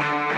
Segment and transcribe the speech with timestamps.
[0.00, 0.29] Hey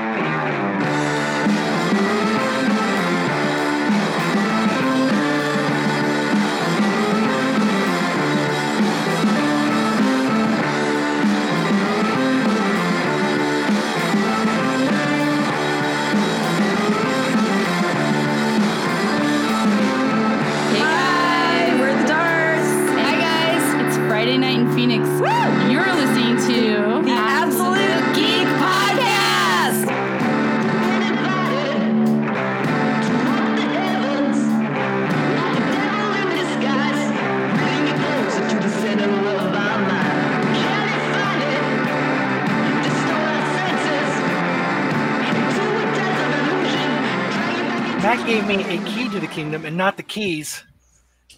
[50.03, 50.63] the keys.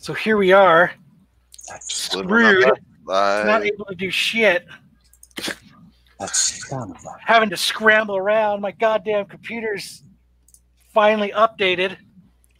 [0.00, 0.92] So here we are,
[2.24, 2.70] Rude.
[3.06, 4.66] not able to do shit,
[6.18, 7.08] That's son of a.
[7.20, 8.60] having to scramble around.
[8.60, 10.02] My goddamn computer's
[10.92, 11.96] finally updated.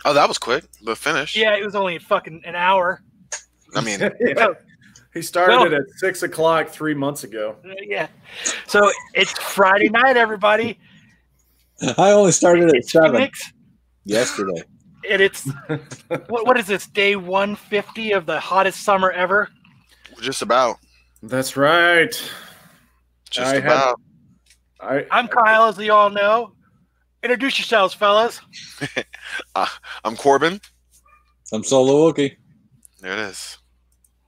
[0.05, 1.37] oh, that was quick, but finish.
[1.37, 3.03] Yeah, it was only fucking an hour.
[3.75, 4.49] I mean, yeah.
[5.13, 7.57] He started Well- it at six o'clock three months ago.
[7.65, 8.09] Uh, Yeah.
[8.67, 10.79] So it's Friday night, everybody.
[11.99, 13.53] I only started at seven Phoenix,
[14.05, 14.63] yesterday.
[15.11, 15.49] And it's
[16.29, 16.87] what, what is this?
[16.87, 19.49] Day 150 of the hottest summer ever.
[20.21, 20.77] just about.
[21.23, 22.11] That's right.
[23.31, 24.01] Just I had- about.
[24.81, 26.53] I I'm Kyle, as you all know.
[27.23, 28.41] Introduce yourselves, fellas.
[30.05, 30.61] I'm Corbin.
[31.53, 32.37] I'm solo Wookie.
[33.01, 33.59] There it is.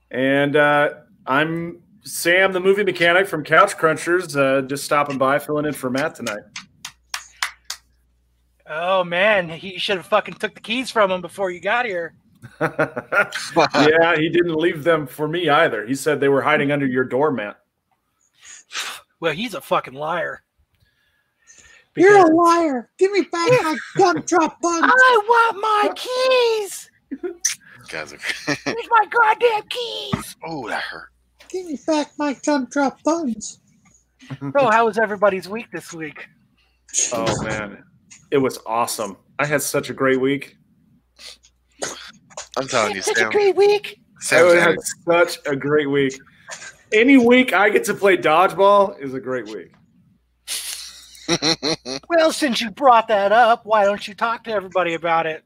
[0.09, 0.89] and uh,
[1.27, 4.35] I'm Sam, the movie mechanic from Couch Crunchers.
[4.35, 6.41] Uh, just stopping by, filling in for Matt tonight.
[8.69, 12.13] Oh man, he should have fucking took the keys from him before you got here.
[12.61, 15.85] yeah, he didn't leave them for me either.
[15.85, 17.59] He said they were hiding under your doormat.
[19.19, 20.43] Well, he's a fucking liar.
[21.95, 22.89] You're a liar.
[22.99, 24.83] Give me back my gumdrop buns.
[24.85, 26.91] I want my keys.
[27.89, 28.19] Guys are.
[28.45, 30.35] Here's my goddamn keys.
[30.45, 31.09] oh, that hurt.
[31.49, 33.59] Give me back my gumdrop buns.
[34.29, 36.27] So, how was everybody's week this week?
[37.13, 37.83] Oh man,
[38.31, 39.17] it was awesome.
[39.39, 40.57] I had such a great week.
[42.57, 43.99] I'm telling you, Such a great week.
[44.19, 46.19] Sam's I had such a great week.
[46.91, 49.71] Any week I get to play dodgeball is a great week.
[52.09, 55.43] Well, since you brought that up, why don't you talk to everybody about it?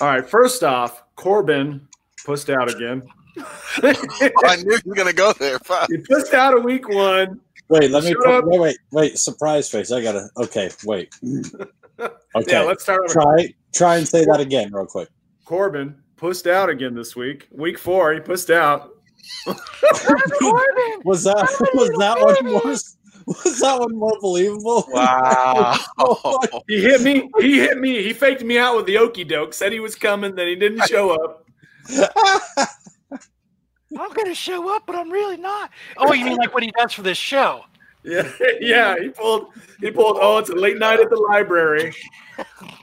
[0.00, 1.88] All right, first off, Corbin
[2.24, 3.02] pussed out again.
[3.82, 5.58] I knew you were gonna go there.
[5.58, 5.88] Fuck.
[5.90, 7.40] he pussed out a week one.
[7.68, 9.18] Wait, let me put, wait, wait, wait.
[9.18, 9.90] Surprise face.
[9.90, 10.28] I gotta.
[10.36, 11.12] Okay, wait.
[12.00, 13.02] Okay, Yeah, let's start.
[13.02, 15.08] With try try and say that again, real quick.
[15.44, 17.48] Corbin pushed out again this week.
[17.50, 18.90] Week four, he pushed out.
[21.04, 22.62] Was that was that one more?
[22.64, 24.84] Was that one more believable?
[24.88, 25.76] Wow.
[25.98, 27.30] Oh he hit me.
[27.40, 28.02] He hit me.
[28.02, 29.52] He faked me out with the okey doke.
[29.52, 31.44] Said he was coming, then he didn't show up.
[33.98, 35.70] I'm gonna show up, but I'm really not.
[35.96, 37.64] Oh, you mean like what he does for this show?
[38.08, 38.30] Yeah,
[38.60, 38.96] yeah.
[38.98, 39.48] He pulled.
[39.80, 40.16] He pulled.
[40.20, 41.94] Oh, it's a late night at the library.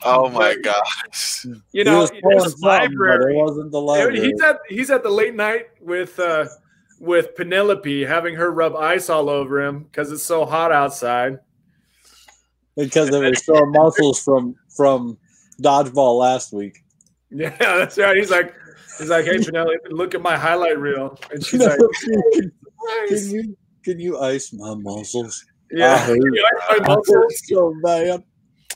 [0.03, 1.45] oh my gosh.
[1.45, 3.35] You He know, was pulling there's a something, but it library.
[3.35, 4.19] wasn't the library.
[4.21, 6.45] He's at he's at the late night with uh
[6.99, 11.39] with Penelope, having her rub ice all over him because it's so hot outside.
[12.75, 15.17] because they were sore muscles from from
[15.61, 16.83] dodgeball last week.
[17.31, 18.15] Yeah, that's right.
[18.15, 18.53] He's like,
[18.97, 22.51] he's like, hey Penelope, look at my highlight reel, and she's like, can,
[23.09, 25.45] you can you ice my muscles?
[25.71, 28.23] yeah, I hate You ice my muscles, feel so bad.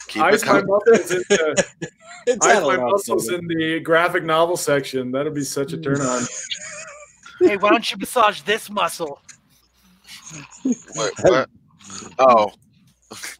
[0.07, 1.65] Keep ice my muscles in the,
[2.41, 5.11] ice my muscles in the graphic novel section.
[5.11, 6.23] That'll be such a turn on.
[7.41, 9.21] Hey, why don't you massage this muscle?
[10.93, 11.49] What, what?
[12.19, 12.51] Oh,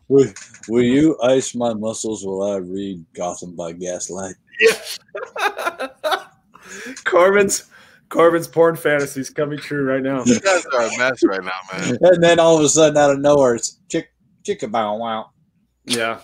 [0.08, 0.34] Will,
[0.68, 4.36] will you ice my muscles while I read Gotham by Gaslight?
[4.60, 5.88] Yeah.
[7.06, 7.66] Corbin's
[8.10, 10.24] Corbin's porn fantasies coming true right now.
[10.26, 11.98] you guys are a mess right now, man.
[12.02, 14.10] And then all of a sudden, out of nowhere, it's chick
[14.44, 15.30] chicka bow wow.
[15.86, 16.20] Yeah.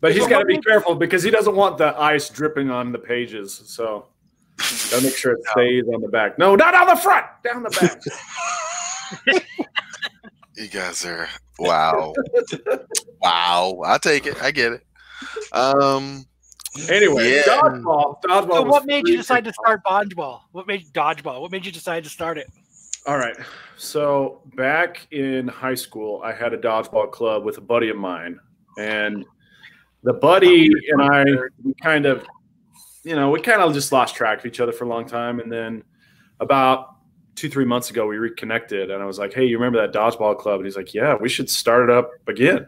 [0.00, 2.98] But he's got to be careful because he doesn't want the ice dripping on the
[2.98, 3.62] pages.
[3.66, 4.06] So
[4.90, 6.38] gotta make sure it stays on the back.
[6.38, 9.42] No, not on the front, down the back.
[10.60, 11.26] You guys are
[11.58, 12.12] wow.
[13.22, 13.80] wow.
[13.82, 14.42] I take it.
[14.42, 14.82] I get it.
[15.52, 16.26] Um
[16.88, 17.42] anyway, Yeah.
[17.42, 18.20] dodgeball.
[18.22, 18.52] Dodgeball.
[18.52, 20.40] So, what made you decide to start dodgeball?
[20.52, 21.40] What made dodgeball?
[21.40, 22.48] What made you decide to start it?
[23.06, 23.36] All right.
[23.76, 28.38] So back in high school, I had a dodgeball club with a buddy of mine,
[28.78, 29.24] and
[30.02, 31.24] the buddy and I,
[31.64, 32.26] we kind of,
[33.04, 35.40] you know, we kind of just lost track of each other for a long time,
[35.40, 35.82] and then
[36.40, 36.96] about
[37.36, 40.36] two, three months ago, we reconnected, and I was like, "Hey, you remember that dodgeball
[40.38, 42.66] club?" And he's like, "Yeah, we should start it up again." And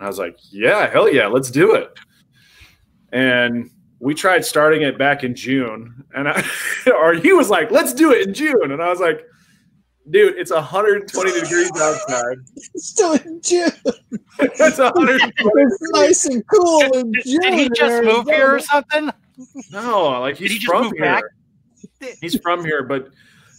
[0.00, 1.88] I was like, yeah, hell yeah, let's do it.
[3.14, 3.70] And
[4.00, 6.44] we tried starting it back in June, and I,
[7.00, 9.24] or he was like, let's do it in June, and I was like,
[10.10, 12.36] dude, it's 120 degrees outside.
[12.74, 13.70] It's Still in June.
[14.40, 15.62] it's 120.
[15.62, 17.40] It's nice and cool in June.
[17.40, 19.10] Did he in just move here or something?
[19.70, 21.00] No, like he's he just from here.
[21.04, 21.24] back?
[22.20, 23.08] He's from here, but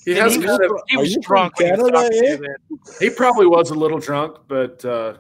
[0.04, 0.78] he And has he kind was, of.
[0.90, 2.32] he was drunk when he was Canada, talking to eh?
[2.32, 2.96] you then.
[3.00, 5.16] He probably was a little drunk, but uh,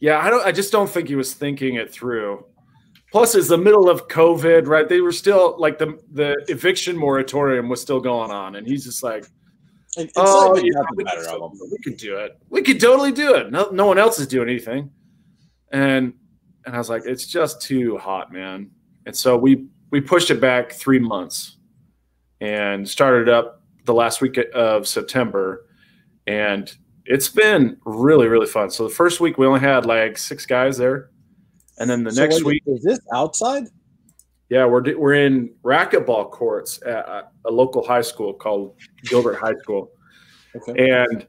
[0.00, 0.44] yeah, I don't.
[0.44, 2.44] I just don't think he was thinking it through.
[3.14, 4.88] Plus, it's the middle of COVID, right?
[4.88, 9.04] They were still like the the eviction moratorium was still going on, and he's just
[9.04, 9.24] like,
[9.96, 12.36] It's "Oh, like yeah, we, could, we could do it.
[12.48, 13.52] We could totally do it.
[13.52, 14.90] No, no one else is doing anything."
[15.70, 16.12] And
[16.66, 18.68] and I was like, "It's just too hot, man."
[19.06, 21.58] And so we we pushed it back three months,
[22.40, 25.68] and started up the last week of September,
[26.26, 28.70] and it's been really really fun.
[28.70, 31.10] So the first week we only had like six guys there,
[31.78, 33.64] and then the So next wait, week, is this outside?
[34.50, 38.74] yeah, we're we're in racquetball courts at a- a local high school called
[39.04, 39.90] Gilbert High School,
[40.56, 40.90] Okay.
[40.90, 41.26] and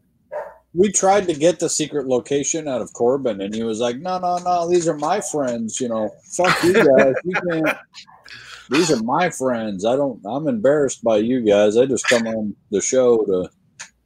[0.78, 4.20] We tried to get the secret location out of Corbin, and he was like, "No,
[4.20, 4.68] no, no.
[4.70, 5.80] These are my friends.
[5.80, 7.14] You know, fuck you guys.
[7.24, 7.78] You can't.
[8.70, 9.86] These are my friends.
[9.86, 10.20] I don't.
[10.26, 11.78] I'm embarrassed by you guys.
[11.78, 13.50] I just come on the show to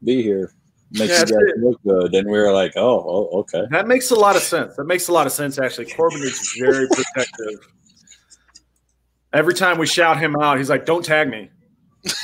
[0.04, 0.54] be here,
[0.92, 1.58] make Yeah, you guys it.
[1.60, 4.76] look good." And we were like, "Oh, oh okay." that makes a lot of sense.
[4.76, 5.86] That makes a lot of sense actually.
[5.88, 7.60] Corbin is very protective.
[9.32, 11.50] Every time we shout him out, he's like, "Don't tag me.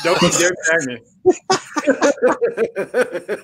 [0.03, 0.99] Don't you dare tag me."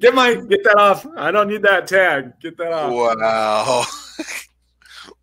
[0.00, 1.06] get my get that off.
[1.16, 2.38] I don't need that tag.
[2.40, 2.92] Get that off.
[2.92, 3.84] Wow.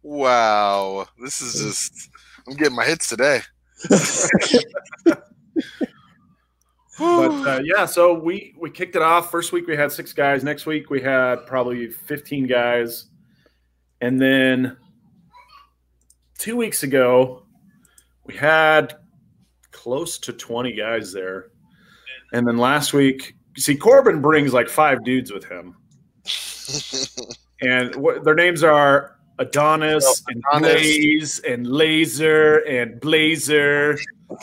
[0.19, 1.05] wow.
[1.21, 2.09] This is just
[2.47, 3.41] I'm getting my hits today.
[7.01, 9.31] But uh, yeah, so we we kicked it off.
[9.31, 10.43] First week we had six guys.
[10.43, 13.07] Next week we had probably fifteen guys,
[14.01, 14.77] and then
[16.37, 17.47] two weeks ago
[18.25, 18.97] we had
[19.71, 21.47] close to twenty guys there,
[22.33, 25.75] and then last week, see, Corbin brings like five dudes with him,
[27.61, 30.73] and what, their names are Adonis and Adonis.
[30.73, 33.97] Blaze and Laser and Blazer.
[34.31, 34.35] I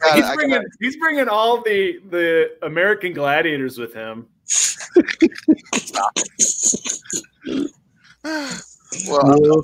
[0.00, 4.26] got he's I bringing got he's bringing all the the American gladiators with him.
[9.08, 9.62] well,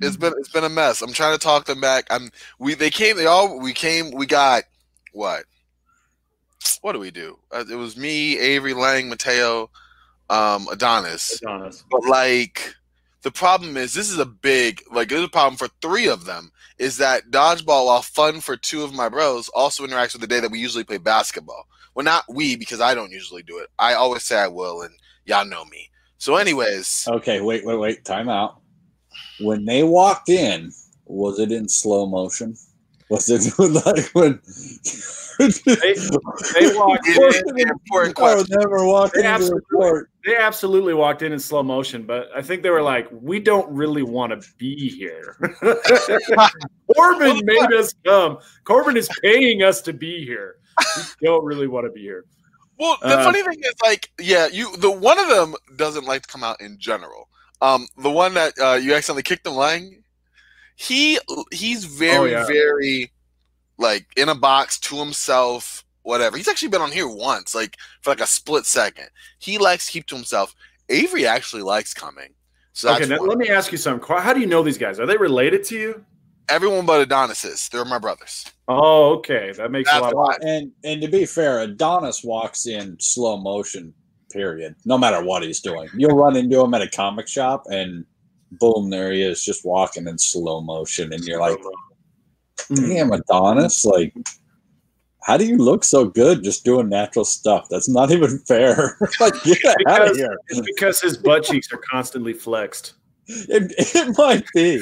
[0.00, 1.02] it's been it's been a mess.
[1.02, 2.06] I'm trying to talk them back.
[2.10, 4.64] I'm we they came they all we came we got
[5.12, 5.44] what
[6.82, 7.38] what do we do?
[7.52, 9.70] Uh, it was me, Avery, Lang, Mateo,
[10.30, 11.40] um, Adonis.
[11.42, 11.84] Adonis.
[11.90, 12.74] But like
[13.22, 16.50] the problem is this is a big like there's a problem for three of them
[16.78, 20.40] is that dodgeball while fun for two of my bros also interacts with the day
[20.40, 21.66] that we usually play basketball.
[21.94, 23.68] Well not we because I don't usually do it.
[23.78, 24.94] I always say I will and
[25.26, 25.90] y'all know me.
[26.16, 28.04] So anyways, Okay, wait, wait, wait.
[28.04, 28.60] Time out.
[29.40, 30.70] When they walked in,
[31.06, 32.56] was it in slow motion?
[33.10, 34.40] Was it like when
[35.38, 35.94] They,
[36.54, 37.14] they walked in.
[37.14, 38.56] Important- important question.
[38.58, 40.10] never walk They into the absolutely- court.
[40.24, 43.66] They absolutely walked in in slow motion, but I think they were like, "We don't
[43.74, 45.34] really want to be here."
[46.94, 48.38] Corbin made us come.
[48.64, 50.56] Corbin is paying us to be here.
[51.20, 52.24] We don't really want to be here.
[52.78, 56.22] Well, the Uh, funny thing is, like, yeah, you the one of them doesn't like
[56.22, 57.28] to come out in general.
[57.62, 59.99] Um, the one that uh, you accidentally kicked him, Lang,
[60.80, 61.18] he
[61.52, 62.46] he's very Oh, yeah.
[62.46, 63.12] very
[63.78, 66.36] like in a box to himself, whatever.
[66.36, 69.08] He's actually been on here once, like for like a split second.
[69.38, 70.54] He likes to keep to himself.
[70.88, 72.30] Avery actually likes coming.
[72.72, 74.06] So okay, now let me ask you something.
[74.18, 74.98] How do you know these guys?
[74.98, 76.04] Are they related to you?
[76.50, 77.68] everyone but Adonis is.
[77.68, 78.44] They're my brothers.
[78.68, 80.12] Oh, okay, that makes a lot.
[80.12, 80.36] Of, why.
[80.42, 83.94] And and to be fair, Adonis walks in slow motion.
[84.32, 84.76] Period.
[84.84, 88.04] No matter what he's doing, you'll run into him at a comic shop, and
[88.52, 91.58] boom, there he is, just walking in slow motion, and you're like,
[92.70, 92.88] Mm.
[92.88, 93.84] "Damn, Adonis!
[93.84, 94.14] Like,
[95.22, 97.66] how do you look so good just doing natural stuff?
[97.70, 98.96] That's not even fair.
[99.20, 100.36] like, get out of Because- here.
[100.48, 102.94] It's because his butt cheeks are constantly flexed.
[103.26, 104.80] It, it might be.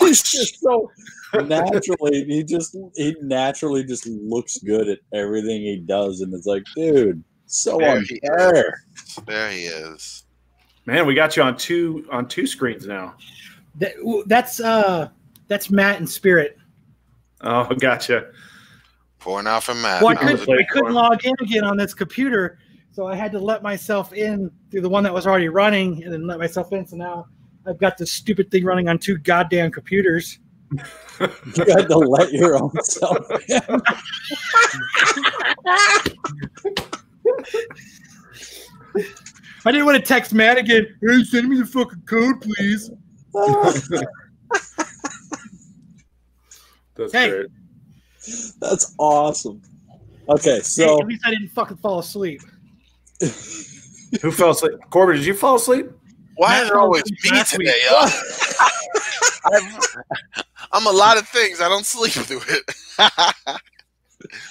[0.00, 0.90] He's just so
[1.44, 2.24] naturally.
[2.24, 7.22] He just he naturally just looks good at everything he does, and it's like, dude,
[7.46, 8.82] so There he unfair.
[9.26, 10.23] There he is.
[10.86, 13.14] Man, we got you on two on two screens now.
[13.76, 13.94] That,
[14.26, 15.08] that's uh,
[15.48, 16.58] that's Matt and Spirit.
[17.40, 18.30] Oh, gotcha.
[19.18, 20.02] Pouring out from Matt.
[20.02, 22.58] Well, I couldn't, I couldn't log in again on this computer,
[22.92, 26.12] so I had to let myself in through the one that was already running, and
[26.12, 26.86] then let myself in.
[26.86, 27.28] So now
[27.66, 30.38] I've got this stupid thing running on two goddamn computers.
[31.18, 33.80] You had to let your own self in.
[39.66, 40.86] I didn't want to text Matt again.
[41.00, 42.90] Hey, send me the fucking code, please.
[46.96, 47.30] That's Hey.
[47.30, 47.46] great.
[48.60, 49.60] That's awesome.
[50.28, 52.40] Okay, Hey, so at least I didn't fucking fall asleep.
[54.22, 54.72] Who fell asleep?
[54.90, 55.86] Corbin, did you fall asleep?
[56.36, 58.08] Why is it always me today, y'all?
[59.52, 60.04] I'm,
[60.72, 61.60] I'm a lot of things.
[61.60, 62.64] I don't sleep through it.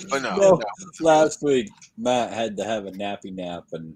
[0.09, 0.37] but no, No.
[0.37, 0.61] no.
[1.01, 3.95] last week Matt had to have a nappy nap and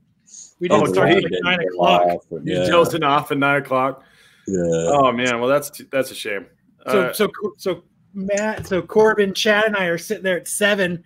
[0.59, 2.01] We Oh, did so oh, he- like didn't nine o'clock.
[2.01, 4.03] off, and You yeah, dozing off at nine o'clock.
[4.47, 4.57] yeah.
[4.89, 6.45] Oh man, well that's that's a shame.
[6.89, 7.83] So Uh, so so
[8.13, 11.03] Matt, so Corbin, Chad, and I are sitting there at seven,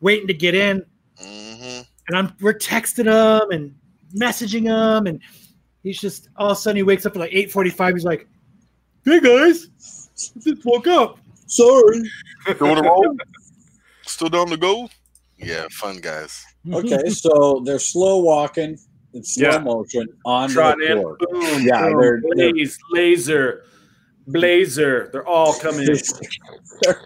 [0.00, 0.84] waiting to get in,
[1.18, 3.74] hmm and I'm we're texting him and
[4.14, 5.20] messaging him, and
[5.82, 7.94] he's just all of a sudden he wakes up at like eight forty five.
[7.94, 8.28] He's like,
[9.04, 9.68] "Hey guys,
[10.16, 11.98] just woke up." Sorry.
[12.48, 13.16] You want to roll?
[14.06, 14.88] Still down to go?
[15.38, 16.44] Yeah, fun guys.
[16.70, 18.78] Okay, so they're slow walking
[19.14, 19.58] in slow Yeah.
[19.58, 21.18] motion on trotting the in, court.
[21.20, 23.64] boom, Yeah, boom, they're- they're- blaze, laser,
[24.26, 25.08] blazer.
[25.12, 25.96] They're all coming in.
[26.82, 27.00] they're,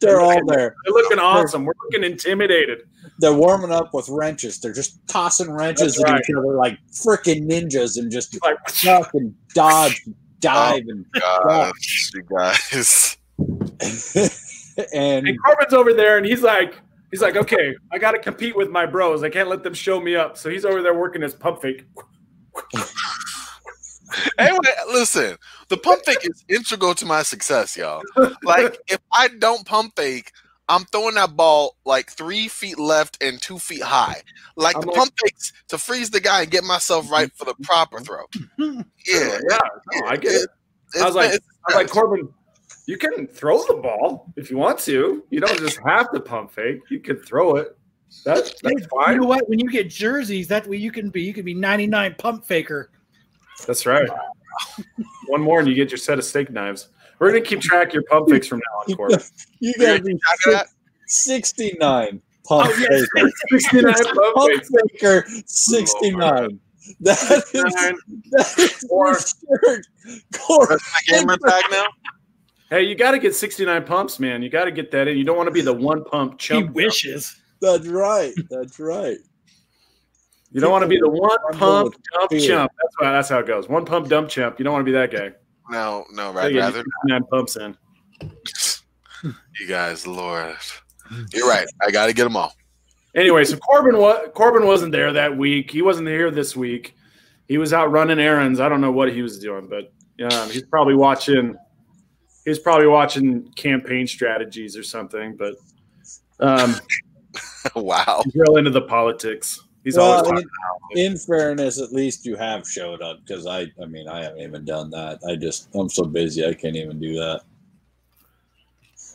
[0.00, 0.74] they're all there.
[0.84, 1.64] They're looking awesome.
[1.64, 2.82] We're looking intimidated.
[3.18, 4.58] They're warming up with wrenches.
[4.60, 6.20] They're just tossing wrenches That's at right.
[6.28, 10.02] each other like freaking ninjas and just Like, duck and dodge,
[10.40, 11.72] dive, oh, God,
[12.14, 13.16] you guys.
[14.92, 16.74] and and Corbin's over there, and he's like,
[17.10, 19.22] he's like, okay, I got to compete with my bros.
[19.22, 20.36] I can't let them show me up.
[20.36, 21.84] So he's over there working his pump fake.
[24.38, 24.58] Anyway,
[24.88, 25.36] listen,
[25.68, 28.02] the pump fake is integral to my success, y'all.
[28.42, 30.30] Like, if I don't pump fake,
[30.68, 34.22] I'm throwing that ball like three feet left and two feet high.
[34.56, 37.44] Like I'm the like- pump fakes to freeze the guy and get myself right for
[37.44, 38.24] the proper throw.
[38.58, 39.38] Yeah, Yeah,
[39.94, 40.48] no, I get it.
[40.94, 41.34] It's I was like, I
[41.68, 42.28] was like, Corbin,
[42.86, 45.24] you can throw the ball if you want to.
[45.30, 46.80] You don't just have to pump fake.
[46.90, 47.76] You can throw it.
[48.24, 49.48] That's that's You know what?
[49.48, 52.44] When you get jerseys, that way you can be you can be ninety nine pump
[52.44, 52.90] faker.
[53.66, 54.08] That's right.
[55.26, 56.88] One more, and you get your set of steak knives.
[57.18, 59.18] We're gonna keep track of your pump fakes from now on, Corbin.
[59.58, 60.68] you gotta be Track
[61.06, 63.06] 69 pump Oh, yes.
[63.14, 63.30] faker.
[63.58, 64.62] 69 pump Pump
[64.92, 66.60] faker 69.
[67.00, 67.94] That is, 69.
[68.30, 70.66] that is Or- for sure.
[70.68, 71.86] That's my gamer tag now.
[72.70, 74.42] Hey, you got to get 69 pumps, man.
[74.42, 75.16] You got to get that in.
[75.16, 76.58] You don't want to be the one pump chump.
[76.60, 76.74] He chump.
[76.74, 77.40] wishes.
[77.60, 78.34] That's right.
[78.50, 79.18] That's right.
[80.52, 82.40] You don't want to be the one pump dump fear.
[82.40, 82.72] chump.
[82.80, 83.68] That's how, that's how it goes.
[83.68, 84.58] One pump dump chump.
[84.58, 85.32] You don't want to be that guy.
[85.70, 87.76] No, no, You I'd rather 69 pumps in.
[89.60, 90.56] you guys, Lord.
[91.32, 91.66] You're right.
[91.82, 92.52] I got to get them all.
[93.14, 95.70] Anyway, so Corbin wa- Corbin wasn't there that week.
[95.70, 96.94] He wasn't here this week.
[97.48, 98.60] He was out running errands.
[98.60, 99.92] I don't know what he was doing, but
[100.32, 101.56] um, he's probably watching.
[102.46, 105.36] He's probably watching campaign strategies or something.
[105.36, 105.56] But
[106.40, 106.76] um,
[107.74, 108.22] wow.
[108.24, 109.60] he's real into the politics.
[109.84, 110.48] He's Well, always talking.
[110.92, 114.40] in, in fairness, at least you have showed up because I, I mean, I haven't
[114.40, 115.20] even done that.
[115.28, 117.42] I just, I'm so busy, I can't even do that.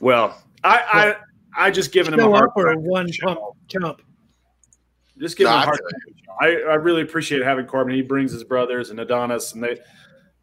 [0.02, 1.16] Well, I
[1.56, 4.02] I I just given him a Show hard up or one pump chump.
[5.20, 5.80] Just give him a a I hard.
[6.42, 7.94] I, I really appreciate having Corbin.
[7.94, 9.78] He brings his brothers and Adonis, and they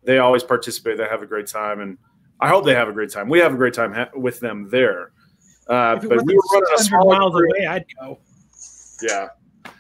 [0.05, 0.97] they always participate.
[0.97, 1.99] They have a great time, and
[2.41, 3.29] I hope they have a great time.
[3.29, 5.13] We have a great time ha- with them there.
[5.69, 7.49] Uh, but we were running a smaller miles crew.
[7.51, 8.19] away, I'd go.
[9.03, 9.29] Yeah,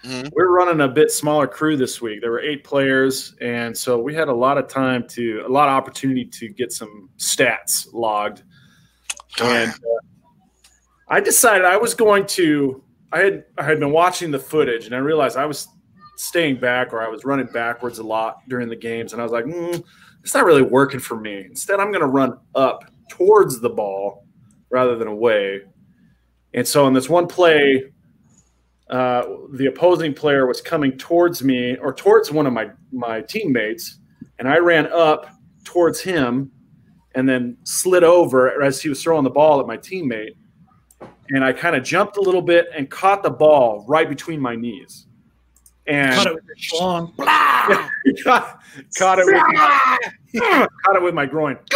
[0.05, 0.25] Mhm.
[0.25, 2.21] we were running a bit smaller crew this week.
[2.21, 5.69] There were eight players, and so we had a lot of time to a lot
[5.69, 8.43] of opportunity to get some stats logged.
[9.41, 10.01] And uh,
[11.09, 12.83] I decided I was going to.
[13.11, 15.69] I had I had been watching the footage, and I realized I was
[16.19, 19.33] staying back or I was running backwards a lot during the games, and I was
[19.33, 19.83] like, mm,
[20.23, 21.45] it's not really working for me.
[21.47, 24.27] Instead, I'm going to run up towards the ball
[24.71, 25.63] rather than away.
[26.55, 27.85] And so in this one play,
[28.91, 29.23] uh,
[29.53, 33.99] the opposing player was coming towards me or towards one of my my teammates,
[34.39, 35.29] and I ran up
[35.65, 36.51] towards him,
[37.15, 40.37] and then slid over as he was throwing the ball at my teammate,
[41.31, 44.57] and I kind of jumped a little bit and caught the ball right between my
[44.57, 45.07] knees,
[45.87, 47.13] and Cut it with your
[48.25, 48.58] caught,
[48.97, 49.35] caught it with
[50.85, 51.59] caught it with my groin.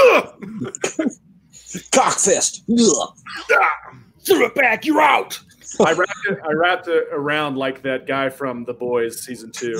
[1.90, 2.62] Cockfist.
[2.70, 3.14] Ugh.
[4.26, 4.84] Throw it back.
[4.84, 5.38] You're out.
[5.80, 6.38] I wrapped it.
[6.48, 9.74] I wrapped it around like that guy from The Boys season two.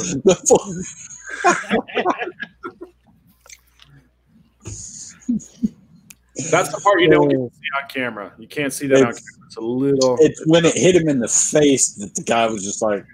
[6.51, 7.51] That's the part you don't to oh.
[7.53, 8.33] see on camera.
[8.39, 9.21] You can't see that on camera.
[9.47, 10.17] It's a little.
[10.21, 13.05] it's when it hit him in the face that the guy was just like,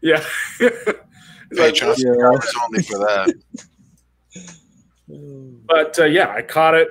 [0.00, 0.22] Yeah.
[1.50, 1.94] It's like, Patreon yeah.
[1.94, 3.34] subscribers only for that.
[5.66, 6.88] but uh, yeah, I caught it,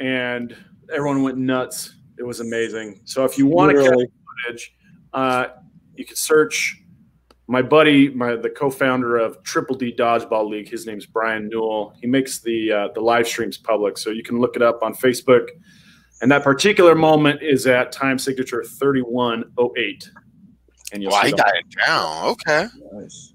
[0.00, 0.56] and
[0.92, 1.94] everyone went nuts.
[2.18, 3.00] It was amazing.
[3.04, 4.06] So if you want to catch Literally.
[4.44, 4.74] footage,
[5.12, 5.46] uh,
[5.94, 6.80] you can search
[7.50, 11.92] my buddy, my the co-founder of Triple D Dodgeball League, his name's Brian Newell.
[12.00, 14.94] He makes the uh, the live streams public, so you can look it up on
[14.94, 15.48] Facebook.
[16.22, 20.08] And that particular moment is at time signature thirty one oh eight.
[20.92, 22.26] And you'll well, I got it down.
[22.28, 22.66] Okay.
[22.92, 23.29] Nice.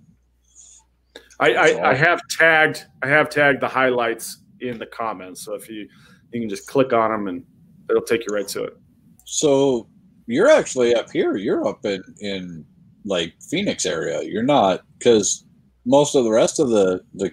[1.39, 5.69] I, I, I have tagged I have tagged the highlights in the comments, so if
[5.69, 5.87] you
[6.31, 7.43] you can just click on them and
[7.89, 8.77] it'll take you right to it.
[9.25, 9.87] So
[10.27, 11.35] you're actually up here.
[11.35, 12.65] You're up in in
[13.03, 14.23] like Phoenix area.
[14.23, 15.45] You're not because
[15.85, 17.31] most of the rest of the the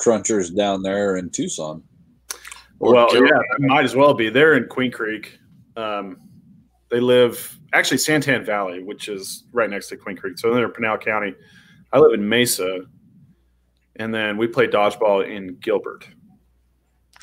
[0.00, 1.82] crunchers down there in Tucson.
[2.78, 4.28] well, yeah, might as well be.
[4.28, 5.38] They're in Queen Creek.
[5.76, 6.18] Um,
[6.90, 10.38] they live actually Santan Valley, which is right next to Queen Creek.
[10.38, 11.34] So they're in Pinal County.
[11.92, 12.80] I live in Mesa,
[13.98, 16.08] and then we play dodgeball in Gilbert,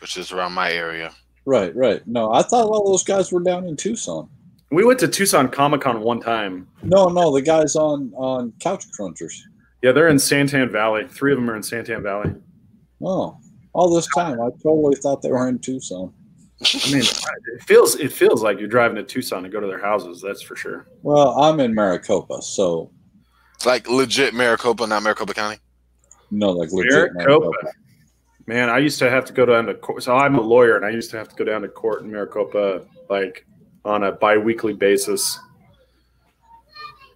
[0.02, 1.14] which is around my area.
[1.46, 2.06] Right, right.
[2.08, 4.30] No, I thought all those guys were down in Tucson.
[4.72, 6.68] We went to Tucson Comic Con one time.
[6.82, 9.38] No, no, the guys on on Couch Crunchers.
[9.82, 11.08] Yeah, they're in Santan Valley.
[11.08, 12.34] Three of them are in Santan Valley.
[13.04, 13.38] Oh,
[13.74, 16.14] all this time I totally thought they were in Tucson.
[16.62, 19.82] I mean, it feels it feels like you're driving to Tucson to go to their
[19.82, 20.22] houses.
[20.22, 20.88] That's for sure.
[21.02, 22.90] Well, I'm in Maricopa, so
[23.56, 25.58] it's like legit Maricopa, not Maricopa County.
[26.34, 27.52] No, like legit Maricopa.
[28.48, 30.04] Man, I used to have to go down to court.
[30.04, 32.12] So I'm a lawyer, and I used to have to go down to court in
[32.12, 33.46] Maricopa like
[33.86, 35.40] on a biweekly basis.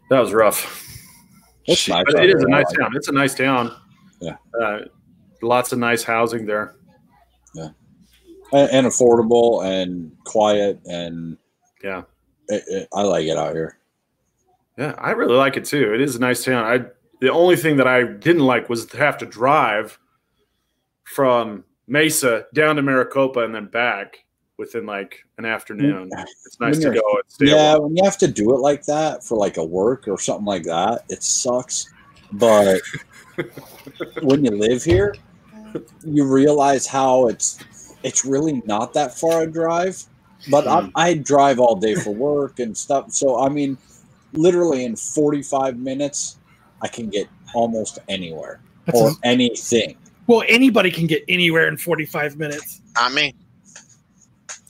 [0.09, 0.85] That was rough.
[1.65, 2.05] It's nice.
[2.05, 2.91] But it is a nice town.
[2.95, 3.75] It's a nice town.
[4.21, 4.37] Yeah.
[4.59, 4.81] Uh,
[5.41, 6.75] lots of nice housing there.
[7.55, 7.69] Yeah.
[8.53, 11.37] And, and affordable and quiet and
[11.83, 12.03] yeah,
[12.47, 13.79] it, it, I like it out here.
[14.77, 15.93] Yeah, I really like it too.
[15.93, 16.63] It is a nice town.
[16.63, 16.85] I
[17.19, 19.99] the only thing that I didn't like was to have to drive
[21.03, 24.25] from Mesa down to Maricopa and then back
[24.57, 26.09] within like an afternoon.
[26.45, 29.57] It's nice to go Yeah, when you have to do it like that for like
[29.57, 31.91] a work or something like that, it sucks.
[32.33, 32.81] But
[34.21, 35.15] when you live here,
[36.03, 37.63] you realize how it's
[38.03, 40.03] it's really not that far a drive.
[40.51, 40.91] But mm.
[40.95, 43.11] I, I drive all day for work and stuff.
[43.11, 43.77] So I mean,
[44.33, 46.37] literally in forty five minutes,
[46.81, 49.97] I can get almost anywhere That's or a, anything.
[50.27, 52.81] Well, anybody can get anywhere in forty five minutes.
[52.95, 53.33] I mean,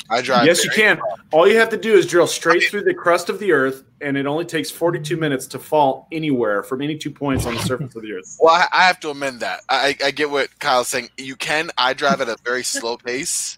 [0.10, 0.46] I drive.
[0.46, 1.02] Yes, you can.
[1.32, 4.16] All you have to do is drill straight through the crust of the earth, and
[4.16, 7.96] it only takes 42 minutes to fall anywhere from any two points on the surface
[7.96, 8.38] of the earth.
[8.40, 9.62] Well, I, I have to amend that.
[9.70, 11.10] I, I, get what Kyle's saying.
[11.18, 11.72] You can.
[11.78, 13.58] I drive at a very slow pace.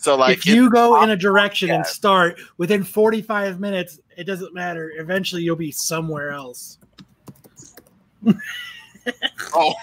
[0.00, 1.76] So, like, if you go in a direction yeah.
[1.76, 4.92] and start within 45 minutes, it doesn't matter.
[4.96, 6.78] Eventually, you'll be somewhere else.
[9.54, 9.74] oh,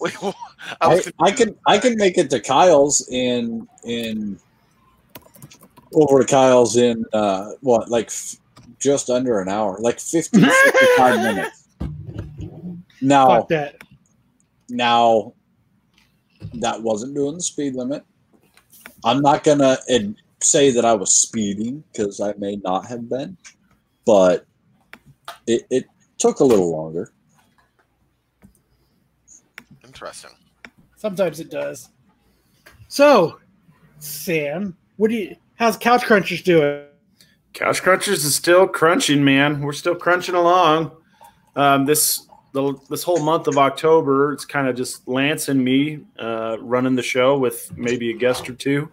[0.00, 0.34] wait, I,
[0.80, 4.38] I, I can I can make it to Kyle's in in
[5.94, 8.36] over to Kyle's in uh, what, like f-
[8.78, 11.68] just under an hour, like 50, 55 minutes.
[13.00, 13.76] Now, that.
[14.68, 15.34] now
[16.54, 18.04] that wasn't doing the speed limit.
[19.04, 23.36] I'm not gonna ed- say that I was speeding because I may not have been,
[24.06, 24.46] but
[25.46, 25.86] it, it
[26.18, 27.12] took a little longer.
[30.02, 30.32] Interesting.
[30.96, 31.90] Sometimes it does.
[32.88, 33.38] So,
[34.00, 35.36] Sam, what do you?
[35.54, 36.86] How's Couch Crunchers doing?
[37.52, 39.60] Couch Crunchers is still crunching, man.
[39.60, 40.90] We're still crunching along.
[41.54, 46.00] Um, this the, this whole month of October, it's kind of just Lance and me
[46.18, 48.90] uh, running the show with maybe a guest or two.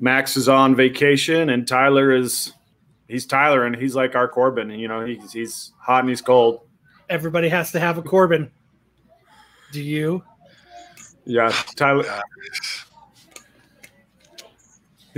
[0.00, 2.54] Max is on vacation, and Tyler is
[3.06, 4.70] he's Tyler, and he's like our Corbin.
[4.70, 6.60] You know, he's he's hot and he's cold.
[7.10, 8.50] Everybody has to have a Corbin.
[9.72, 10.22] Do you?
[11.24, 12.04] Yeah, Tyler.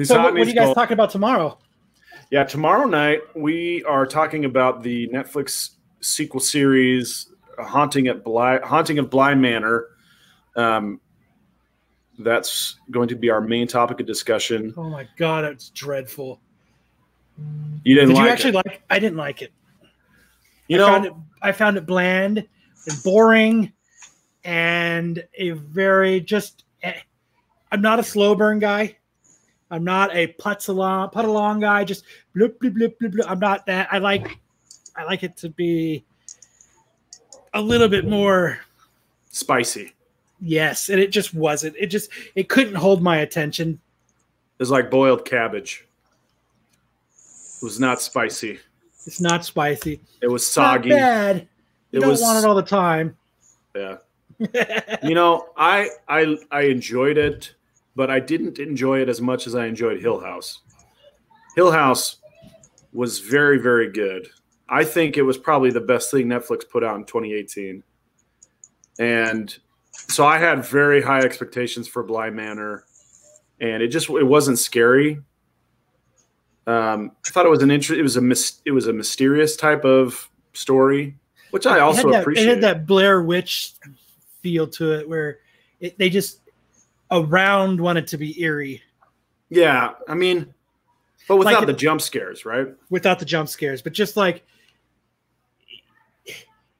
[0.02, 1.58] so what, what are you guys talking about tomorrow?
[2.30, 8.98] Yeah, tomorrow night we are talking about the Netflix sequel series "Haunting at Bly Haunting
[8.98, 9.87] of Bly Manor."
[10.56, 11.00] Um,
[12.18, 14.74] that's going to be our main topic of discussion.
[14.76, 16.40] Oh my god, it's dreadful.
[17.84, 18.66] You didn't Did like you actually it?
[18.66, 18.82] like?
[18.90, 19.52] I didn't like it.
[20.66, 22.46] You I know, found it, I found it bland
[22.87, 23.72] and boring,
[24.48, 26.64] and a very just.
[26.82, 26.94] Eh,
[27.70, 28.96] I'm not a slow burn guy.
[29.70, 31.84] I'm not a putz along, put along guy.
[31.84, 33.24] Just bloop, bloop, bloop, bloop, bloop.
[33.28, 33.88] I'm not that.
[33.92, 34.38] I like,
[34.96, 36.02] I like it to be
[37.52, 38.61] a little bit more
[39.28, 39.92] spicy.
[40.40, 41.76] Yes, and it just wasn't.
[41.78, 43.78] It just it couldn't hold my attention.
[44.58, 45.87] It's like boiled cabbage.
[47.61, 48.61] It was not spicy.
[49.04, 50.00] It's not spicy.
[50.22, 50.88] It was soggy.
[50.88, 51.48] Not bad.
[51.90, 53.14] You it don't was, want it all the time.
[53.76, 53.98] Yeah.
[54.38, 57.55] You know, I I I enjoyed it
[57.98, 60.61] but I didn't enjoy it as much as I enjoyed Hill House.
[61.57, 62.18] Hill House
[62.92, 64.29] was very, very good.
[64.68, 67.83] I think it was probably the best thing Netflix put out in 2018.
[69.01, 69.59] And
[69.90, 72.85] so I had very high expectations for Bly Manor,
[73.61, 75.20] and it just it wasn't scary.
[76.68, 77.98] Um, I thought it was an interest.
[77.98, 81.16] It was a mis- it was a mysterious type of story,
[81.51, 82.46] which I also it that, appreciate.
[82.46, 83.72] It had that Blair Witch
[84.48, 85.40] feel to it, where
[85.80, 86.40] it, they just
[87.11, 88.80] around wanted to be eerie.
[89.50, 90.54] Yeah, I mean,
[91.28, 92.68] but without Like- the jump scares, right?
[92.88, 94.42] without the jump scares, but just like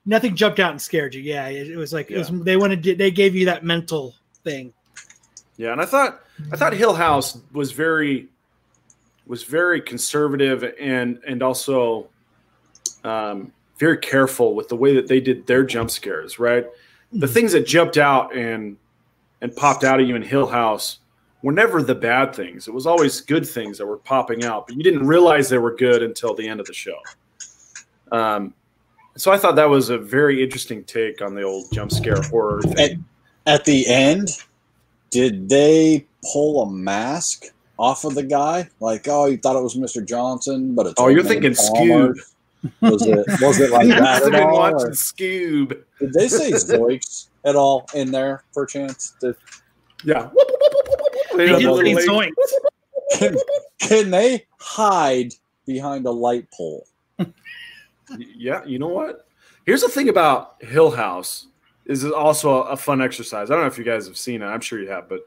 [0.07, 1.21] nothing jumped out and scared you.
[1.21, 2.31] Yeah, it, it was like it was.
[2.31, 4.73] They wanted to, they gave you that mental thing.
[5.59, 8.29] Yeah, and I thought I thought Hill House was very
[9.27, 12.09] was very conservative and and also
[13.05, 16.39] um, very careful with the way that they did their jump scares.
[16.39, 16.67] Right,
[17.13, 18.77] the things that jumped out and
[19.41, 20.99] and popped out at you in Hill House
[21.43, 22.67] were never the bad things.
[22.67, 25.77] It was always good things that were popping out, but you didn't realize they were
[25.77, 26.99] good until the end of the show.
[28.11, 28.55] Um,
[29.17, 32.63] so I thought that was a very interesting take on the old jump scare horror
[32.63, 33.05] thing.
[33.47, 34.31] At the end,
[35.11, 37.47] did they pull a mask
[37.79, 38.69] off of the guy?
[38.81, 40.07] Like, oh, you thought it was Mr.
[40.07, 42.15] Johnson, but it's Oh, you're thinking Palmer?
[42.81, 44.59] Was it was it like that I've at been all?
[44.59, 45.83] watching or Scoob.
[46.01, 49.15] Did they say Zoiks at all in there, perchance?
[49.21, 49.37] Did,
[50.05, 50.31] Yeah.
[51.37, 53.37] They Yeah, did well, say they- can,
[53.81, 55.33] can they hide
[55.67, 56.85] behind a light pole?
[58.19, 59.27] Yeah, you know what?
[59.67, 61.47] Here's the thing about Hill House
[61.85, 63.51] is also a fun exercise.
[63.51, 64.47] I don't know if you guys have seen it.
[64.47, 65.21] I'm sure you have, but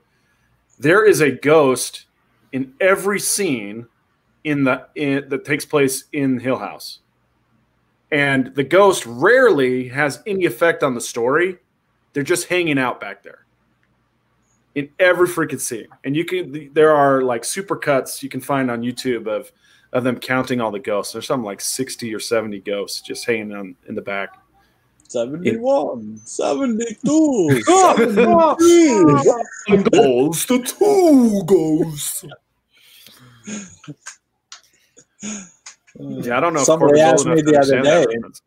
[0.79, 2.05] there is a ghost
[2.51, 3.87] in every scene
[4.43, 6.99] in the in, that takes place in Hill House.
[8.11, 11.57] And the ghost rarely has any effect on the story.
[12.13, 13.45] They're just hanging out back there.
[14.75, 15.87] In every freaking scene.
[16.03, 19.51] And you can there are like super cuts you can find on YouTube of
[19.93, 21.13] of them counting all the ghosts.
[21.13, 24.37] There's something like 60 or 70 ghosts just hanging on in the back.
[25.09, 27.95] 71, 72, ah!
[27.97, 28.23] 73.
[29.69, 29.83] Ah!
[29.91, 32.23] Ghost, the two ghosts.
[36.01, 36.63] Uh, yeah, I don't know.
[36.63, 38.05] Somebody Corbin's asked me the other day.
[38.05, 38.41] reference.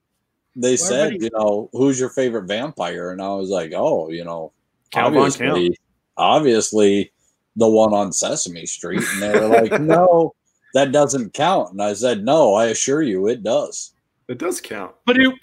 [0.56, 3.10] They said, everybody- you know, who's your favorite vampire?
[3.10, 4.52] And I was like, oh, you know,
[4.92, 5.78] Count obviously,
[6.16, 7.12] obviously
[7.56, 9.02] the one on Sesame Street.
[9.14, 10.34] And they were like, no,
[10.74, 11.72] that doesn't count.
[11.72, 13.92] And I said, no, I assure you it does.
[14.28, 14.94] It does count.
[15.06, 15.34] But it,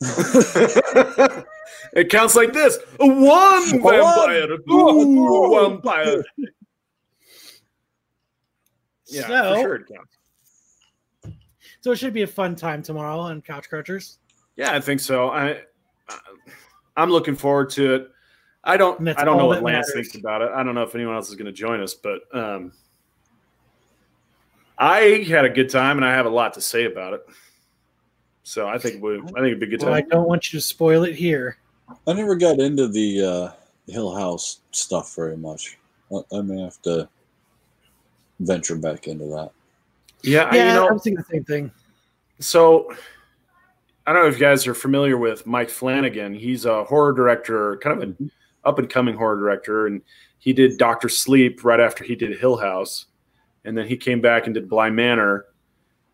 [1.92, 3.92] it counts like this: a one one.
[3.92, 6.24] vampire, two vampire.
[9.06, 10.16] Yeah, So- for sure it counts.
[11.80, 14.16] So it should be a fun time tomorrow on Couch Crunchers.
[14.56, 15.30] Yeah, I think so.
[15.30, 15.62] I,
[16.96, 18.10] I'm looking forward to it.
[18.62, 19.08] I don't.
[19.08, 20.10] I don't know what Lance matters.
[20.10, 20.50] thinks about it.
[20.54, 22.72] I don't know if anyone else is going to join us, but um,
[24.76, 27.26] I had a good time, and I have a lot to say about it.
[28.42, 30.58] So I think we, I think it'd be a good Well, I don't want you
[30.58, 31.56] to spoil it here.
[32.06, 33.52] I never got into the uh,
[33.90, 35.78] Hill House stuff very much.
[36.12, 37.08] I, I may have to
[38.40, 39.52] venture back into that.
[40.22, 41.70] Yeah, I- Yeah, you know, I'm thinking the same thing.
[42.38, 42.92] So
[44.06, 46.34] I don't know if you guys are familiar with Mike Flanagan.
[46.34, 48.30] He's a horror director, kind of an
[48.64, 50.02] up and coming horror director, and
[50.38, 53.06] he did Doctor Sleep right after he did Hill House,
[53.64, 55.46] and then he came back and did Bly Manor.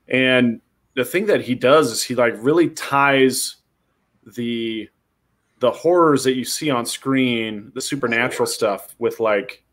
[0.09, 0.61] And
[0.95, 3.57] the thing that he does is he like really ties
[4.35, 4.88] the
[5.61, 9.64] the horrors that you see on screen, the supernatural stuff, with like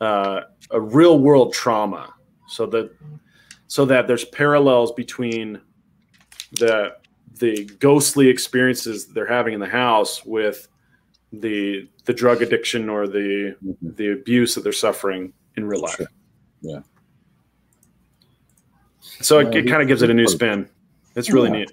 [0.00, 0.40] uh,
[0.72, 2.12] a real world trauma,
[2.48, 2.90] so that
[3.72, 5.58] so that there's parallels between
[6.58, 6.94] the
[7.38, 10.68] the ghostly experiences they're having in the house with
[11.32, 15.96] the the drug addiction or the the abuse that they're suffering in real life.
[15.96, 16.06] Sure.
[16.60, 16.80] Yeah.
[19.00, 20.68] So it, Yeah, it kind of gives it a new spin.
[21.16, 21.60] It's really Yeah.
[21.60, 21.72] neat.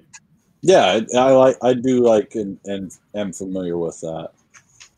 [0.61, 1.57] Yeah, I, I like.
[1.61, 4.29] I do like and, and am familiar with that.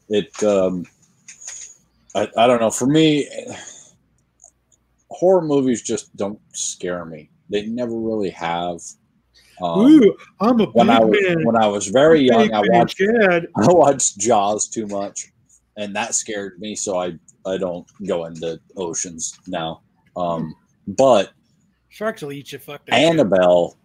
[0.10, 0.44] It.
[0.44, 0.86] Um,
[2.14, 2.70] I I don't know.
[2.70, 3.28] For me,
[5.12, 7.30] horror movies just don't scare me.
[7.50, 8.80] They never really have.
[9.62, 11.45] Um, Ooh, I'm a big when I was man.
[11.45, 13.47] when I was very young, Big I watched Chad.
[13.56, 15.28] I watched Jaws too much,
[15.78, 16.76] and that scared me.
[16.76, 17.13] So I
[17.45, 19.82] I don't go into oceans now.
[20.17, 20.56] Um,
[20.88, 21.32] but
[21.89, 22.58] Sharks will eat you.
[22.60, 22.95] Fuck that.
[22.95, 23.04] shit.
[23.04, 23.78] Annabelle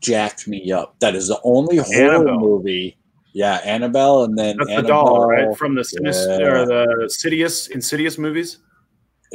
[0.00, 0.96] jacked me up.
[1.00, 2.40] That is the only horror Annabelle.
[2.40, 2.96] movie.
[3.32, 5.56] Yeah, Annabelle, and then That's the doll, right?
[5.56, 6.46] From the Sinis- Yeah.
[6.48, 8.58] or the Insidious Insidious movies.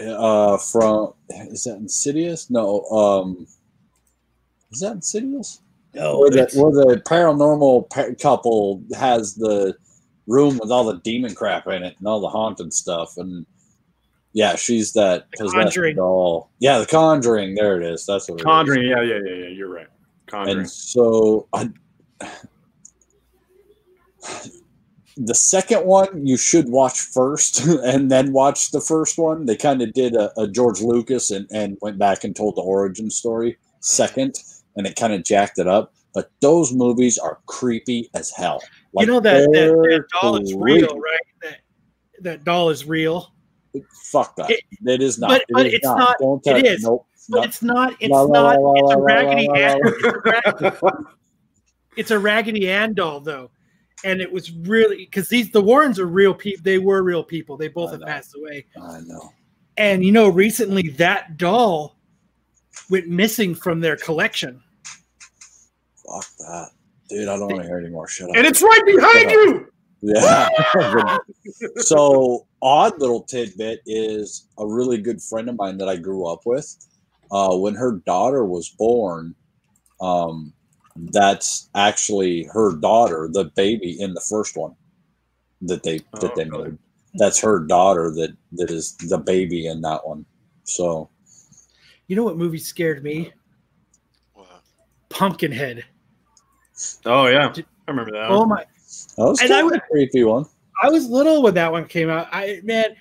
[0.01, 2.49] Uh, from is that Insidious?
[2.49, 2.83] No.
[2.85, 3.47] Um,
[4.71, 5.61] is that Insidious?
[5.93, 9.75] No, where the, where the paranormal pa- couple has the
[10.27, 13.45] room with all the demon crap in it and all the haunted stuff and
[14.33, 15.95] yeah she's that possessed Conjuring.
[15.95, 18.43] doll yeah the conjuring there it is that's what it is.
[18.43, 18.87] Conjuring.
[18.87, 19.47] Yeah, yeah, yeah, yeah.
[19.47, 19.87] You're right.
[20.27, 20.57] Conjuring.
[20.57, 21.69] And so I,
[25.17, 29.45] the second one you should watch first and then watch the first one.
[29.45, 32.61] They kind of did a, a George Lucas and, and went back and told the
[32.61, 33.77] origin story mm-hmm.
[33.79, 34.35] second,
[34.75, 35.93] and it kind of jacked it up.
[36.13, 38.61] But those movies are creepy as hell.
[38.93, 41.19] you know that, that, that doll is real, right?
[41.41, 41.57] That
[42.21, 43.33] that doll is real.
[44.11, 44.49] Fuck that.
[44.49, 45.29] It- it is not.
[45.29, 46.83] but- It but is it's not- Don't it is.
[46.83, 47.05] Nope.
[47.27, 47.95] But it's not.
[47.99, 48.61] It's La, not.
[48.61, 49.79] la, It's la, a raggedy la, la, Ann.
[49.83, 49.89] la.
[49.89, 50.93] It's a rag-
[51.97, 53.51] It's a raggedy Ann doll, though,
[54.03, 56.63] and it was really because these the Warrens are real people.
[56.63, 57.57] They were real people.
[57.57, 58.07] They both I have know.
[58.07, 58.65] passed away.
[58.81, 59.31] I know.
[59.77, 61.95] And you know, recently that doll
[62.89, 64.61] went missing from their collection.
[66.05, 66.69] Fuck that.
[67.09, 68.07] Dude, I don't want to hear anymore.
[68.07, 68.35] Shut up.
[68.35, 69.67] and it's right behind you.
[70.01, 70.49] Yeah.
[71.77, 76.41] so, odd little tidbit is a really good friend of mine that I grew up
[76.45, 76.75] with.
[77.31, 79.33] Uh, when her daughter was born,
[80.01, 80.53] um,
[80.95, 84.75] that's actually her daughter, the baby in the first one
[85.61, 86.69] that they oh, that Oh, they really?
[86.71, 86.77] made.
[87.15, 90.25] That's her daughter that that is the baby in that one.
[90.63, 91.09] So,
[92.07, 93.31] You know what movie scared me?
[94.35, 94.45] Wow.
[95.09, 95.85] Pumpkinhead.
[97.05, 98.29] Oh yeah, I remember that.
[98.29, 98.49] Oh one.
[98.49, 98.65] my!
[99.17, 100.45] that was And I kind of would- a creepy one.
[100.83, 102.27] I was little when that one came out.
[102.33, 102.95] I man,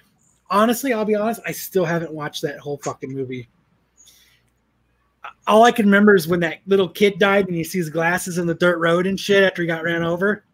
[0.49, 1.41] honestly, I'll be honest.
[1.45, 3.49] I still haven't watched that whole fucking movie.
[5.47, 8.39] All I can remember is when that little kid died and you see his glasses
[8.39, 10.45] in the dirt road and shit after he got ran over.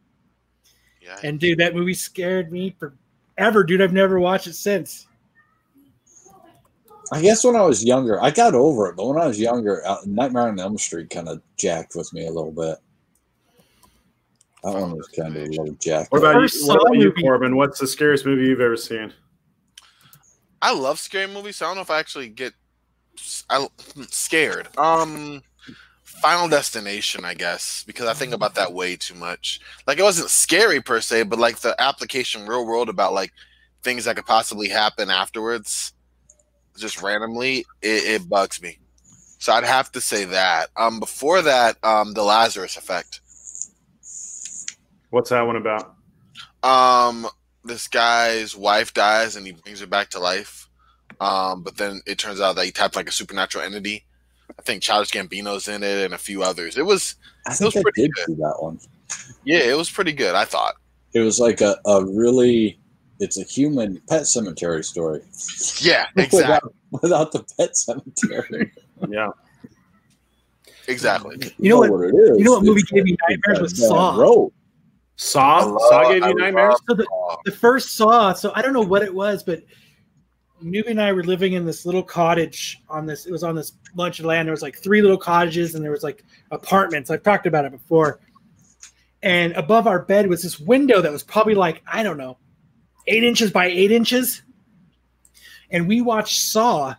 [1.01, 1.19] Yeah.
[1.23, 3.83] And dude, that movie scared me forever, dude.
[3.83, 5.07] I've never watched it since.
[7.13, 9.85] I guess when I was younger, I got over it, but when I was younger,
[9.87, 12.79] uh, Nightmare on Elm Street kind of jacked with me a little bit.
[14.63, 16.13] That one was kind of a little jacked.
[16.13, 16.67] What about you?
[16.67, 17.57] What about you, Corbin?
[17.57, 19.13] What's the scariest movie you've ever seen?
[20.63, 21.57] I love scary movies.
[21.57, 22.53] So I don't know if I actually get
[23.49, 23.67] I,
[24.09, 24.69] scared.
[24.79, 25.43] Um,
[26.05, 29.61] Final Destination, I guess, because I think about that way too much.
[29.87, 33.33] Like it wasn't scary per se, but like the application real world about like
[33.83, 35.93] things that could possibly happen afterwards,
[36.77, 38.79] just randomly, it, it bugs me.
[39.39, 40.69] So I'd have to say that.
[40.77, 43.21] Um, before that, um, the Lazarus Effect.
[45.09, 45.95] What's that one about?
[46.63, 47.27] um
[47.65, 50.69] this guy's wife dies and he brings her back to life
[51.21, 54.05] um but then it turns out that he tapped like a supernatural entity
[54.59, 57.75] i think childish gambino's in it and a few others it was I it think
[57.75, 58.27] was I pretty did good.
[58.27, 58.79] see that one.
[59.45, 60.75] yeah it was pretty good i thought
[61.15, 62.79] It was like a, a really,
[63.19, 65.21] it's a human pet cemetery story.
[65.81, 68.73] yeah exactly Without, without the pet cemetery.
[69.09, 69.29] Yeah,
[70.89, 72.39] exactly You know what- it is.
[72.39, 74.17] you know what movie It's gave me nightmares was Saw.
[74.17, 74.53] road.
[75.17, 75.65] Saw.
[75.65, 76.73] Love- Saw gave you nightmares.
[76.73, 77.07] love So the,
[77.47, 78.33] the first Saw.
[78.33, 79.63] So I don't know what it was, but
[80.63, 83.27] Newbie and I were living in this little cottage on this.
[83.27, 84.47] It was on this bunch of land.
[84.47, 87.11] There was like three little cottages, and there was like apartments.
[87.11, 88.21] I've talked about it before.
[89.23, 92.39] And above our bed was this window that was probably like I don't know,
[93.07, 94.43] eight inches by eight inches.
[95.71, 96.95] And we watched Saw.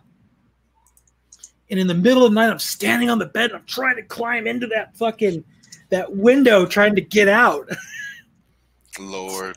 [1.70, 3.50] And in the middle of the night, I'm standing on the bed.
[3.50, 5.44] And I'm trying to climb into that fucking
[5.90, 7.68] that window, trying to get out.
[8.98, 9.56] lord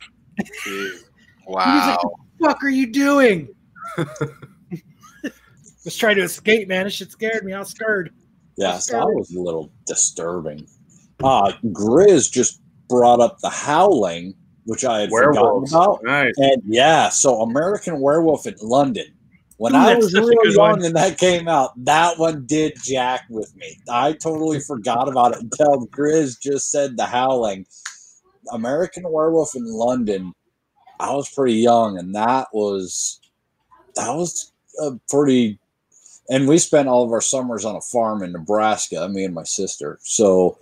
[1.46, 3.50] wow Like, what the fuck are you doing?
[5.86, 6.86] Was trying to escape, man.
[6.86, 7.54] This shit scared me.
[7.54, 8.14] I was scared.
[8.58, 10.66] Yeah, That's that was a little disturbing.
[11.24, 14.34] Uh, Grizz just brought up the Howling,
[14.66, 15.72] which I had Werewolves.
[15.72, 16.04] forgotten about.
[16.04, 16.34] Nice.
[16.38, 19.06] And yeah, so American Werewolf in London.
[19.58, 20.84] When Ooh, I was such a real good young one.
[20.84, 23.80] and that came out, that one did jack with me.
[23.90, 27.66] I totally forgot about it until Grizz just said the Howling.
[28.52, 30.34] American Werewolf in London.
[31.00, 33.20] I was pretty young, and that was
[33.96, 35.60] that was a pretty.
[36.30, 39.44] And we spent all of our summers on a farm in Nebraska, me and my
[39.44, 40.00] sister.
[40.02, 40.58] So,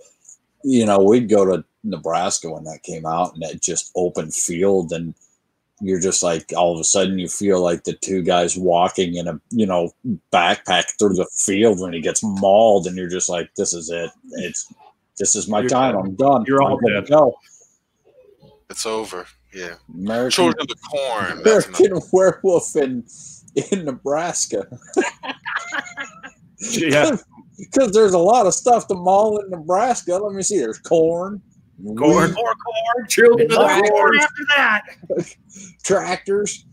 [0.62, 4.92] you know, we'd go to Nebraska when that came out, and it just open field,
[4.92, 5.14] and
[5.80, 9.26] you're just like all of a sudden you feel like the two guys walking in
[9.26, 9.90] a you know
[10.32, 14.10] backpack through the field when he gets mauled, and you're just like, this is it.
[14.32, 14.72] It's
[15.18, 15.94] this is my You're time.
[15.94, 16.00] dead.
[16.00, 16.44] I'm done.
[16.46, 17.10] You're all I'm gonna dead.
[17.10, 17.34] Go.
[18.68, 23.04] it's over yeah American, children of the corn that's another- American werewolf in
[23.72, 24.66] in Nebraska.
[26.70, 27.16] Yeah,
[27.58, 30.16] because there's a lot of stuff to maul in Nebraska.
[30.16, 30.58] Let me see.
[30.58, 31.42] There's corn,
[31.98, 32.28] Corn.
[32.30, 33.08] wheat, More corn.
[33.08, 34.18] children of the corn corn.
[34.18, 34.82] after that.
[35.82, 36.64] tractors,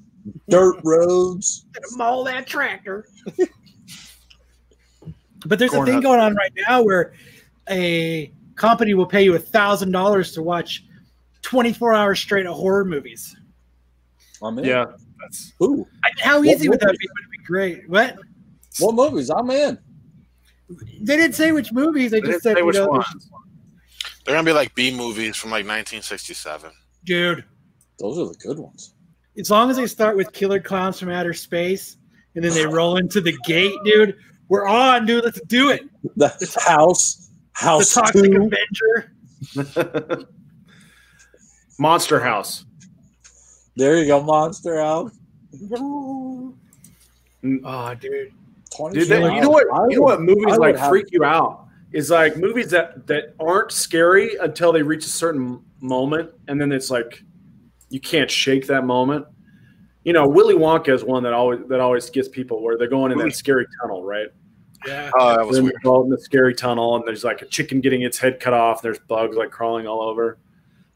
[0.49, 1.65] dirt roads.
[1.97, 3.05] Maul that tractor.
[5.45, 6.03] but there's Corn a thing husk.
[6.03, 7.13] going on right now where
[7.69, 10.85] a company will pay you a thousand dollars to watch
[11.41, 13.35] 24 hours straight of horror movies.
[14.41, 14.65] Oh, I'm in.
[14.65, 14.85] Yeah,
[15.21, 16.97] that's Ooh, I- How What easy would that movie?
[16.99, 17.07] be?
[17.07, 17.89] Would be great?
[17.89, 18.17] What?
[18.79, 19.29] what movies?
[19.29, 19.77] I'm in.
[21.01, 22.11] They didn't say which movies.
[22.11, 23.29] They They just said, say you which know, ones.
[24.25, 26.71] They're gonna be like B movies from like 1967.
[27.03, 27.43] dude.
[27.99, 28.93] Those are the good ones.
[29.37, 31.97] As long as they start with Killer Clowns from Outer Space
[32.35, 34.15] and then they roll into the gate, dude,
[34.47, 35.23] we're on, dude.
[35.23, 35.81] Let's do it.
[36.15, 36.29] The
[36.65, 38.49] house, The house Toxic two.
[39.55, 40.27] Avenger.
[41.81, 42.65] Monster House.
[43.75, 45.17] There you go, Monster House.
[45.73, 46.53] Oh,
[47.99, 48.33] dude.
[48.75, 49.65] 20 Dude, that, you know what?
[49.73, 53.71] I You know what movies like freak you out is like movies that that aren't
[53.71, 57.23] scary until they reach a certain moment, and then it's like
[57.89, 59.25] you can't shake that moment.
[60.03, 63.11] You know, Willy Wonka is one that always that always gets people where they're going
[63.11, 64.27] in that scary tunnel, right?
[64.85, 65.09] Yeah.
[65.19, 65.77] Oh, that was Then weird.
[65.83, 68.53] they're all in the scary tunnel, and there's like a chicken getting its head cut
[68.53, 68.83] off.
[68.83, 70.37] There's bugs like crawling all over.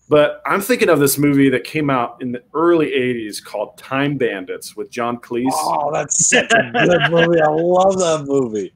[0.08, 4.18] But I'm thinking of this movie that came out in the early '80s called Time
[4.18, 5.50] Bandits with John Cleese.
[5.52, 7.42] Oh, that's such a good movie.
[7.42, 8.72] I love that movie.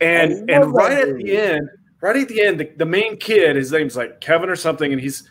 [0.00, 1.68] and and right at the end,
[2.02, 5.00] right at the end, the, the main kid, his name's like Kevin or something, and
[5.00, 5.28] he's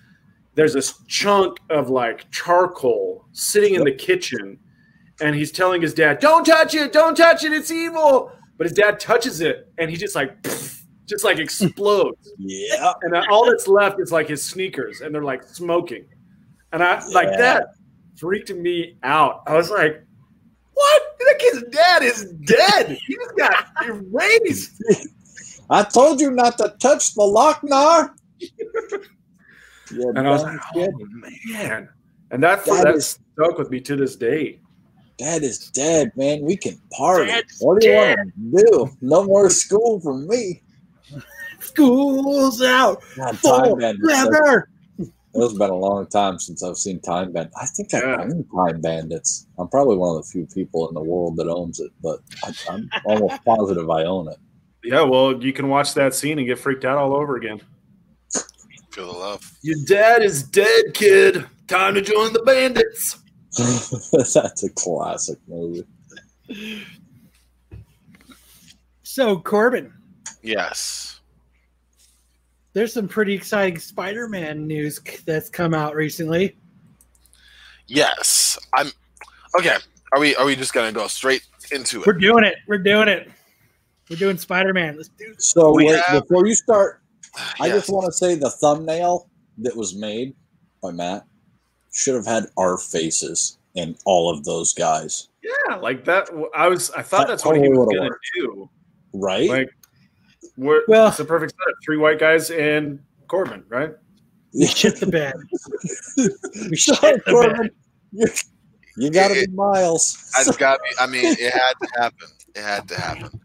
[0.55, 4.57] there's this chunk of like charcoal sitting in the kitchen,
[5.21, 8.73] and he's telling his dad, "Don't touch it, don't touch it, it's evil." But his
[8.73, 10.41] dad touches it, and he just like
[11.05, 12.93] just like explodes, Yeah.
[13.01, 16.05] and then all that's left is like his sneakers, and they're like smoking,
[16.73, 17.67] and I like that
[18.17, 19.43] freaked me out.
[19.47, 20.01] I was like.
[20.77, 21.01] What?
[21.19, 22.97] That kid's dad is dead.
[23.07, 24.83] He just got erased.
[25.69, 28.09] I told you not to touch the Lochnar.
[28.39, 28.49] yeah,
[30.15, 30.89] And I was like, oh
[31.49, 31.87] man.
[32.31, 34.59] And that That that is- stuck with me to this day.
[35.17, 36.41] Dad is dead, man.
[36.41, 37.31] We can party.
[37.31, 38.89] Dad's what do you want to do?
[38.99, 40.61] No more school for me.
[41.67, 43.01] School's out.
[43.15, 44.07] God, Time Bandits.
[44.07, 44.69] that- Forever.
[45.37, 47.55] It's been a long time since I've seen Time Bandits.
[47.61, 48.21] I think I Yeah.
[48.21, 49.47] own Time Bandits.
[49.59, 52.53] I'm probably one of the few people in the world that owns it, but I,
[52.69, 54.37] I'm almost positive I own it.
[54.83, 57.59] Yeah, well, you can watch that scene and get freaked out all over again.
[58.91, 59.51] Feel the love.
[59.61, 61.45] Your dad is dead, kid.
[61.67, 63.17] Time to join the bandits.
[64.33, 65.85] That's a classic movie.
[69.03, 69.91] So, Corbin,
[70.41, 71.14] Yes.
[72.75, 76.57] There's some pretty exciting Spider Man news that's come out recently.
[77.87, 78.59] Yes.
[78.73, 78.87] I'm
[79.57, 79.77] okay.
[80.13, 82.05] Are we are we just gonna go straight into it?
[82.07, 82.55] We're doing it.
[82.67, 83.31] We're doing it.
[84.09, 84.97] We're doing Spider Man.
[84.97, 85.47] Let's do this.
[85.47, 87.01] So We wait, have- before you start,
[87.59, 87.75] I Yes.
[87.77, 90.35] just want to say the thumbnail that was made
[90.81, 91.25] by Matt
[91.93, 96.29] should have had our faces and all of those guys, Yeah, like that.
[96.53, 96.91] I was.
[96.91, 98.25] I thought That that's what he totally was gonna worked.
[98.35, 98.69] do.
[99.13, 99.49] right?
[99.49, 99.69] Like,
[100.57, 101.75] we're, Well- it's a perfect setup.
[101.83, 103.91] Three white guys and Corbin, right?
[104.53, 105.33] We shit the bed.
[106.69, 107.57] We shit Sorry, the Corbin.
[107.57, 107.71] bed.
[108.13, 108.27] You,
[108.97, 110.31] you got to be Miles.
[110.37, 110.89] That's got me.
[110.99, 112.27] I mean, it had to happen.
[112.55, 113.23] It had to happen.
[113.25, 113.39] On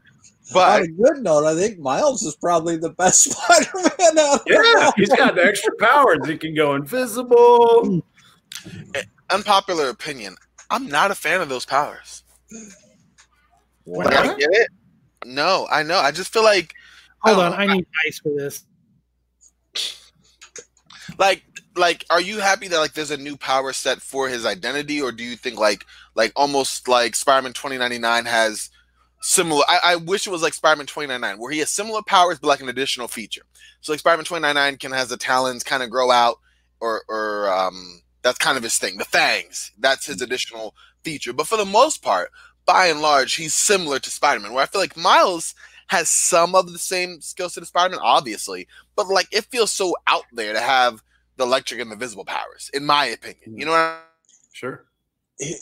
[0.54, 4.64] But a good note, I think Miles is probably the best Spider-Man out there.
[4.64, 6.18] Yeah, he's got the extra powers.
[6.28, 8.02] He can go invisible.
[9.30, 10.36] unpopular opinion,
[10.70, 12.22] I'm not a fan of those powers.
[13.84, 14.04] Wow.
[14.04, 14.68] Like, I get it.
[15.24, 15.98] No, I know.
[15.98, 16.72] I just feel like
[17.22, 17.52] Hold I on.
[17.54, 18.64] I need ice for this.
[21.18, 21.42] like
[21.76, 25.12] like are you happy that like there's a new power set for his identity or
[25.12, 28.70] do you think like like almost like spider-man 2099 has
[29.22, 32.48] similar I, I wish it was like spider-man 2099 where he has similar powers but
[32.48, 33.42] like an additional feature
[33.80, 36.36] so like spider-man 2099 can has the talons kind of grow out
[36.80, 41.46] or or um that's kind of his thing the fangs that's his additional feature but
[41.46, 42.30] for the most part
[42.66, 45.54] by and large he's similar to spider-man where i feel like miles
[45.90, 49.94] has some of the same skills to the spider-man obviously but like it feels so
[50.06, 51.02] out there to have
[51.36, 53.56] the electric and the visible powers, in my opinion.
[53.58, 54.02] You know what I mean?
[54.52, 54.84] Sure.
[55.40, 55.56] Okay,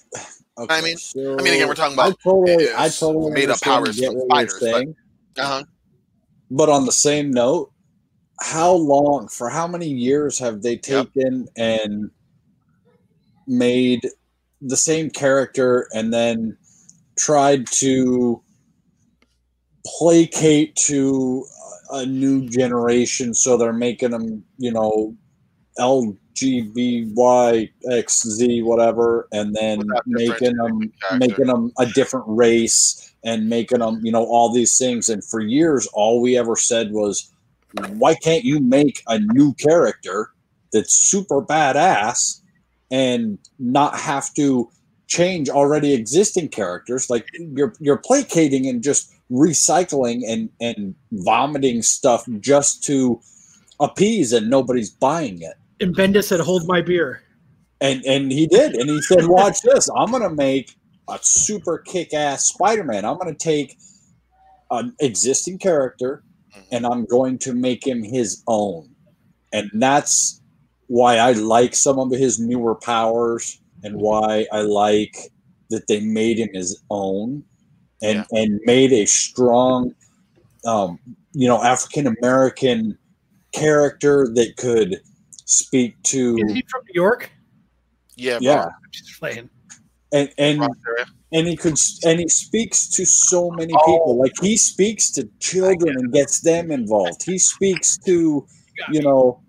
[0.75, 3.65] I mean- so I mean, again, we're talking about I totally, I totally made up
[3.65, 4.59] understand powers from spiders,
[5.37, 5.65] but- uh-huh.
[6.51, 7.71] But on the same note,
[8.41, 10.83] how long, for how many years have they Yep.
[11.15, 12.11] taken and
[13.47, 14.09] made
[14.61, 16.59] the same character and then
[17.17, 18.43] tried to
[19.99, 21.45] placate to
[21.91, 23.35] a new generation?
[23.35, 25.17] So they're making them, you know,
[25.79, 31.19] LGBYXZ, whatever, and then Without making them character.
[31.19, 35.09] making them a different race and making them, you know, all these things.
[35.09, 37.33] And for years, all we ever said was,
[37.93, 40.31] why can't you make a new character
[40.73, 42.41] that's super badass
[42.91, 44.71] and not have to
[45.07, 47.11] change already existing characters?
[47.11, 53.21] Like you're you're placating and just recycling and and vomiting stuff just to
[53.81, 55.55] appease, and nobody's buying it.
[55.81, 57.23] And Bendis said, "Hold my beer."
[57.81, 59.89] And and he did, and he said, "Watch this!
[59.97, 60.75] I'm gonna make
[61.09, 63.05] a super kick-ass Spider-Man.
[63.05, 63.77] I'm gonna take
[64.71, 66.23] an existing character
[66.55, 66.63] mm-hmm.
[66.73, 68.91] and I'm going to make him his own.
[69.53, 70.43] And that's
[70.87, 75.17] why I like some of his newer powers and why I like
[75.71, 77.45] that they made him his own
[78.03, 78.41] and Yeah.
[78.43, 79.95] and made a strong
[80.65, 80.99] um,
[81.33, 82.97] you know African American
[83.53, 85.01] character that could
[85.45, 87.31] speak to Is he from New York?
[88.17, 89.49] Yeah, yeah Bronx- Just playing.
[90.13, 90.63] and and
[91.33, 93.87] and he could and he speaks to so many Oh.
[93.87, 98.47] people like he speaks to children and gets them involved he speaks to
[98.91, 99.41] you know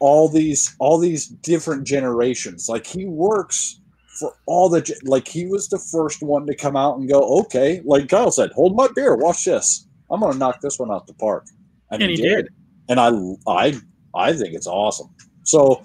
[0.00, 3.80] all these all these different generations like he works
[4.18, 7.82] for all the like he was the first one to come out and go okay
[7.84, 11.14] like kyle said hold my beer watch this i'm gonna knock this one out the
[11.14, 11.46] park
[11.90, 12.48] And he did.
[12.88, 13.10] and i
[13.46, 13.74] i
[14.14, 15.08] i think it's awesome
[15.44, 15.82] so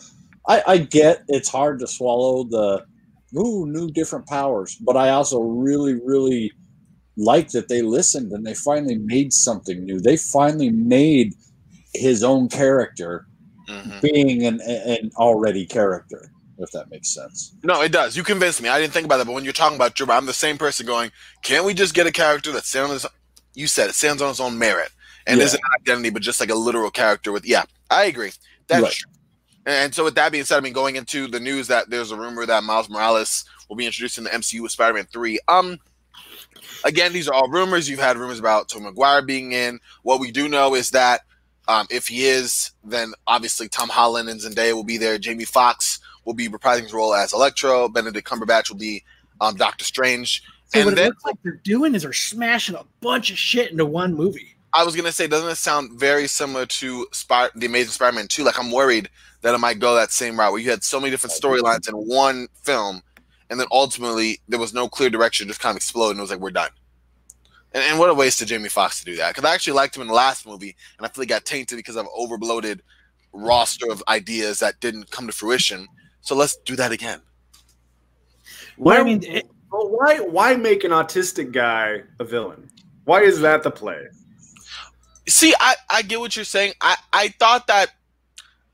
[0.47, 2.83] i i get it's hard to swallow the
[3.37, 4.77] ooh, new different powers.
[4.79, 6.51] But I also really, really
[7.17, 9.99] like that they listened and they finally made something new.
[9.99, 11.33] They finally made
[11.93, 13.25] his own character
[13.69, 14.01] Mhm.
[14.01, 17.55] being an, an already character, if that makes sense.
[17.63, 18.15] No, it does.
[18.15, 18.69] You convinced me.
[18.69, 20.85] I didn't think about that, but when you're talking about Drew, I'm the same person
[20.85, 21.11] going,
[21.43, 23.05] can't we just get a character that stands on his
[23.55, 24.89] you said it stands on its own merit
[25.27, 25.45] and Yeah.
[25.45, 28.31] isn't an identity, but just like a literal character with yeah, I agree.
[28.67, 28.91] That's Right.
[28.93, 29.11] true.
[29.65, 32.15] And so with that being said, I mean going into the news that there's a
[32.17, 35.39] rumor that Miles Morales will be introduced in the MCU with Spider-Man 3.
[35.47, 35.79] Um
[36.83, 37.89] again, these are all rumors.
[37.89, 39.79] You've had rumors about Tom Maguire being in.
[40.03, 41.21] What we do know is that
[41.67, 45.17] um, if he is, then obviously Tom Holland and Zendaya will be there.
[45.17, 47.89] Jamie Foxx will be reprising his role as Electro.
[47.89, 49.03] Benedict Cumberbatch will be
[49.41, 50.43] um, Doctor Strange.
[50.67, 53.71] So what and it looks like they're doing is they're smashing a bunch of shit
[53.71, 54.55] into one movie.
[54.73, 58.43] I was gonna say, doesn't it sound very similar to Spy- the Amazing Spider-Man 2?
[58.43, 59.09] Like I'm worried
[59.41, 61.93] that it might go that same route where you had so many different storylines in
[61.95, 63.03] one film,
[63.49, 66.31] and then ultimately there was no clear direction, just kind of exploded, and it was
[66.31, 66.71] like we're done.
[67.73, 69.35] And, and what a waste to Jamie Foxx to do that.
[69.35, 71.77] Because I actually liked him in the last movie, and I feel he got tainted
[71.77, 72.79] because of overbloated
[73.31, 75.87] roster of ideas that didn't come to fruition.
[76.23, 77.21] So let's do that again.
[78.77, 82.69] Why, I mean, it- well, why why make an autistic guy a villain?
[83.05, 84.07] Why is that the play?
[85.27, 86.73] See, I, I get what you're saying.
[86.81, 87.91] I, I thought that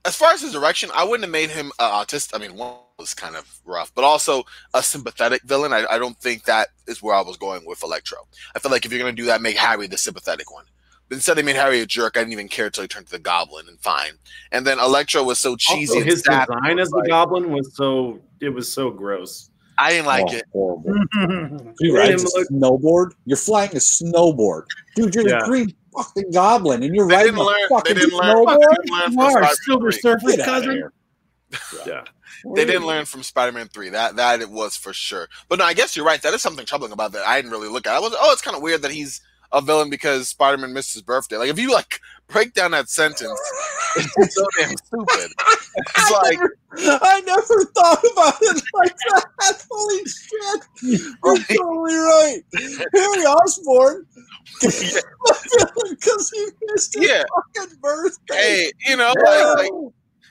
[0.04, 2.34] as far as his direction, I wouldn't have made him an autistic.
[2.34, 4.44] I mean, one was kind of rough, but also
[4.74, 5.72] a sympathetic villain.
[5.72, 8.18] I, I don't think that is where I was going with Electro.
[8.54, 10.64] I feel like if you're going to do that, make Harry the sympathetic one.
[11.10, 12.16] But instead, they made Harry a jerk.
[12.16, 14.12] I didn't even care until he turned to the Goblin, and fine.
[14.52, 15.92] And then Electro was so cheesy.
[15.98, 16.46] Also, his sad.
[16.46, 19.50] design as the Goblin was so it was so gross.
[19.76, 20.44] I didn't like Oh, it.
[20.52, 21.74] Horrible.
[21.80, 23.10] He Made a look- snowboard.
[23.26, 24.64] You're flying a snowboard,
[24.96, 25.14] dude.
[25.14, 25.40] You're Yeah.
[25.40, 27.56] the green fucking goblin, and you're They riding didn't a learn.
[27.60, 28.36] They fucking didn't learn.
[28.46, 28.60] They snowboard.
[28.60, 30.70] didn't learn You from are Silver Surfer's cousin.
[30.72, 30.92] here.
[31.86, 32.04] Yeah.
[32.54, 33.90] They didn't learn from Spider-Man Three.
[33.90, 35.28] That that it was for sure.
[35.48, 36.22] But no, I guess you're right.
[36.22, 37.26] That is something troubling about that.
[37.26, 37.92] I didn't really look at.
[37.94, 39.20] I was oh, it's kind of weird that he's
[39.52, 41.36] a villain because Spider-Man missed his birthday.
[41.36, 43.40] Like if you like break down that sentence,
[43.96, 45.30] it's so damn stupid.
[45.76, 49.66] It's I like never, I never thought about it like that.
[49.70, 50.62] Holy shit!
[50.82, 51.46] You're Right.
[51.48, 52.40] totally right.
[52.94, 54.06] Harry Osborn,
[54.60, 57.24] because he missed his yeah,
[57.56, 58.34] fucking birthday.
[58.34, 59.70] hey, you know, like, like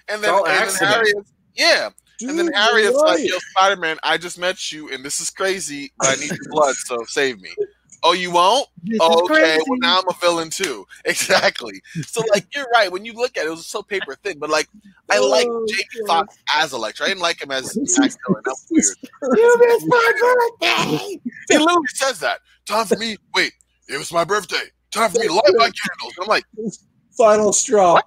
[0.09, 0.87] and then, all and then.
[0.87, 1.89] Harry, is, yeah,
[2.19, 3.25] dude, and then Harry is you're like, right.
[3.25, 5.91] "Yo, Spider-Man, I just met you, and this is crazy.
[5.97, 7.49] But I need your blood, so save me."
[8.03, 8.67] Oh, you won't?
[8.99, 9.63] Oh, okay, crazy.
[9.67, 10.85] well now I'm a villain too.
[11.05, 11.81] Exactly.
[12.05, 12.91] So like you're right.
[12.91, 14.37] When you look at it, it was so paper thin.
[14.39, 14.67] But like
[15.09, 16.27] I oh, like Oh, Jamie God.
[16.27, 17.05] Foxx as Electro.
[17.05, 18.43] I didn't like him as Jack Villain.
[18.45, 19.37] That was weird.
[19.37, 21.19] You missed my birthday.
[21.49, 22.39] He literally says that.
[22.65, 23.17] Time for me.
[23.33, 23.53] Wait,
[23.87, 24.69] it was my birthday.
[24.91, 26.13] Time for me to light my candles.
[26.21, 26.45] I'm like,
[27.17, 27.99] Final straw.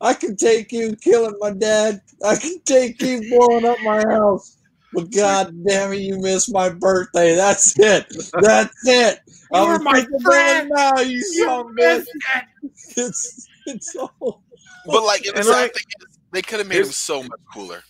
[0.00, 2.00] I can take you killing my dad.
[2.24, 4.56] I can take you blowing up my house.
[4.94, 7.34] But god damn it, you missed my birthday.
[7.34, 8.06] That's it.
[8.40, 9.18] That's it.
[9.54, 10.70] You I'm were my freaking friend.
[10.74, 12.44] Now you You son of a missed it.
[12.96, 14.42] It's it's all.
[14.86, 17.22] but like, and the And, sad like, thing is, they could have made him so
[17.22, 17.82] much cooler.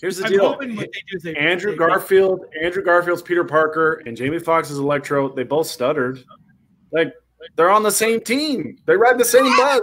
[0.00, 0.48] Here's the I'm deal.
[0.48, 4.78] hoping what they do is they Andrew Garfield, Andrew Garfield's Peter Parker, and Jamie Foxx's
[4.78, 6.24] Electro, they both stuttered.
[6.90, 7.12] Like
[7.54, 8.76] they're on the same team.
[8.86, 9.80] They ride the same bus.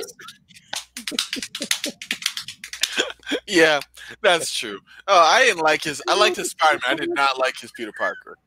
[3.48, 3.80] Yeah,
[4.22, 4.80] that's true.
[5.08, 6.02] Oh, I didn't like his.
[6.08, 6.82] I liked his Spider-Man.
[6.86, 8.38] I did not like his Peter Parker.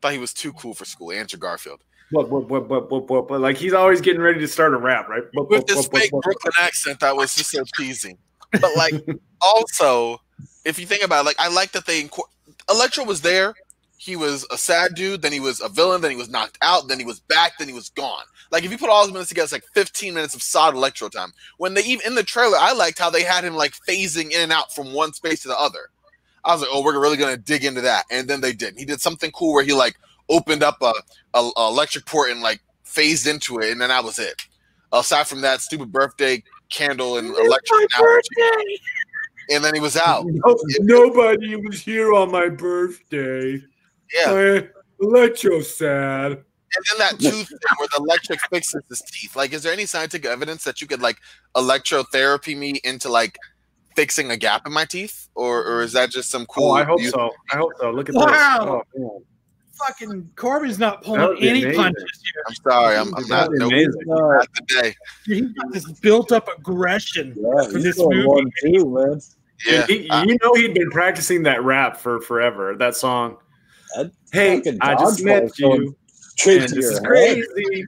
[0.00, 1.12] Thought he was too cool for school.
[1.12, 1.80] Andrew Garfield
[2.10, 4.78] What, what, what, what, what, what, what, like he's always getting ready to start a
[4.78, 5.22] rap, right?
[5.32, 8.16] What, with this fake what, Brooklyn accent that was just so cheesy.
[8.52, 8.94] But like,
[9.40, 10.20] also,
[10.64, 12.28] if you think about it, like, I like that they inco-
[12.70, 13.54] Electro was there.
[14.02, 15.22] He was a sad dude.
[15.22, 16.00] Then he was a villain.
[16.00, 16.88] Then he was knocked out.
[16.88, 17.56] Then he was back.
[17.56, 18.24] Then he was gone.
[18.50, 21.08] Like if you put all those minutes together, it's like 15 minutes of solid Electro
[21.08, 21.32] time.
[21.58, 24.40] When they even in the trailer, I liked how they had him like phasing in
[24.40, 25.90] and out from one space to the other.
[26.44, 28.76] I was like, oh, we're really gonna dig into that, and then they did.
[28.76, 29.94] He did something cool where he like
[30.28, 30.92] opened up a,
[31.34, 34.34] a, a electric port and like phased into it, and then that was it.
[34.90, 38.78] Aside from that stupid birthday candle and It's electric birthday.
[39.50, 40.26] and then he was out.
[40.26, 43.62] No- nobody was here on my birthday.
[44.14, 44.68] Yeah, I
[45.00, 46.32] electro sad.
[46.32, 49.34] and then that tooth thing where the electric fixes his teeth.
[49.36, 51.18] Like, is there any scientific evidence that you could like
[51.56, 53.38] electrotherapy me into like
[53.96, 56.70] fixing a gap in my teeth, or or is that just some cool?
[56.70, 57.30] Oh, I hope so.
[57.52, 57.90] I hope so.
[57.90, 58.82] Look at Wow.
[58.94, 59.02] this.
[59.04, 59.22] Oh,
[59.86, 61.74] Fucking Corbin's not pulling any amazing.
[61.74, 62.44] punches here.
[62.46, 63.50] I'm sorry, I'm, I'm not.
[63.50, 64.02] That'd amazing.
[64.12, 64.94] Uh, not today.
[65.24, 67.34] He's got this built up aggression.
[67.36, 68.24] yeah, For this movie.
[68.26, 69.20] one too, man.
[69.66, 72.76] Yeah, He- I- you know he'd been practicing that rap for forever.
[72.76, 73.38] That song.
[73.96, 75.96] That Hey, I just dodgeball met you.
[76.36, 77.06] Straight this is head.
[77.06, 77.84] crazy.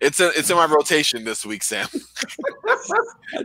[0.00, 1.88] it's in it's in my rotation this week, Sam.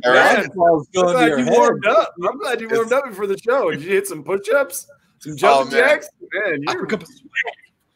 [0.04, 0.46] All right.
[0.46, 1.50] I'm glad you head.
[1.54, 2.14] warmed up.
[2.28, 3.72] I'm glad you warmed up before the show.
[3.72, 4.88] Did you hit some push-ups?
[5.20, 5.90] Some jumping Oh, man.
[5.90, 6.10] jacks?
[6.46, 6.88] Man, I you're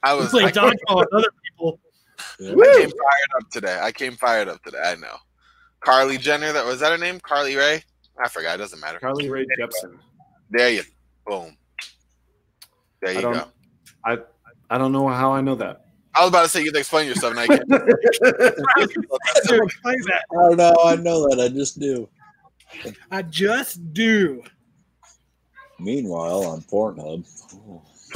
[0.03, 1.79] I was playing I, dodgeball with other people.
[2.39, 2.51] Yeah.
[2.61, 3.79] I came fired up today.
[3.81, 4.81] I came fired up today.
[4.83, 5.15] I know.
[5.81, 7.19] Carly Jenner, that was that her name?
[7.19, 7.83] Carly Rae?
[8.23, 8.55] I forgot.
[8.55, 8.99] It doesn't matter.
[8.99, 9.97] Carly Rae Jepsen.
[10.49, 10.83] There you
[11.25, 11.57] boom.
[13.01, 13.45] There you don't, go.
[14.05, 14.17] I,
[14.69, 15.85] I don't know how I know that.
[16.15, 17.43] I was about to say you have to explain yourself now.
[17.43, 17.69] You can't.
[19.43, 20.23] So explain that.
[20.31, 20.75] I don't know.
[20.83, 21.39] I know that.
[21.39, 22.09] I just do.
[23.11, 24.41] I just do.
[25.79, 27.23] Meanwhile, on Pornhub.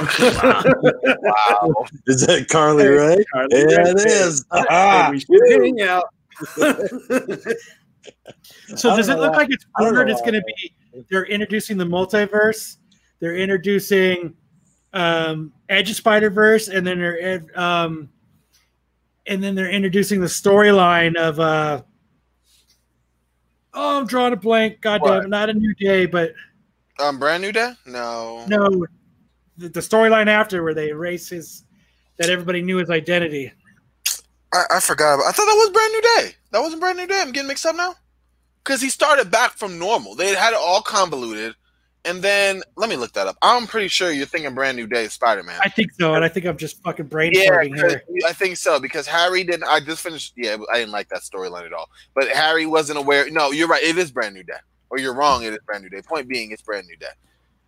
[0.00, 1.74] wow.
[2.06, 3.24] Is that Carly Rae?
[3.32, 4.44] Carly Yeah, Rae it is.
[4.46, 4.64] Jepsen.
[4.70, 6.04] Ah, we hang out.
[8.76, 10.74] So does it look why- like it's I don't know rumored it's going to be?
[11.10, 12.76] They're introducing the multiverse.
[13.20, 14.34] They're introducing
[14.92, 18.08] um, Edge of Spider Verse, and then they're um,
[19.26, 21.40] and then they're introducing the storyline of.
[21.40, 21.82] Uh,
[23.74, 24.80] oh, I'm drawing a blank.
[24.80, 26.32] God damn Not a new day, but
[26.98, 27.72] Um, brand new day?
[27.86, 28.44] No.
[28.46, 28.86] no,
[29.56, 31.64] the, the storyline after where they erase his
[32.18, 33.52] that everybody knew his identity.
[34.52, 35.14] I, I forgot.
[35.14, 36.36] About, I thought that was brand new day.
[36.50, 37.20] That wasn't brand new day.
[37.20, 37.94] I'm getting mixed up now.
[38.62, 40.14] Because he started back from normal.
[40.14, 41.54] They had it all convoluted,
[42.04, 43.36] and then let me look that up.
[43.42, 45.60] I'm pretty sure you're thinking brand new day Spider Man.
[45.62, 48.02] I think so, and I think I'm just fucking brain Yeah, here.
[48.26, 49.64] I think so because Harry didn't.
[49.64, 50.34] I just finished.
[50.36, 51.88] Yeah, I didn't like that storyline at all.
[52.14, 53.30] But Harry wasn't aware.
[53.30, 53.82] No, you're right.
[53.82, 54.58] It is brand new day,
[54.90, 55.44] or you're wrong.
[55.44, 56.02] It is brand new day.
[56.02, 57.12] Point being, it's brand new day.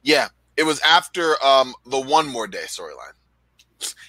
[0.03, 3.15] Yeah, it was after um the one more day storyline,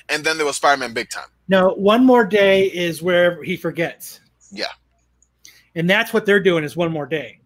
[0.09, 1.27] and then there was Spider Man Big Time.
[1.47, 4.21] No, one more day is where he forgets.
[4.51, 4.71] Yeah.
[5.75, 7.39] And that's what they're doing is one more day.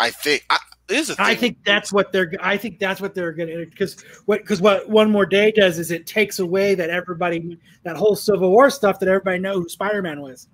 [0.00, 0.46] I think.
[0.48, 0.58] I,
[0.88, 1.26] here's the thing.
[1.26, 4.88] I think that's what they're I think that's what they're gonna because what because what
[4.88, 8.98] one more day does is it takes away that everybody that whole Civil War stuff
[9.00, 10.48] that everybody know who Spider-Man was.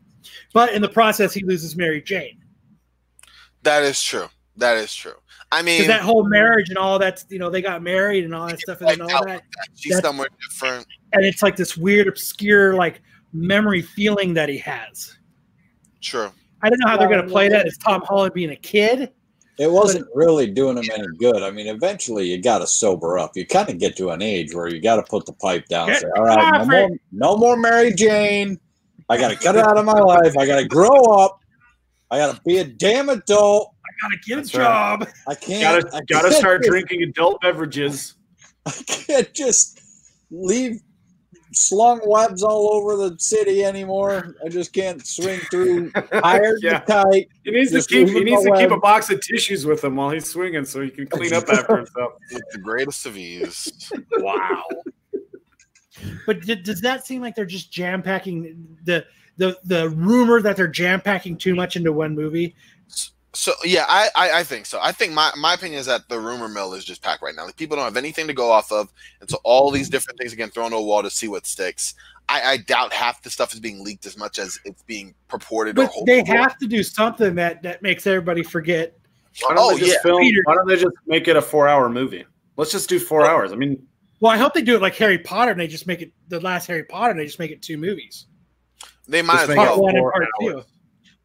[0.53, 2.43] But in the process he loses Mary Jane.
[3.63, 4.29] that is true.
[4.57, 5.15] That is true.
[5.53, 8.47] I mean, that whole marriage and all that, you know, they got married and all
[8.47, 9.43] that stuff and then all that.
[9.75, 10.87] she's somewhere different.
[11.13, 13.03] And it's like this weird, obscure, like
[13.33, 15.19] memory feeling that he has.
[16.01, 16.31] True.
[16.63, 19.13] I don't know how they're gonna play that as Tom Holland being a kid.
[19.61, 21.43] It wasn't really doing him any good.
[21.43, 23.37] I mean, eventually you got to sober up.
[23.37, 25.89] You kind of get to an age where you got to put the pipe down.
[25.89, 28.59] Get Say, all right, no more, no more Mary Jane.
[29.11, 30.39] I got to cut it out of my life.
[30.39, 31.41] I got to grow up.
[32.11, 33.75] I got to be a damn adult.
[33.85, 34.65] I gotta get That's a right.
[34.65, 35.09] job.
[35.29, 35.83] I can't.
[35.83, 38.15] Gotta, I gotta start drinking adult beverages.
[38.67, 39.81] I can't just
[40.31, 40.81] leave
[41.61, 44.35] slung webs all over the city anymore.
[44.45, 46.81] I just can't swing through higher Yeah.
[46.81, 47.29] to tight.
[47.45, 48.09] He needs Just to keep.
[48.09, 50.91] He needs to keep a box of tissues with him while he's swinging, so he
[50.91, 52.15] can clean up after himself.
[52.33, 53.93] With the greatest of ease.
[54.19, 54.63] Wow.
[56.27, 59.05] but d- does that seem like they're just jam packing the
[59.37, 62.55] the the rumor that they're jam packing too much into one movie?
[63.33, 64.81] So yeah, I, I I think so.
[64.83, 67.47] I think my my opinion is that the rumor mill is just packed right now.
[67.47, 69.93] Like people don't have anything to go off of, and so all these mm-hmm.
[69.93, 71.95] different things are getting thrown to a wall to see what sticks.
[72.29, 75.77] I, I doubt half the stuff is being leaked as much as it's being purported.
[75.77, 76.37] But hoped they for.
[76.37, 78.97] have to do something that that makes everybody forget.
[79.43, 80.23] Why don't Oh they just yeah, film?
[80.23, 80.41] Peter.
[80.45, 82.25] Why don't they just make it a four-hour movie?
[82.57, 83.53] Let's just do four hours.
[83.53, 83.81] I mean,
[84.21, 86.41] Well, I hope they do it like Harry Potter and they just make it the
[86.41, 88.27] last Harry Potter and they just make it two movies.
[89.09, 89.83] they might just as make it Part well.
[89.83, 90.63] one and part two.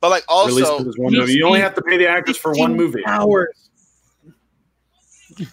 [0.02, 1.34] But like also, one movie.
[1.34, 3.04] You only have to pay the actors for one movie.
[3.06, 3.70] Hours.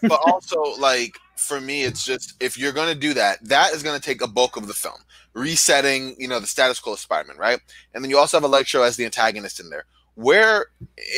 [0.03, 4.01] but also like for me, it's just if you're gonna do that, that is gonna
[4.01, 4.99] take a bulk of the film,
[5.35, 7.59] resetting you know the status quo of Spider-Man, right?
[7.95, 9.85] And then you also have Electro as the antagonist in there.
[10.15, 10.67] Where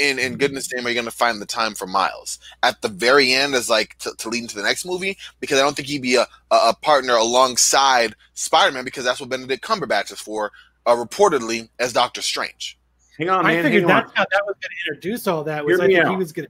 [0.01, 3.33] in in goodness name are you gonna find the time for Miles at the very
[3.33, 5.19] end as like to, to lead into the next movie?
[5.41, 9.31] Because I don't think he'd be a, a, a partner alongside Spider-Man because that's what
[9.31, 10.53] Benedict Cumberbatch is for,
[10.87, 12.79] uh, reportedly as Doctor Strange.
[13.19, 13.59] Hang on, man.
[13.59, 14.03] I figured hang on.
[14.15, 15.65] how that was going to introduce all that.
[15.65, 16.19] Was Hear I me think he out.
[16.19, 16.49] was going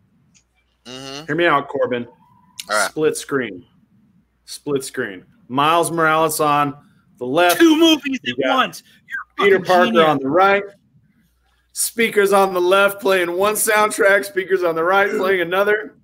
[0.87, 0.91] to.
[1.21, 2.07] hmm Hear me out, Corbin.
[2.07, 2.91] All right.
[2.91, 3.65] Split screen.
[4.47, 5.25] Split screen.
[5.49, 6.75] Miles Morales on
[7.19, 7.59] the left.
[7.61, 8.83] Two movies You at got- once.
[9.39, 10.05] Peter Parker genius.
[10.05, 10.63] on the right,
[11.73, 15.97] speakers on the left playing one soundtrack, speakers on the right playing another.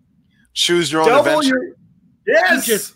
[0.52, 1.62] Choose your own Double adventure.
[1.62, 1.74] your
[2.26, 2.66] yes.
[2.66, 2.94] You just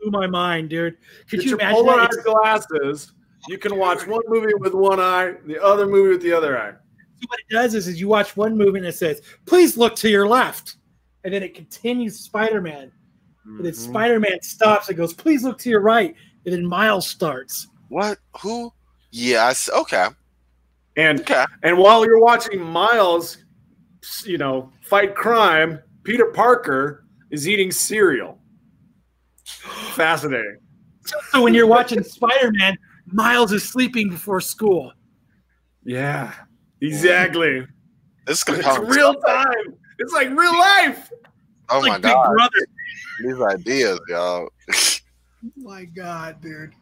[0.00, 0.96] blew my mind, dude.
[1.28, 3.12] Could Get you your imagine polarized glasses.
[3.46, 6.72] You can watch one movie with one eye, the other movie with the other eye.
[7.20, 9.96] So what it does is, is you watch one movie and it says, "Please look
[9.96, 10.76] to your left,"
[11.24, 12.92] and then it continues Spider-Man,
[13.44, 13.76] and then Mhm.
[13.76, 17.68] Spider-Man stops and goes, "Please look to your right," and then Miles starts.
[17.88, 18.18] What?
[18.42, 18.72] Who?
[19.10, 19.70] Yes.
[19.72, 20.08] Okay.
[20.96, 21.44] And Okay.
[21.62, 23.38] and while you're watching Miles,
[24.24, 28.38] you know, fight crime, Peter Parker is eating cereal.
[29.94, 30.58] Fascinating.
[31.30, 34.92] So when you're watching Spider-Man, Miles is sleeping before school.
[35.84, 36.32] Yeah,
[36.80, 37.66] exactly.
[38.26, 39.74] This is It's real time.
[39.98, 41.10] It's like real life.
[41.68, 42.32] Oh like my Big god.
[42.32, 42.66] Brother.
[43.22, 44.48] These ideas, y'all.
[45.46, 46.72] Oh my God, dude.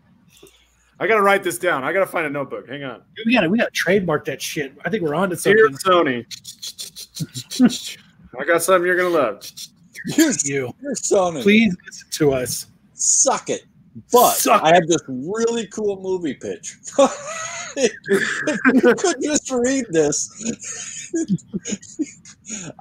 [1.01, 1.83] I gotta write this down.
[1.83, 2.69] I gotta find a notebook.
[2.69, 3.03] Hang on.
[3.27, 4.73] We gotta we gotta trademark that shit.
[4.85, 6.25] I think we're on to Dear something.
[6.25, 7.99] Sony,
[8.41, 9.45] I got something you're gonna love.
[10.17, 11.43] You're, You you're Sony.
[11.43, 12.67] please listen to us.
[12.95, 13.65] suck it.
[14.13, 16.77] But Suck I have this really cool movie pitch.
[17.77, 20.29] You could just read this,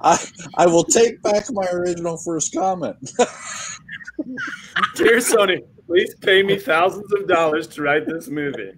[0.00, 0.18] I
[0.56, 2.96] I will take back my original first comment.
[4.96, 8.72] Dear Sony, please pay me thousands of dollars to write this movie.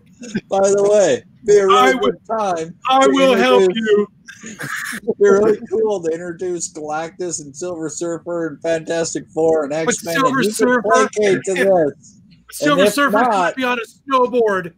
[0.49, 2.79] By the way, be a I really good time.
[2.89, 4.07] I will help you.
[4.45, 4.59] It'd
[5.19, 10.15] be really cool to introduce Galactus and Silver Surfer and Fantastic Four and X Men.
[10.17, 12.21] Silver and Surfer- to this.
[12.53, 14.75] Silver Surfer not- could be on a snowboard.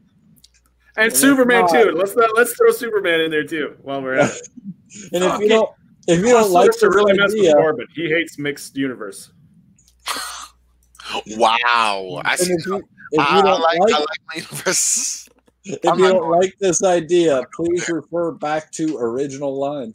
[0.96, 1.92] And oh if Superman not- too.
[1.96, 4.48] Let's not, let's throw Superman in there too while we're at it.
[5.12, 5.48] And if Fuck you it.
[5.50, 5.70] don't,
[6.08, 7.86] if you don't like to this really mess with idea, Corbin.
[7.94, 9.32] He hates mixed universe.
[11.28, 12.20] Wow.
[12.24, 12.82] I, see, if you,
[13.12, 15.28] if I, you don't like, like, I like my universe.
[15.64, 16.40] if I'm you don't going.
[16.40, 19.94] like this idea, please refer back to original line.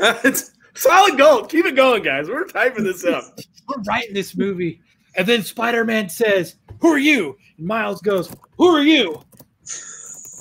[0.00, 1.50] it's solid gold.
[1.50, 2.28] Keep it going, guys.
[2.28, 3.24] We're typing this up.
[3.68, 4.80] We're writing this movie.
[5.16, 7.36] And then Spider Man says, Who are you?
[7.58, 9.20] And Miles goes, Who are you?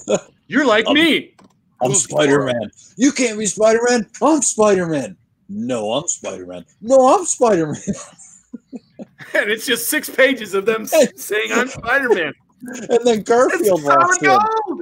[0.48, 1.36] You're like Um, me.
[1.82, 2.72] I'm Spider Man.
[2.96, 4.10] You can't be Spider Man.
[4.22, 5.18] I'm Spider Man.
[5.50, 6.66] No, I'm Spider Man.
[6.82, 7.82] No, I'm Spider Man.
[9.34, 12.34] And it's just six pages of them saying I'm Spider Man.
[12.90, 14.48] And then Garfield walks Solid in.
[14.68, 14.82] gold.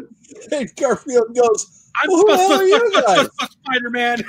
[0.52, 3.28] And Garfield goes, I'm Well, who the hell are you guys?
[3.66, 4.24] Spider Man.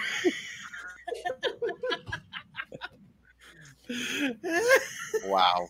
[5.27, 5.69] Wow.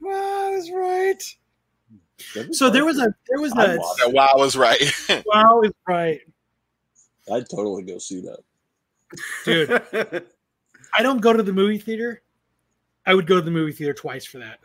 [0.00, 1.22] Wow, that's right.
[2.34, 4.80] That'd be So there was a there was a watch That wow was right.
[5.26, 6.20] wow is right.
[7.32, 8.38] I'd totally go see that.
[9.44, 10.24] Dude,
[10.94, 12.22] I don't go to the movie theater.
[13.06, 14.60] I would go to the movie theater twice for that.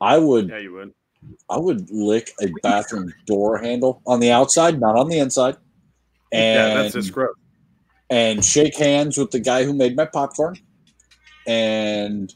[0.00, 0.94] I would yeah, you would.
[1.50, 5.56] I would lick a bathroom door handle on the outside, not on the inside.
[6.32, 7.34] And yeah, that's just gross.
[8.10, 10.56] and shake hands with the guy who made my popcorn
[11.46, 12.32] and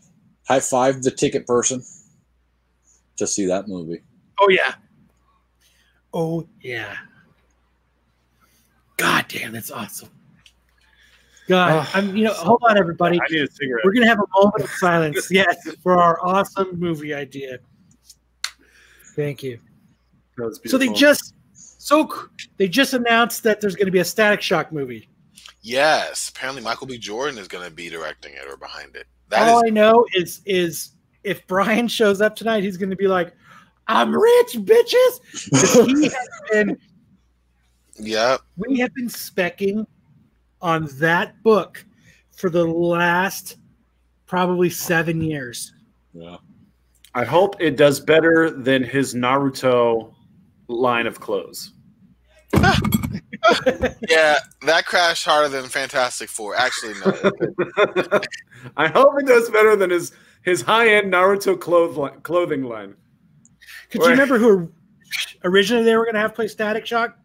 [0.49, 1.83] high five the ticket person
[3.19, 4.03] to see that movie.
[4.43, 4.75] Oh yeah.
[6.13, 6.97] Oh yeah.
[8.97, 10.09] God damn, that's awesome.
[11.49, 13.21] God, Oh, I'm you know, hold on everybody.
[13.21, 13.85] I need a cigarette.
[13.85, 17.59] We're gonna have a moment of silence, yes, for our awesome movie idea.
[19.15, 19.59] Thank you.
[20.37, 22.09] That was So they just so
[22.57, 25.09] they just announced that there's gonna be a Static Shock movie.
[25.63, 26.31] yes.
[26.31, 26.99] Apparently, Michael B.
[26.99, 29.07] Jordan is going to be directing it or behind it.
[29.29, 30.93] That All is I know is is
[31.25, 33.33] if Brian shows up tonight, he's gonna be like,
[33.89, 35.87] "I'm rich, bitches.
[35.87, 36.79] he has been
[37.99, 38.41] Yep.
[38.57, 39.87] we have been specking
[40.61, 41.85] on that book
[42.37, 43.59] for the last
[44.27, 45.73] probably seven years.
[46.15, 46.37] Yeah.
[47.15, 50.15] I hope it does better than his Naruto
[50.69, 51.73] line of clothes.
[54.09, 56.55] Yeah, that crashed harder than Fantastic Four.
[56.55, 57.11] Actually, no.
[58.77, 60.13] I hope it does better than his
[60.43, 62.95] his high end Naruto cloth li- clothing line.
[63.93, 64.73] Could you remember who
[65.45, 67.17] originally they were going to have play Static Shock?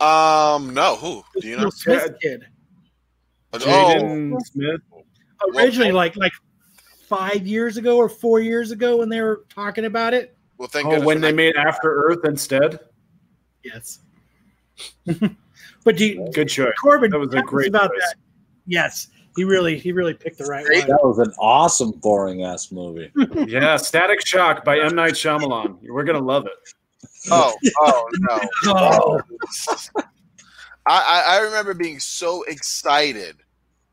[0.00, 0.96] Um, no.
[0.96, 1.64] Who do you know?
[1.64, 2.46] Will Smith kid.
[3.52, 4.80] Oh, Smith.
[5.54, 6.32] Originally, like like
[7.08, 10.36] five years ago or four years ago when they were talking about it.
[10.58, 12.78] well, thank Oh, when they not- made After Earth instead.
[13.62, 14.00] Yes.
[15.84, 16.72] but do you, Good choice.
[16.82, 18.00] Corbin That was a great about choice.
[18.00, 18.14] that.
[18.66, 20.80] Yes, he really he really picked the right Great.
[20.80, 20.88] one.
[20.88, 23.10] That was an awesome, boring ass movie.
[23.48, 25.78] Yeah, Static Shock by M Night Shyamalan.
[25.82, 26.52] We're gonna love it.
[27.30, 28.40] oh, oh no.
[28.66, 29.20] Oh,
[30.86, 33.36] I, I I remember being so excited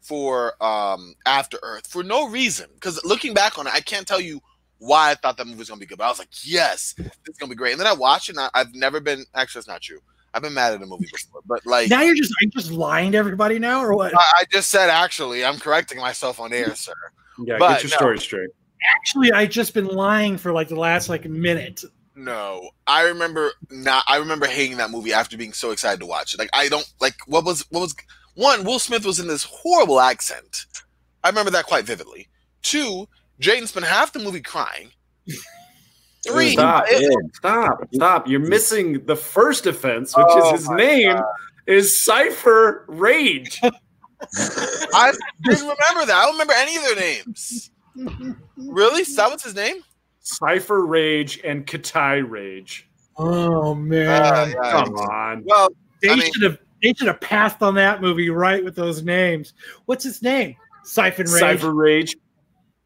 [0.01, 2.67] for um After Earth for no reason.
[2.75, 4.41] Because looking back on it, I can't tell you
[4.79, 5.97] why I thought that movie was gonna be good.
[5.97, 7.71] But I was like, yes, it's gonna be great.
[7.71, 8.35] And then I watched it.
[8.35, 9.25] and I, I've never been.
[9.35, 9.99] Actually, that's not true.
[10.33, 13.11] I've been mad at a movie before, but like Now you're just you're just lying
[13.11, 14.15] to everybody now or what?
[14.15, 16.93] I, I just said, actually, I'm correcting myself on air, sir.
[17.39, 17.97] Yeah, But, get your no.
[17.97, 18.49] story straight.
[18.95, 21.83] Actually, I just been lying for like the last like minute.
[22.15, 24.03] No, I remember not.
[24.07, 26.39] I remember hating that movie after being so excited to watch it.
[26.39, 27.95] Like I don't like what was what was
[28.35, 28.63] one.
[28.63, 30.65] Will Smith was in this horrible accent.
[31.23, 32.27] I remember that quite vividly.
[32.63, 33.07] Two,
[33.39, 34.91] Jaden spent half the movie crying.
[36.27, 36.85] Three, Stop.
[37.33, 37.87] Stop.
[37.93, 38.27] Stop.
[38.27, 41.17] You're missing the first offense, which Oh is his my name
[41.65, 43.57] is Cypher Raige.
[44.93, 45.13] I
[45.43, 46.11] didn't remember that.
[46.15, 47.71] I don't remember any of their names.
[48.55, 49.01] Really?
[49.01, 49.77] Is that what's his name?
[50.19, 52.83] Cypher Raige and Kitai Raige.
[53.17, 54.71] Oh man, Uh, yeah.
[54.71, 55.43] Come on.
[55.45, 55.69] Well,
[56.01, 59.03] they I mean- should have they should have passed on that movie right with those
[59.03, 59.53] names.
[59.85, 60.55] What's his name?
[60.83, 61.39] Siphon Rage.
[61.39, 62.15] Cypher Raige.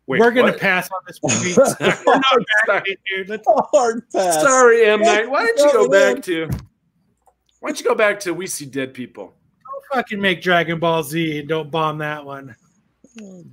[0.08, 1.56] Wait, We're gonna pass on this movie.
[2.06, 3.30] We're not back in, dude.
[3.30, 4.42] Let's Hard pass.
[4.42, 5.30] Sorry, M Night.
[5.30, 6.48] Why don't you go back to?
[7.60, 9.34] Why don't you go back to We See Dead People?
[9.64, 12.56] Don't fucking make Dragon Ball Z and don't bomb that one.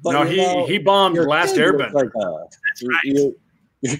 [0.02, 1.94] But no, he know, he bombed your Last kid looks Airbender.
[1.94, 3.04] Like a, That's right.
[3.04, 3.32] your,
[3.80, 3.96] your,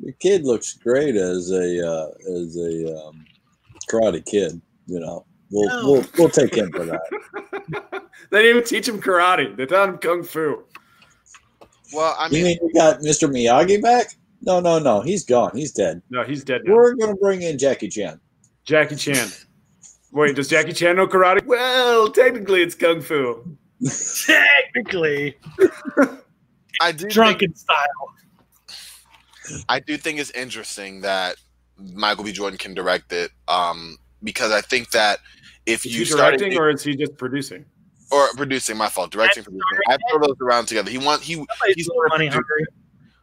[0.00, 2.08] your kid looks great as a uh,
[2.40, 3.24] as a um,
[3.90, 4.60] karate kid.
[4.86, 5.90] You know, we'll No.
[5.90, 7.00] we'll we'll take him for that.
[8.30, 9.56] they didn't even teach him karate.
[9.56, 10.62] They taught him kung fu.
[11.92, 13.30] Well, I you mean, mean you got Mr.
[13.30, 14.14] Miyagi back?
[14.42, 15.00] No, no, no.
[15.00, 15.50] He's gone.
[15.54, 16.02] He's dead.
[16.10, 16.74] No, he's dead now.
[16.74, 18.20] We're gonna bring in Jackie Chan.
[18.64, 19.28] Jackie Chan.
[20.12, 21.44] Wait, does Jackie Chan know karate?
[21.44, 23.56] Well, technically, it's kung fu.
[24.26, 25.36] Technically,
[26.80, 27.76] I do think, drunken style.
[29.68, 31.36] I do think it's interesting that
[31.94, 32.32] Michael B.
[32.32, 35.20] Jordan can direct it, um, because I think that
[35.66, 37.64] if Is you he started directing or is he just producing?
[38.10, 40.90] Or producing, my fault, directing, producing, I throw those around together.
[40.90, 41.44] He wants he
[41.74, 42.64] he's money hungry.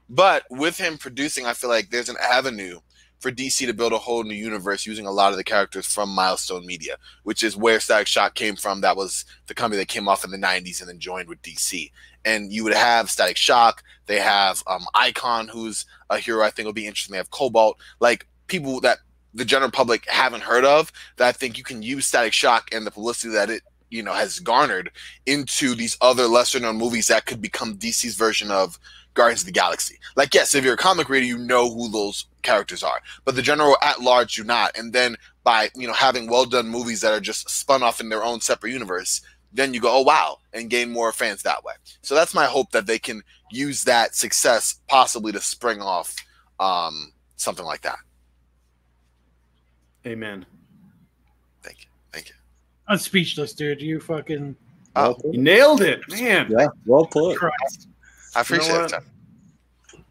[0.09, 2.79] But with him producing, I feel like there's an avenue
[3.19, 6.09] for DC to build a whole new universe using a lot of the characters from
[6.09, 8.81] Milestone Media, which is where Static Shock came from.
[8.81, 11.91] That was the company that came off in the 90s and then joined with DC.
[12.23, 16.65] And you would have Static Shock, they have um, Icon, who's a hero I think
[16.65, 17.13] will be interesting.
[17.13, 18.99] They have Kobalt, like people that
[19.33, 22.85] the general public haven't heard of that I think you can use Static Shock and
[22.85, 23.63] the publicity that it
[23.95, 24.91] you know has garnered
[25.25, 28.77] into these other lesser known movies that could become DC's version of
[29.15, 29.97] Guardians of the Galaxy.
[30.15, 33.41] Like, yes, if you're a comic reader, you know who those characters are, but the
[33.41, 34.77] general at large do not.
[34.77, 38.09] And then by you know having well done movies that are just spun off in
[38.09, 39.21] their own separate universe,
[39.53, 41.73] then you go, oh wow, and gain more fans that way.
[42.01, 46.13] So that's my hope that they can use that success possibly to spring off
[46.59, 47.97] um, something like that.
[50.05, 50.45] Amen.
[51.63, 52.35] Thank you, thank you.
[52.87, 53.81] I'm speechless, dude.
[53.81, 54.55] You fucking
[54.95, 56.47] Oh, You nailed it, man.
[56.49, 57.37] Yeah, well put.
[57.37, 57.89] Christ.
[58.35, 58.93] I appreciate what?
[58.93, 59.01] it.
[59.91, 60.05] Tim.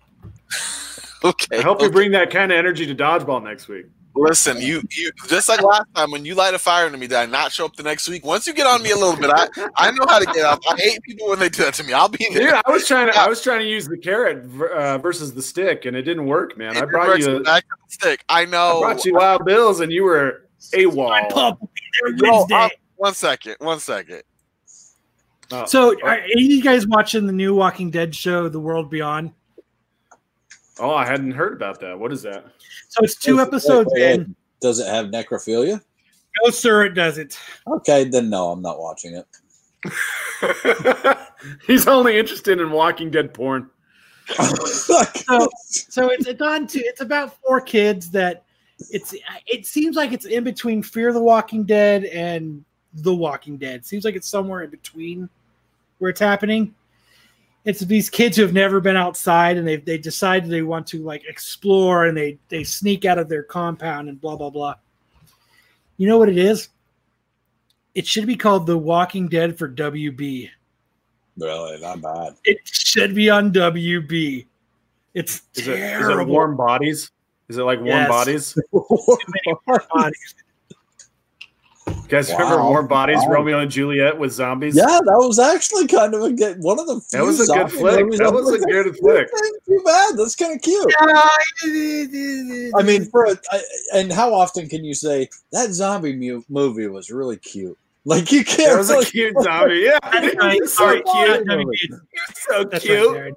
[1.25, 1.59] okay.
[1.59, 1.93] I hope you okay.
[1.93, 3.87] bring that kind of energy to dodgeball next week.
[4.17, 7.17] Listen, you you just like last time when you light a fire into me, did
[7.17, 8.25] I not show up the next week?
[8.25, 10.61] Once you get on me a little bit, I I know how to get up.
[10.69, 11.93] I hate people when they do that to me.
[11.93, 12.51] I'll be there.
[12.51, 13.19] Yeah, I was trying to.
[13.19, 16.57] I was trying to use the carrot uh, versus the stick, and it didn't work,
[16.57, 16.77] man.
[16.77, 17.35] I brought works you.
[17.35, 18.25] with that stick.
[18.29, 18.85] I know.
[18.85, 21.31] I brought you Wild Bills, and you were My AWOL.
[21.31, 23.57] pup will be Yo, uh, one second.
[23.59, 24.23] One second.
[25.51, 28.91] Oh, so, are any of you guys watching the new Walking Dead show, The World
[28.91, 29.33] Beyond?
[30.81, 31.99] oh, I hadn't heard about that.
[31.99, 32.45] What is that?
[32.89, 34.21] So it's two Wait, episodes wait, wait.
[34.21, 34.37] in.
[34.61, 35.81] Does it have necrophilia?
[36.43, 37.39] No, sir, it doesn't.
[37.67, 39.27] Okay, then no, I'm not watching it.
[41.67, 43.71] He's only interested in Walking Dead porn.
[44.39, 48.45] So, so it's it's on to it's about four kids that
[48.91, 49.15] it's
[49.47, 52.65] it seems like it's in between Fear the Walking Dead and
[52.95, 53.85] The Walking Dead.
[53.85, 55.29] seems like it's somewhere in between
[55.99, 56.75] where it's happening.
[57.65, 61.03] It's these kids who have never been outside and they they decide they want to
[61.03, 64.75] like explore and they they sneak out of their compound and blah blah blah.
[65.97, 66.69] You know what it is?
[67.95, 70.51] It should be called The Walking Dead for WB.
[71.39, 72.35] really, not bad.
[72.45, 74.47] It should be on WB.
[75.15, 77.13] It's Is it, is it warm bodies?
[77.49, 78.09] Is it like warm Yes.
[78.09, 78.59] bodies?
[79.95, 80.35] bodies.
[81.87, 83.33] You guys remember Warm Bodies, Wow.
[83.35, 84.75] Romeo and Juliet with zombies?
[84.75, 86.99] Yeah, that was actually kind of a good one of the.
[87.13, 88.11] That was a good flick.
[88.13, 89.29] That I've was a looked good flick.
[89.29, 90.17] Ain't Too bad.
[90.17, 90.93] That's kind of cute.
[91.03, 93.61] I mean, for a, I,
[93.95, 97.77] and how often can you say that zombie mu- movie was really cute?
[98.07, 98.71] Like you can't.
[98.73, 99.77] That was a really- cute zombie.
[99.79, 100.57] Yeah, That's right.
[100.59, 101.47] You're so Sorry, cute.
[101.47, 101.75] WB.
[101.89, 102.01] You're
[102.37, 103.17] so That's cute.
[103.17, 103.33] right,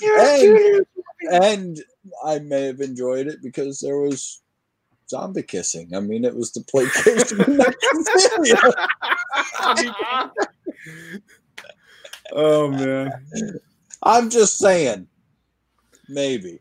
[0.00, 0.86] Jared.
[1.30, 1.84] and, and
[2.24, 4.40] I may have enjoyed it because there was
[5.08, 5.94] zombie kissing.
[5.94, 7.40] I mean, it was the placation.
[7.40, 8.72] of necrophilia.
[12.32, 13.12] oh man.
[14.02, 15.06] I'm just saying.
[16.08, 16.58] maybe,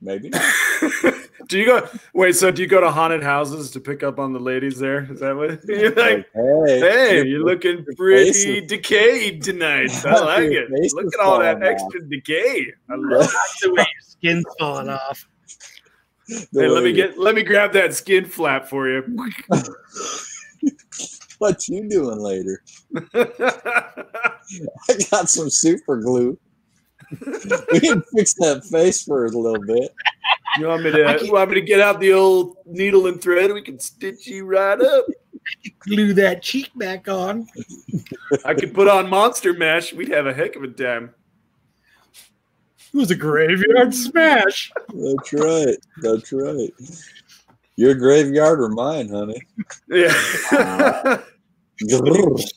[0.00, 0.42] maybe not.
[1.48, 1.88] do you go?
[2.12, 5.06] Wait, so do you go to haunted houses to pick up on the ladies there?
[5.10, 6.26] Is that what you're like?
[6.34, 9.90] hey, Hey, you're looking pretty is- decayed tonight.
[10.04, 10.70] I like it.
[10.94, 12.66] Look at all that falling extra decay.
[12.88, 13.30] I love it.
[13.62, 15.26] the way your skin's falling off.
[16.28, 19.32] the Hey, let me get let me grab that skin flap for you.
[21.40, 22.62] What you doing later?
[23.14, 24.34] I
[25.10, 26.38] got some super glue.
[27.72, 29.90] we can fix that face for a little bit.
[30.58, 33.54] You want me to you want me to get out the old needle and thread?
[33.54, 35.06] We can stitch you right up.
[35.78, 37.48] Glue that cheek back on.
[38.44, 39.94] I could put on monster mash.
[39.94, 41.14] We'd have a heck of a time.
[42.92, 44.72] It was a graveyard smash.
[44.92, 45.76] That's right.
[46.02, 46.72] That's right.
[47.76, 49.40] Your graveyard or mine, honey.
[49.88, 50.12] Yeah.
[51.82, 52.42] Grrr.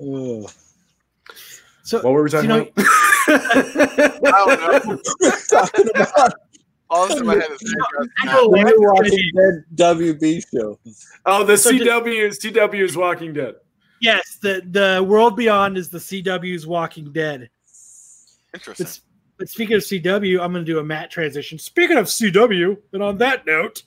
[0.00, 0.46] Oh.
[1.84, 2.86] So what were we talking You know- about?
[3.28, 4.98] I don't know.
[5.48, 6.32] Talking about
[6.90, 7.74] All that's in my head is
[8.24, 8.64] know the what?
[8.66, 9.64] new Walking Dead
[9.96, 10.78] WB show.
[11.24, 13.54] oh, the So CW is CW is Walking Dead.
[14.00, 17.48] Yes, the the world beyond is the CW's Walking Dead.
[18.54, 18.86] interesting.
[18.86, 19.00] But,
[19.38, 21.58] but speaking of CW, I'm going to do a Matt transition.
[21.58, 23.82] Speaking of CW, and on that note,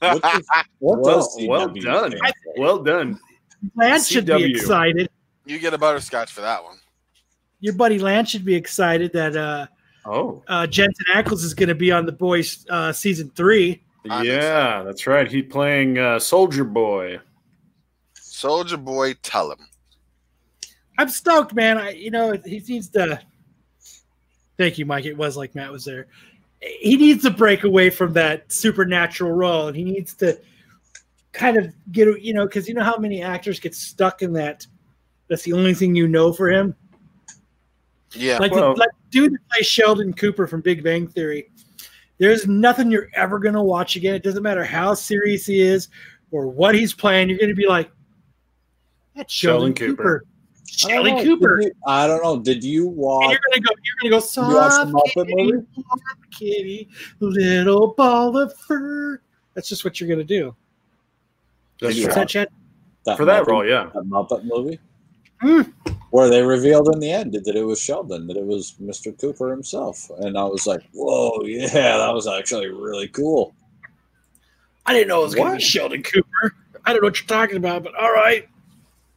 [0.00, 0.44] What, does-
[0.78, 2.10] what Well, does well done.
[2.10, 2.60] stand for?
[2.60, 3.18] Well done.
[3.76, 5.08] Lance should be excited.
[5.46, 6.76] you get a butterscotch for that one.
[7.60, 9.66] Your buddy Lance should be excited that uh,
[10.04, 13.82] Oh, uh, Jensen Ackles is going to be on The Boys uh, season three.
[14.10, 15.26] I'm yeah, that's right.
[15.30, 17.20] He's playing uh, Soldier Boy.
[18.44, 19.66] Soldier Boy, tell him.
[20.98, 21.78] I'm stoked, man.
[21.78, 23.18] I, you know, he needs to.
[24.58, 25.06] Thank you, Mike.
[25.06, 26.08] It was like Matt was there.
[26.60, 30.38] He needs to break away from that supernatural role, and he needs to
[31.32, 34.66] kind of get, you know, because you know how many actors get stuck in that.
[35.28, 36.76] That's the only thing you know for him.
[38.12, 38.36] Yeah.
[38.36, 41.50] Like, Well- the, like dude that plays Sheldon Cooper from Big Bang Theory.
[42.18, 44.14] There's nothing you're ever gonna watch again.
[44.14, 45.88] It doesn't matter how serious he is
[46.30, 47.30] or what he's playing.
[47.30, 47.90] You're gonna be like,
[49.16, 50.20] that's Sheldon, Sheldon Cooper.
[50.20, 50.26] Cooper.
[50.86, 51.60] I don't Cooper.
[51.62, 52.38] you- I don't know.
[52.40, 53.30] Did you And watch?
[53.30, 53.70] you're gonna go.
[53.84, 55.66] You're gonna go you watch the soft Muppet kitty, movie?
[55.76, 56.88] soft kitty,
[57.20, 59.20] little ball of fur.
[59.54, 60.54] That's just what you're gonna do.
[61.80, 62.20] That's Did you Is true.
[62.22, 62.48] that Chet?
[63.16, 63.90] For that role, yeah.
[63.94, 64.78] that Muppet movie,
[65.42, 65.62] Hmm.
[66.10, 69.16] where they revealed in the end that it was Sheldon, that it was Mr.
[69.20, 73.54] Cooper himself, and I was like, "Whoa, yeah, that was actually really cool."
[74.86, 76.54] I didn't know it was gonna be Sheldon Cooper.
[76.84, 78.48] I don't know what you're talking about, but all right.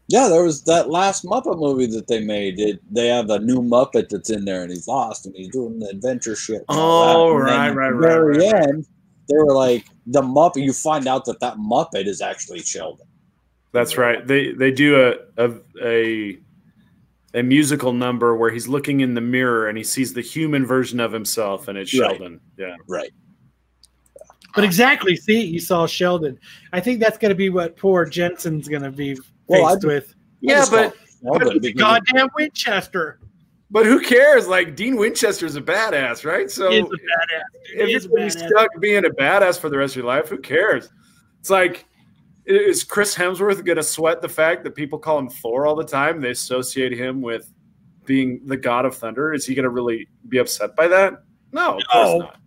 [0.10, 2.60] Yeah, there was that last Muppet movie that they made.
[2.60, 5.80] It, they have a new Muppet that's in there, and he's lost, and he's doing
[5.80, 6.58] the adventure shit.
[6.60, 7.38] and Oh, that.
[7.40, 8.70] And right, at right, the right, Very right, right.
[8.70, 8.88] end,
[9.28, 10.64] they were like the Muppet.
[10.64, 13.06] You find out that that Muppet is actually Sheldon.
[13.74, 14.26] That's right.
[14.26, 14.96] They they do
[15.38, 15.54] a a
[15.84, 16.38] a,
[17.34, 21.02] a musical number where he's looking in the mirror and he sees the human version
[21.02, 22.12] of himself, and it's Right.
[22.12, 22.40] Sheldon.
[22.58, 22.76] Yeah.
[22.88, 23.12] Right.
[24.56, 26.40] But exactly, see, you saw Sheldon.
[26.72, 30.14] I think that's gonna be what poor Jensen's gonna be faced Well, I- with.
[30.44, 30.94] I just but-
[31.24, 33.20] call it Sheldon Goddamn Winchester.
[33.70, 34.48] But who cares?
[34.48, 36.50] Like Dean Winchester's a badass, right?
[36.50, 37.42] So He is a badass.
[37.64, 38.48] if He you're is a gonna be badass.
[38.48, 40.90] stuck being a badass for the rest of your life, who cares?
[41.42, 41.86] It's like,
[42.46, 45.84] is Chris Hemsworth going to sweat the fact that people call him Thor all the
[45.84, 46.22] time?
[46.22, 47.52] They associate him with
[48.06, 49.34] being the god of thunder.
[49.34, 51.24] Is he going to really be upset by that?
[51.52, 52.18] No, of course No.
[52.20, 52.38] not.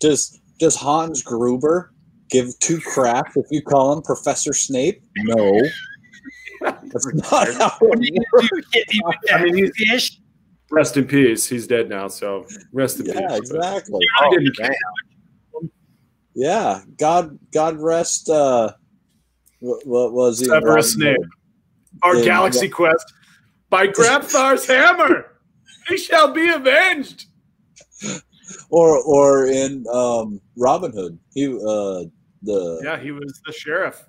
[0.00, 1.92] does does Hans Gruber
[2.30, 5.02] give two crap if you call him Professor Snape?
[5.18, 5.60] No,
[6.94, 8.08] that's not how it works.
[8.32, 8.62] gonna do?
[8.72, 10.20] Hit me with I mean, he's- fish?
[10.70, 11.46] Rest in peace.
[11.46, 13.14] He's dead now, so rest in peace.
[13.16, 13.50] Yeah, peace.
[13.50, 14.00] exactly.
[14.22, 15.70] Oh, Didn't man.
[16.34, 18.28] Yeah, God, God rest.
[18.30, 18.72] uh
[19.60, 20.46] What, what was he?
[20.46, 21.18] Severus Snape.
[22.02, 23.12] Our Yeah, Galaxy Quest
[23.70, 25.32] by Grabthar's hammer.
[25.88, 27.26] He shall be avenged.
[28.70, 32.04] Or or in um Robin Hood, he uh
[32.42, 34.02] the Yeah, he was the sheriff.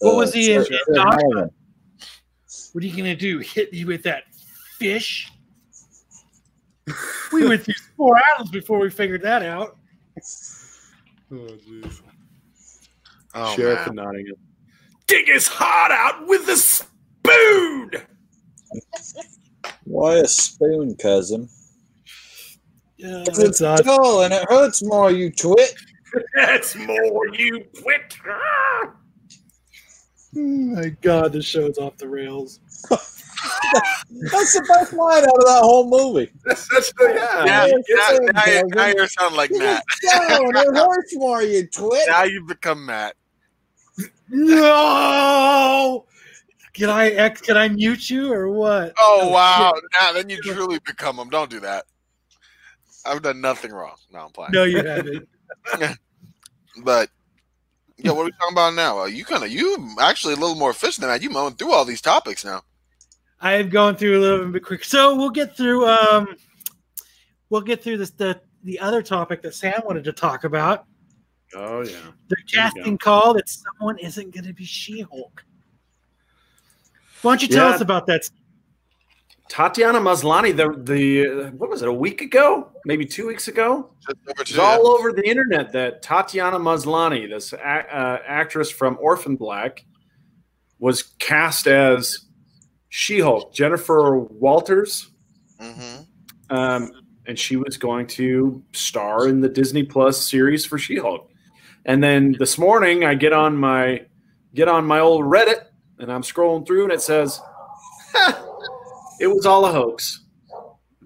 [0.00, 1.26] What uh, was he in- Sir- in Sir Doctor?
[1.28, 1.50] Norman.
[2.76, 3.38] What are you gonna do?
[3.38, 4.24] Hit me with that
[4.78, 5.32] fish?
[7.32, 9.78] we went through four islands before we figured that out.
[11.32, 12.02] Oh, jeez.
[13.34, 13.88] Oh, Sheriff man.
[13.88, 14.36] of Nottingham.
[15.06, 17.92] Dig his heart out with a spoon.
[19.84, 21.48] Why a spoon, cousin?
[22.98, 23.84] Yeah, It's that's odd.
[23.86, 25.10] dull and it hurts more.
[25.10, 25.72] You twit.
[26.34, 28.14] That's more you quit.
[28.28, 28.92] Ah!
[30.38, 32.60] Oh my god, this show's off the rails.
[32.90, 36.30] That's the best line out of that whole movie.
[36.44, 37.44] That's such a, yeah.
[37.44, 39.84] Now, Yeah, now, now, you- in, now you're sounding like Matt.
[40.02, 41.42] Dull and it hurts more.
[41.42, 42.08] You twit.
[42.08, 43.14] Now you become Matt.
[44.28, 46.04] No!
[46.74, 47.40] Can I ex?
[47.40, 48.92] Can I mute you or what?
[48.98, 49.72] Oh wow!
[49.98, 51.30] Now then you truly become them.
[51.30, 51.86] Don't do that.
[53.06, 53.94] I've done nothing wrong.
[54.12, 54.52] No, I'm playing.
[54.52, 55.28] No, you haven't.
[56.82, 57.08] But
[57.98, 59.00] yeah, what are we talking about now?
[59.00, 61.22] Uh, you kind of you actually a little more efficient than that.
[61.22, 62.62] You mowing through all these topics now.
[63.40, 65.86] I have gone through a little bit quick, so we'll get through.
[65.86, 66.36] Um,
[67.50, 70.86] we'll get through this the the other topic that Sam wanted to talk about.
[71.54, 71.96] Oh yeah.
[72.28, 75.44] The casting call that someone isn't going to be She-Hulk.
[77.22, 77.74] Why don't you tell Yeah.
[77.76, 78.28] us about that?
[79.48, 82.70] Tatiana Maslany, the the what was it, a week ago?
[82.84, 83.90] Maybe two weeks ago?
[84.40, 89.84] It's all over the internet that Tatiana Maslany, this a- uh, actress from Orphan Black,
[90.78, 92.26] was cast as
[92.88, 95.10] She-Hulk, Jennifer Walters,
[95.60, 95.96] hmm
[96.50, 96.92] um,
[97.26, 101.28] and she was going to star in the Disney Plus series for She-Hulk.
[101.84, 104.02] And then this morning, I get on my
[104.54, 105.66] get on my old Reddit,
[105.98, 107.40] and I'm scrolling through, and it says,
[108.12, 108.42] "Ha,
[109.20, 110.24] "It was all a hoax."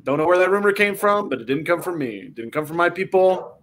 [0.02, 2.20] Don't know where that rumor came from, but it didn't come from me.
[2.20, 3.58] It didn't come from my people.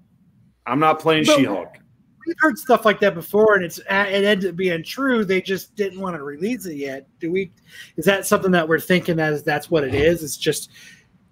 [0.67, 1.77] I'm not playing She-Hulk.
[2.25, 5.23] We've heard stuff like that before, and it's uh, it ended up being true.
[5.23, 7.07] They just didn't want to release it yet.
[7.19, 7.53] Do we?
[7.95, 10.23] Is that something that we're thinking that is that's what it is?
[10.23, 10.69] It's just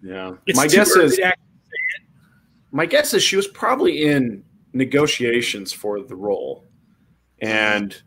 [0.01, 1.20] Yeah, it's my guess is
[2.72, 4.43] my guess is she was probably in
[4.74, 6.66] negotiations for the role
[7.39, 8.01] and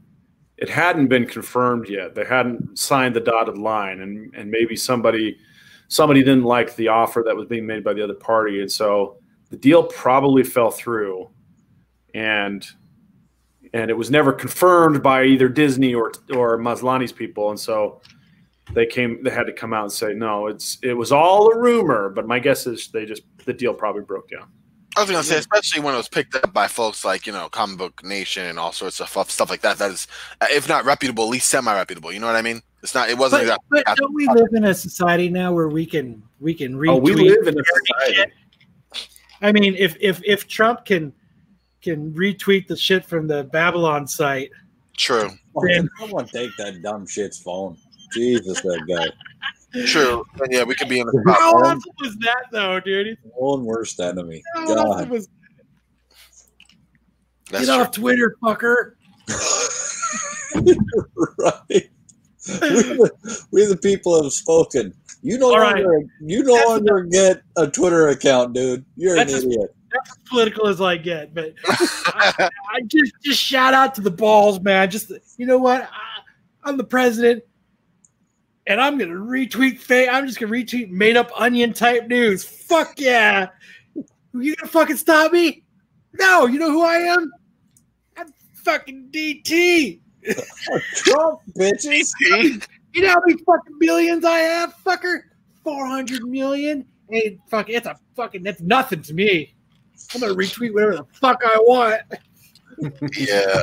[0.58, 2.14] it hadn't been confirmed yet.
[2.14, 5.38] They hadn't signed the dotted line and and maybe somebody
[5.86, 9.16] somebody didn't like the offer that was being made by the other party and so
[9.48, 11.28] the deal probably fell through
[12.14, 12.66] and
[13.72, 18.00] and it was never confirmed by either Disney or or Maslany's people and so
[18.74, 21.58] they came they had to come out and say no it's it was all a
[21.58, 24.48] rumor but my guess is they just the deal probably broke down
[24.98, 27.48] I was gonna say, especially when it was picked up by folks like you know
[27.48, 29.78] Comic Book Nation and all sorts of stuff, stuff like that.
[29.78, 30.08] That is,
[30.40, 32.10] uh, if not reputable, at least semi-reputable.
[32.10, 32.62] You know what I mean?
[32.82, 33.08] It's not.
[33.08, 33.46] It wasn't.
[33.46, 36.74] But, exactly but don't we live in a society now where we can we can
[36.74, 36.88] retweet?
[36.88, 38.32] oh we live in a society shit?
[39.40, 41.12] I mean, if if if Trump can
[41.80, 44.50] can retweet the shit from the Babylon site,
[44.96, 45.30] true.
[45.54, 47.76] Fucking Someone take that dumb shit's phone.
[48.12, 49.06] Jesus, that guy.
[49.86, 50.24] True.
[50.40, 51.38] And yeah, we could be in the top.
[51.38, 53.18] how awesome was that though, dude?
[53.38, 54.42] Own worst enemy.
[54.54, 55.10] How awesome God.
[55.10, 55.28] was
[57.50, 57.82] That's get true.
[57.82, 58.92] off Twitter, fucker?
[61.38, 61.60] right.
[61.70, 64.94] We the, we the people have spoken.
[65.22, 65.84] You no All right.
[65.84, 68.84] longer you no That's longer get a Twitter account, dude.
[68.96, 69.74] You're an That's a- idiot.
[69.90, 74.10] That's as political as I get, but I, I just just shout out to the
[74.10, 74.90] balls, man.
[74.90, 75.82] Just you know what?
[75.82, 75.88] I,
[76.64, 77.42] I'm the president,
[78.68, 79.78] and I'm gonna retweet.
[79.78, 80.08] fake.
[80.12, 82.44] I'm just gonna retweet made up onion type news.
[82.44, 83.48] Fuck yeah!
[84.34, 85.64] You gonna fucking stop me?
[86.12, 87.32] No, you know who I am?
[88.16, 90.00] I'm fucking DT.
[90.94, 92.12] Trump, bitches.
[92.94, 95.20] You know how many fucking billions I have, fucker?
[95.62, 96.86] Four hundred million.
[97.10, 98.42] Hey, fuck, it's a fucking.
[98.42, 99.54] That's nothing to me.
[100.14, 102.00] I'm gonna retweet whatever the fuck I want.
[103.16, 103.60] yeah.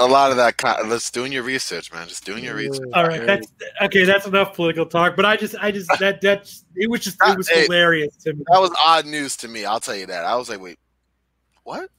[0.00, 0.56] A lot of that.
[0.56, 2.06] Kind let's doing your research, man.
[2.06, 2.88] Just doing your research.
[2.94, 3.48] All right, that's
[3.82, 4.04] okay.
[4.04, 5.16] That's enough political talk.
[5.16, 7.62] But I just, I just that that's it was just it was Hey.
[7.62, 8.44] hilarious to me.
[8.52, 9.64] That was odd news to me.
[9.64, 10.24] I'll tell you that.
[10.24, 10.78] I was like, wait,
[11.64, 11.90] what?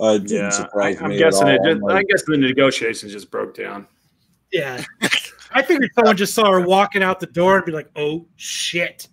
[0.00, 2.24] Uh, it didn't yeah surprise I, am guessing at it just, I'm like, i guess
[2.26, 3.86] the negotiations just broke down
[4.50, 4.82] Yeah,
[5.52, 9.06] I figured someone just saw her walking out the door and be like, "Oh shit."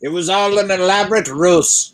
[0.00, 1.93] it was all an elaborate ruse.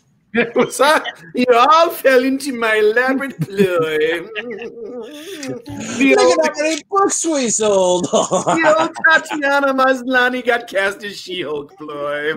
[0.53, 1.03] What's that?
[1.35, 4.21] You all fell into my elaborate ploy.
[4.21, 5.65] Look
[5.97, 8.05] the, at old, how many books we sold.
[8.05, 12.33] the old Tatiana Maslany got cast as She-Hulk ploy.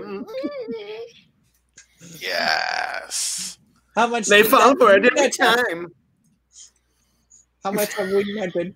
[2.20, 3.59] Yes.
[3.95, 4.26] how much?
[4.26, 5.32] They did fall for it every net?
[5.38, 5.88] time.
[7.62, 8.74] How much have we netted?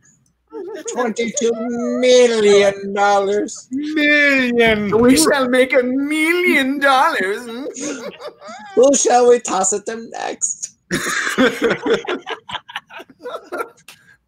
[0.93, 1.53] Twenty-two
[2.01, 3.69] million dollars.
[3.71, 4.97] Million.
[5.01, 7.47] We shall make a million dollars.
[8.75, 10.77] Who shall we toss at them next?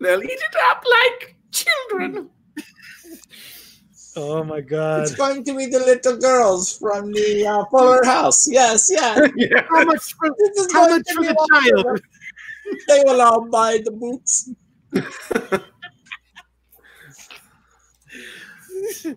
[0.00, 2.30] They'll eat it up like children.
[4.16, 5.02] Oh my god.
[5.02, 8.48] It's going to be the little girls from the uh, Fuller House.
[8.50, 9.30] Yes, yes.
[9.36, 9.64] Yeah.
[9.70, 11.84] How much for This is how much for the awesome.
[11.84, 12.00] child?
[12.88, 14.50] They will all buy the books.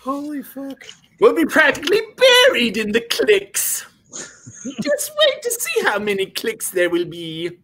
[0.00, 0.86] Holy fuck.
[1.20, 3.86] We'll be practically buried in the clicks.
[4.82, 7.58] Just wait to see how many clicks there will be.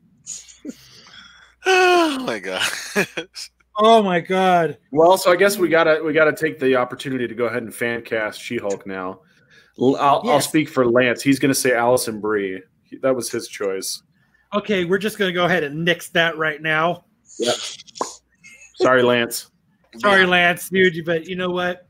[1.66, 2.62] Oh my god.
[3.77, 4.79] Oh my god.
[4.93, 7.75] Well, so I guess we gotta we gotta take the opportunity to go ahead and
[7.75, 9.20] fan cast She-Hulk now.
[9.81, 11.22] L- I'll, I'll speak for Lance.
[11.22, 12.62] He's gonna say Alison Brie.
[13.03, 14.03] That was his choice.
[14.55, 17.05] Okay, we're just gonna go ahead and nix that right now.
[18.77, 19.51] Sorry, Lance.
[19.99, 20.26] Sorry, Yeah.
[20.28, 21.86] Lance, dude, but you know what?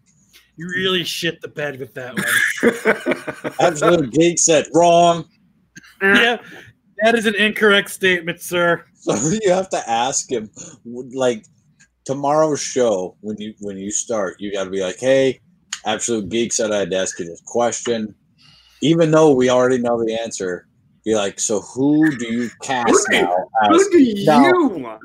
[0.57, 3.55] You really shit the bed with that one.
[3.61, 5.25] Absolute geek said wrong.
[6.03, 6.37] yeah,
[7.03, 8.85] that is an incorrect statement, sir.
[8.95, 10.49] So you have to ask him,
[11.15, 11.45] like
[12.05, 15.41] tomorrow's show when you when you start, you got to be like, "Hey,
[15.87, 18.15] absolute geek said I had to ask you this question,"
[18.81, 20.69] even though we already know the answer.
[21.05, 23.37] Be like, "So who do you cast Who do you- now?"
[23.69, 25.01] Who As, do you want?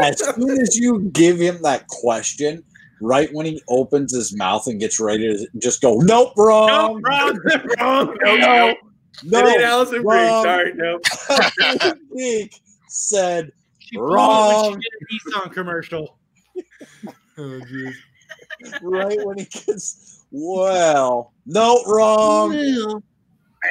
[0.00, 2.62] As soon as you give him that question,
[3.00, 7.02] right when he opens his mouth and gets ready to just go, "Nope, wrong, Nope,
[7.08, 7.38] wrong,
[7.80, 8.16] wrong.
[8.22, 8.74] No, no.
[9.24, 10.16] no." I need Alison Brie.
[10.18, 10.44] wrong.
[10.44, 10.98] Sorry, no.
[12.16, 12.54] geek
[12.88, 14.72] said She blew when Wrong.
[14.74, 16.18] she did a Nissan commercial.
[17.38, 17.96] oh, geez.
[18.82, 21.32] right when he gets well.
[21.46, 22.54] No, wrong.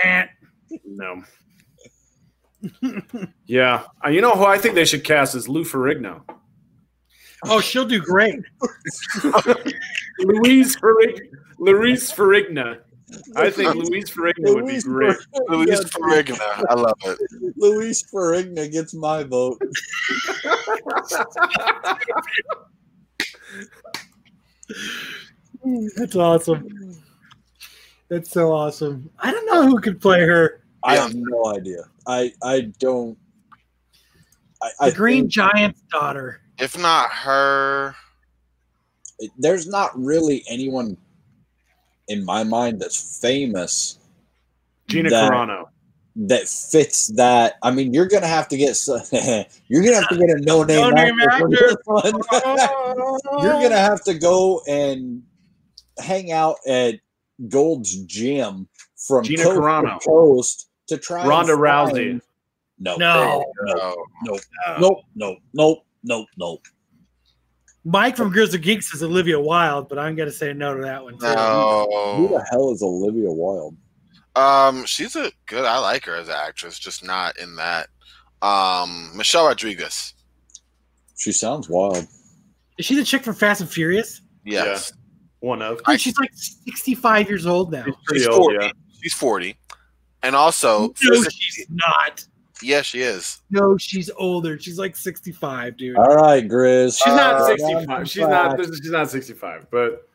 [0.04, 0.26] Eh.
[0.86, 1.22] No.
[3.46, 3.84] Yeah.
[4.04, 6.22] Uh, you know who I think they should cast is Lou Ferrigno.
[7.46, 8.40] Oh, she'll do great.
[10.20, 11.20] Louise Ferrigno.
[11.60, 12.80] Louise Ferrigno.
[13.36, 15.16] I think Louise Ferrigno would be great.
[15.18, 16.66] Ferrigno Luis gets- Ferrigno.
[16.70, 17.20] I love it.
[17.56, 19.62] Louise Ferrigno gets my vote.
[25.96, 26.96] That's awesome.
[28.10, 29.10] That's so awesome.
[29.20, 30.65] I don't know who could play her.
[30.86, 31.02] I Yeah.
[31.02, 31.84] have no idea.
[32.08, 33.18] I I don't.
[34.62, 36.42] I, The I Green think Giant's daughter.
[36.60, 37.96] If not her,
[39.38, 40.96] there's not really anyone
[42.08, 44.00] in my mind that's famous
[44.88, 45.66] Gina that, Carano.
[46.16, 47.56] that fits that.
[47.64, 48.80] I mean, you're gonna have to get
[49.68, 52.12] you're gonna have to get a no name No-name actor for actor.
[52.12, 53.20] this one.
[53.42, 55.24] you're gonna have to go and
[56.00, 56.96] hang out at
[57.50, 58.68] Gold's Gym
[59.08, 60.00] from Gina coast Carano.
[60.00, 62.22] to coast to try Ronda find- Rousey.
[62.80, 63.46] No, No.
[63.64, 63.74] no,
[64.24, 64.40] no,
[64.78, 66.62] nope, nope, nope, nope, nope.
[67.86, 71.14] Mike from Grizzly Geeks is Olivia Wilde, but I'm gonna say no to that one.
[71.18, 71.26] too.
[71.28, 73.78] Who the hell is Olivia Wilde?
[74.36, 75.64] Um, she's a good.
[75.64, 77.88] I like her as an actress, just not in that.
[78.42, 80.14] Um, Michelle Rodriguez.
[81.18, 82.06] She sounds wild.
[82.78, 84.22] Is she the chick from Fast and Furious?
[84.44, 84.92] Yes,
[85.40, 85.82] One of.
[85.86, 87.86] Dude, she's like 65 years old now.
[87.86, 88.66] She's pretty she's old, forty.
[88.66, 88.72] yeah.
[89.02, 89.56] She's forty,
[90.26, 92.26] and also, No, she's not.
[92.62, 93.42] yeah, she is.
[93.50, 94.60] No, she's older.
[94.60, 95.96] She's like 65, dude.
[95.98, 96.98] All right, Grizz.
[97.04, 98.10] She's not Uh, 65.
[98.10, 98.58] She's not.
[98.66, 99.68] She's not 65.
[99.72, 100.08] But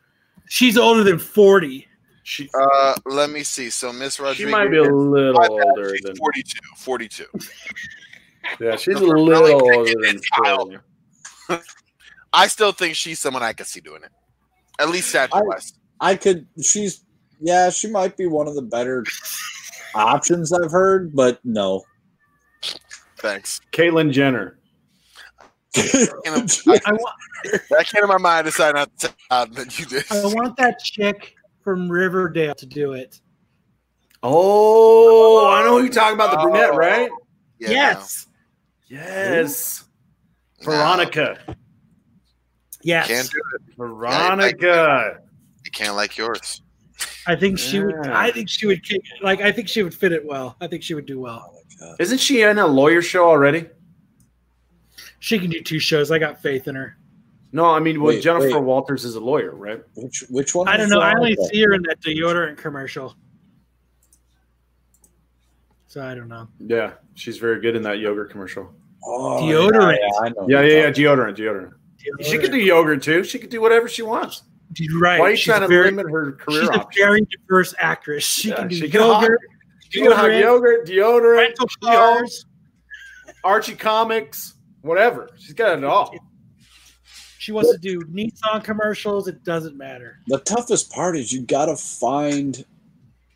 [0.49, 1.87] She's older than 40.
[2.23, 3.69] she Uh, let me see.
[3.69, 4.37] So Miss Rodriguez.
[4.37, 6.15] she might be a little older she's than.
[6.17, 6.59] 42.
[6.77, 7.25] 42.
[8.59, 10.15] Yeah, she's a little older than.
[10.15, 10.69] it's Kyle.
[11.47, 11.63] 40.
[12.33, 14.11] I still think she's someone I could see doing it.
[14.79, 15.73] At least statue I- wise.
[15.99, 16.47] I could.
[16.61, 17.03] She's
[17.39, 17.69] yeah.
[17.69, 19.05] She might be one of the better
[19.95, 21.83] options I've heard, but no.
[23.17, 23.61] Thanks.
[23.71, 24.57] Caitlyn Jenner.
[25.75, 27.15] And I, I want,
[27.69, 28.39] that came to my mind.
[28.39, 30.03] I decided not to out than you did.
[30.11, 33.21] I want that chick from Riverdale to do it.
[34.23, 36.31] Oh, I know who you're talking about.
[36.31, 36.43] The oh.
[36.43, 36.77] brunette, Oh.
[36.77, 37.09] right?
[37.59, 38.27] Yeah, yes.
[38.87, 39.85] Yes.
[40.61, 40.65] no.
[40.65, 41.37] Veronica.
[42.83, 43.07] Yes.
[43.07, 43.77] Can't do it.
[43.77, 45.19] Veronica.
[45.63, 46.61] You can't like yours.
[47.27, 48.07] I think she would.
[48.07, 48.83] I think she would.
[48.83, 50.55] kick- Like I think she would fit it well.
[50.59, 51.55] I think she would do well.
[51.81, 53.67] Oh Isn't she in a lawyer show already?
[55.19, 56.11] She can do two shows.
[56.11, 56.97] I got faith in her.
[57.53, 58.63] No, I mean, well, Wait, Jennifer wait.
[58.63, 59.81] Walters is a lawyer, right?
[59.95, 60.67] Which which one?
[60.67, 60.99] I don't know.
[61.01, 61.53] I only Veronica?
[61.53, 63.15] see her in that deodorant commercial.
[65.87, 66.47] So I don't know.
[66.59, 68.73] Yeah, she's very good in that yogurt commercial.
[69.03, 69.97] Oh, Deodorant.
[69.97, 71.73] Yeah, yeah, Yeah, yeah, you're yeah, deodorant, deodorant.
[72.21, 73.23] She could do yogurt too.
[73.23, 74.43] She could do whatever she wants.
[74.77, 75.19] You're right.
[75.19, 78.23] Why are you she's trying to very, limit her career She's a very diverse actress.
[78.25, 79.39] She Yeah, can do she can hot- yogurt,
[79.89, 82.45] She can have deodorant, yogurt, deodorant, rental She-Hulk, cars.
[83.43, 85.29] Archie comics, whatever.
[85.37, 86.13] She's got it all.
[87.39, 89.27] She wants to do Nissan commercials.
[89.27, 90.19] It doesn't matter.
[90.27, 92.63] The toughest part is you got to find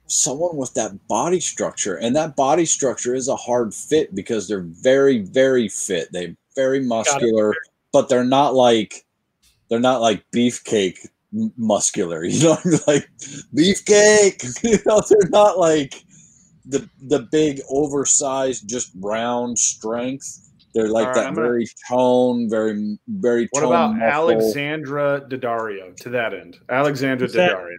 [0.08, 4.62] someone with that body structure, and that body structure is a hard fit because they're
[4.62, 6.10] very, very fit.
[6.12, 7.56] They're very muscular,
[7.92, 9.04] but they're not like
[9.70, 11.10] they're not like beefcake m-
[11.58, 12.24] muscular.
[12.26, 12.58] You know,
[12.88, 13.10] like
[13.56, 14.44] beefcake.
[14.64, 16.04] You know, they're not like
[16.66, 20.42] the the big oversized, just round strength.
[20.74, 23.48] They're like All right, that I'm gonna- very tone, very very.
[23.52, 24.08] What tone about muscle.
[24.32, 26.58] Alexandra Daddario to that end?
[26.70, 27.52] Alexandra Who's that?
[27.52, 27.78] Daddario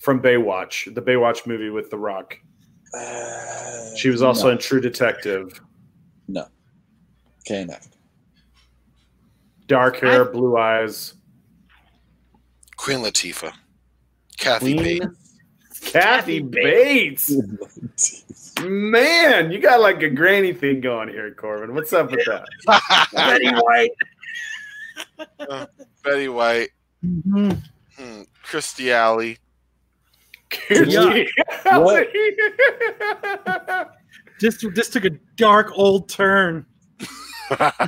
[0.00, 2.36] from Baywatch, the Baywatch movie with The Rock.
[2.96, 4.50] Uh, She was also no.
[4.52, 5.60] in True Detective.
[6.28, 6.46] No,
[7.46, 7.88] can't act.
[9.66, 11.14] Dark hair, blue eyes.
[12.84, 13.50] Queen Latifah.
[14.36, 15.90] Kathy Queen Bates.
[15.90, 17.32] Kathy Bates.
[18.60, 21.74] Man, you got like a granny thing going here, Corbin.
[21.74, 22.44] What's up with that?
[23.14, 23.90] Betty White.
[26.02, 26.68] Betty White,
[27.02, 27.62] Mhm.
[27.96, 29.38] hmm, Kirstie Alley.
[30.68, 31.24] Yeah.
[34.40, 36.66] This this took a dark old turn.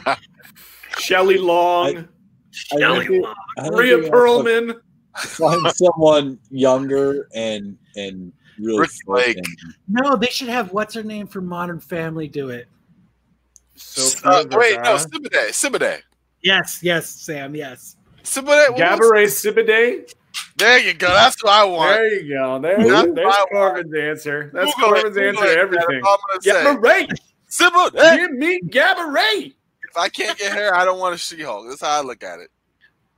[0.99, 2.09] Shelley Long, I think
[2.53, 3.35] Shelley Long.
[3.59, 4.81] I think Rhea we have Perlman.
[5.19, 9.39] Find someone younger and and really Rick Blake.
[9.89, 12.69] No, they should have what's her name from Modern Family do it.
[13.75, 14.99] Sophia Uh, wait, no, Vergara.
[14.99, 15.49] Sibade.
[15.51, 16.01] Sibade.
[16.43, 17.97] Yes, yes, Sam, yes.
[18.23, 18.71] Sibade.
[18.71, 20.13] what was- Gabourey Sibiday.
[20.59, 21.09] There you go.
[21.09, 21.93] That's what I want.
[21.97, 22.59] There you go.
[22.61, 24.51] There, That's there's my Corbin's answer.
[24.53, 25.87] That's Google Corbin's Google answer to it, everything.
[26.03, 27.09] That's all I'm gonna say.
[27.09, 27.19] Gabourey.
[27.51, 28.17] Sibade.
[28.19, 29.55] Give me Gabourey.
[29.89, 31.67] If I can't get her, I don't want a She-Hulk.
[31.69, 32.51] That's how I look at it.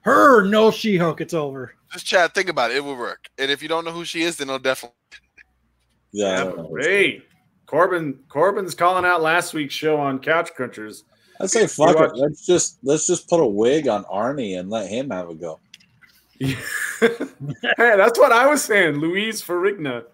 [0.02, 1.74] Her, no She-Hulk, it's over.
[1.92, 2.34] Just chat.
[2.34, 2.78] Think about it.
[2.78, 3.28] It will work.
[3.38, 4.96] And if you don't know who she is, then it'll definitely.
[6.12, 6.68] Yeah, I don't know.
[6.68, 7.22] Gabourey.
[7.66, 11.02] Corbin Corbin's calling out last week's show on Couch Crunchers.
[11.40, 12.16] I say fuck it.
[12.16, 15.60] Let's just let's just put a wig on Arnie and let him have a go.
[16.40, 16.54] hey,
[17.76, 18.96] that's what I was saying.
[18.96, 20.04] Louise Ferrigna.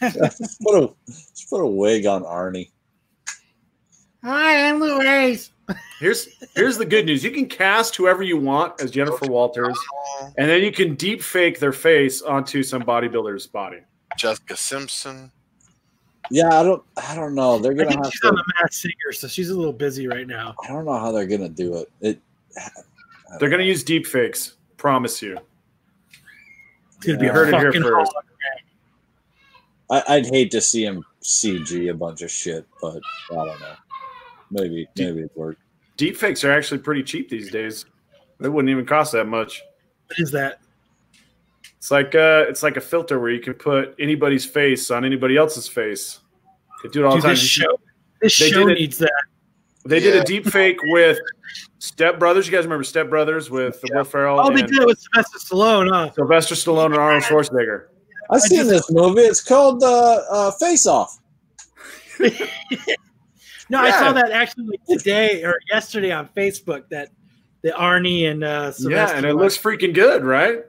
[0.00, 2.70] Just put a just put a wig on Arnie.
[4.24, 5.50] Hi, I'm Louise.
[5.98, 7.24] Here's here's the good news.
[7.24, 9.76] You can cast whoever you want as Jennifer Walters,
[10.36, 13.78] and then you can deep fake their face onto some bodybuilder's body.
[14.16, 15.32] Jessica Simpson.
[16.30, 17.58] Yeah, I don't I don't know.
[17.58, 18.36] They're gonna think have she's on to.
[18.36, 20.54] the Masked Singer, so she's a little busy right now.
[20.64, 21.90] I don't know how they're gonna do it.
[22.00, 22.20] It.
[23.40, 24.54] They're gonna use deep fakes.
[24.76, 25.38] Promise you.
[26.96, 27.30] It's gonna be Yeah.
[27.30, 28.12] a Heard it here first.
[29.88, 33.74] I, I'd hate to see him CG a bunch of shit, but I don't know.
[34.50, 35.56] Maybe maybe it work.
[35.96, 37.86] Deep fakes are actually pretty cheap these days.
[38.38, 39.62] They wouldn't even cost that much.
[40.08, 40.60] What is that?
[41.78, 45.36] It's like uh, it's like a filter where you can put anybody's face on anybody
[45.36, 46.20] else's face.
[46.82, 47.34] They do it all Dude, the time.
[47.34, 47.80] this show,
[48.20, 49.12] this They show did it- needs that.
[49.84, 51.16] They did a deep fake with
[51.78, 52.46] Step Brothers.
[52.46, 55.88] You guys remember Step Brothers with Will Ferrell Oh, they did it with Sylvester Stallone,
[55.92, 56.10] huh?
[56.12, 57.86] Sylvester Stallone and Arnold Schwarzenegger.
[58.28, 59.20] I've seen just- this movie.
[59.20, 61.18] It's called uh, uh, Face Off.
[63.68, 67.10] No, I saw that actually today or yesterday on Facebook that
[67.62, 70.60] the Arnie and uh, Sylvester yeah, and it Stallone- looks freaking good, right?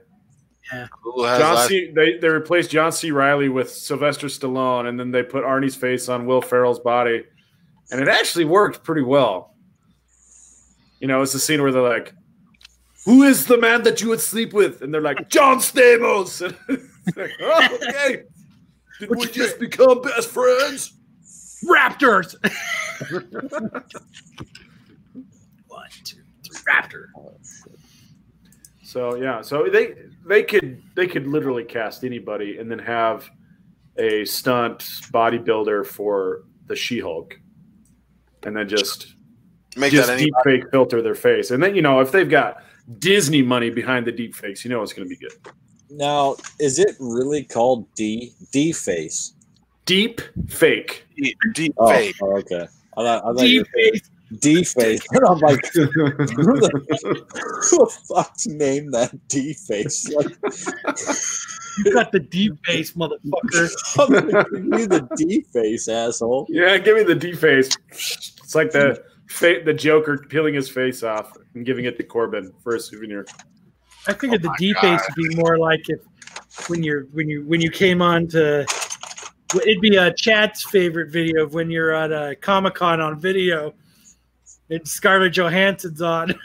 [0.74, 0.88] Yeah.
[1.38, 1.91] John C.
[1.95, 3.11] They they replaced John C.
[3.11, 7.24] Reilly with Sylvester Stallone, and then they put Arnie's face on Will Ferrell's body,
[7.91, 9.56] and it actually worked pretty well.
[10.99, 12.14] You know, it's the scene where they're like,
[13.06, 16.41] "Who is the man that you would sleep with?" And they're like, "John Stamos."
[17.15, 18.24] Like, oh, okay.
[18.99, 20.91] Did What we just become best friends?
[21.66, 22.36] Raptors.
[25.68, 27.08] One, two, three, Raptor.
[28.84, 33.30] So yeah, so they they could they could literally cast anybody and then have
[33.98, 34.80] a stunt
[35.12, 37.40] bodybuilder for the She-Hulk,
[38.44, 39.16] and then just
[39.76, 42.64] Make just that deep fake filter their face, and then you know if they've got
[43.00, 45.34] Disney money behind the deep fakes, you know it's going to be good.
[45.90, 49.34] Now, is it really called D D Face?
[49.88, 51.06] Deep fake.
[51.18, 52.16] deep, deep Oh, fake.
[52.22, 52.68] oh, okay.
[52.98, 54.10] I thought, I thought Deep were saying face.
[54.40, 55.02] D Face.
[55.12, 56.70] And I'm like, who the,
[57.70, 60.10] who the fuck's named that D Face?
[60.14, 60.28] Like,
[61.86, 64.50] You got the deep face, motherfucker.
[64.52, 66.46] Give you the D Face, asshole.
[66.50, 67.70] yeah, give me the deep face.
[67.90, 72.52] It's like the fa- the Joker peeling his face off and giving it to Corbin
[72.64, 73.26] for a souvenir.
[74.08, 76.00] I figured Oh the deep face would be more like if
[76.70, 78.66] when you're when you when you came on to
[79.56, 83.74] it'd be a Chad's favorite video of when you're at a Comic Con on video.
[84.69, 86.34] And Scarlett Johansson's on.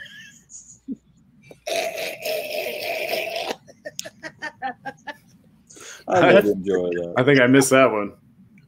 [6.09, 7.15] I did enjoy that.
[7.17, 8.13] I think I missed that one.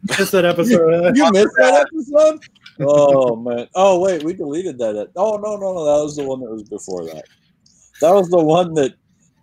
[0.06, 1.16] Just that episode.
[1.16, 2.44] You missed that episode?
[2.80, 3.68] Oh man!
[3.74, 5.10] Oh wait, we deleted that.
[5.16, 5.84] Oh no, no, no!
[5.84, 7.24] That was the one that was before that.
[8.00, 8.94] That was the one that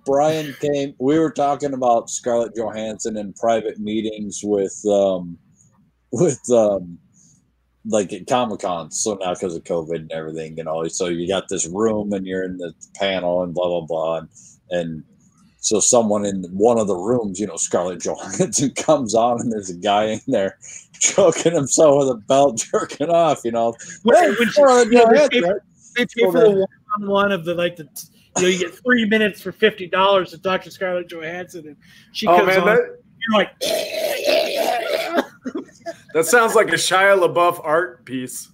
[0.05, 0.93] Brian came.
[0.99, 5.37] We were talking about Scarlett Johansson in private meetings with, um,
[6.11, 6.97] with um,
[7.85, 8.91] like at Comic Con.
[8.91, 12.25] So now because of COVID and everything, you know, so you got this room and
[12.25, 14.27] you're in the panel and blah blah blah, and,
[14.71, 15.03] and
[15.63, 19.69] so someone in one of the rooms, you know, Scarlett Johansson comes on and there's
[19.69, 20.57] a guy in there
[20.99, 23.75] choking himself with a belt, jerking off, you know.
[24.03, 25.59] When- Hey, when she- Scarlett they pay- right?
[25.95, 26.49] they pay for the
[26.97, 27.87] one-on-one of the like the
[28.37, 31.75] you know you get three minutes for fifty dollars to talk to Scarlett Johansson and
[32.13, 32.65] she Oh comes man, on.
[32.67, 33.59] that, you're like
[36.13, 38.49] that sounds like a Shia LaBeouf art piece.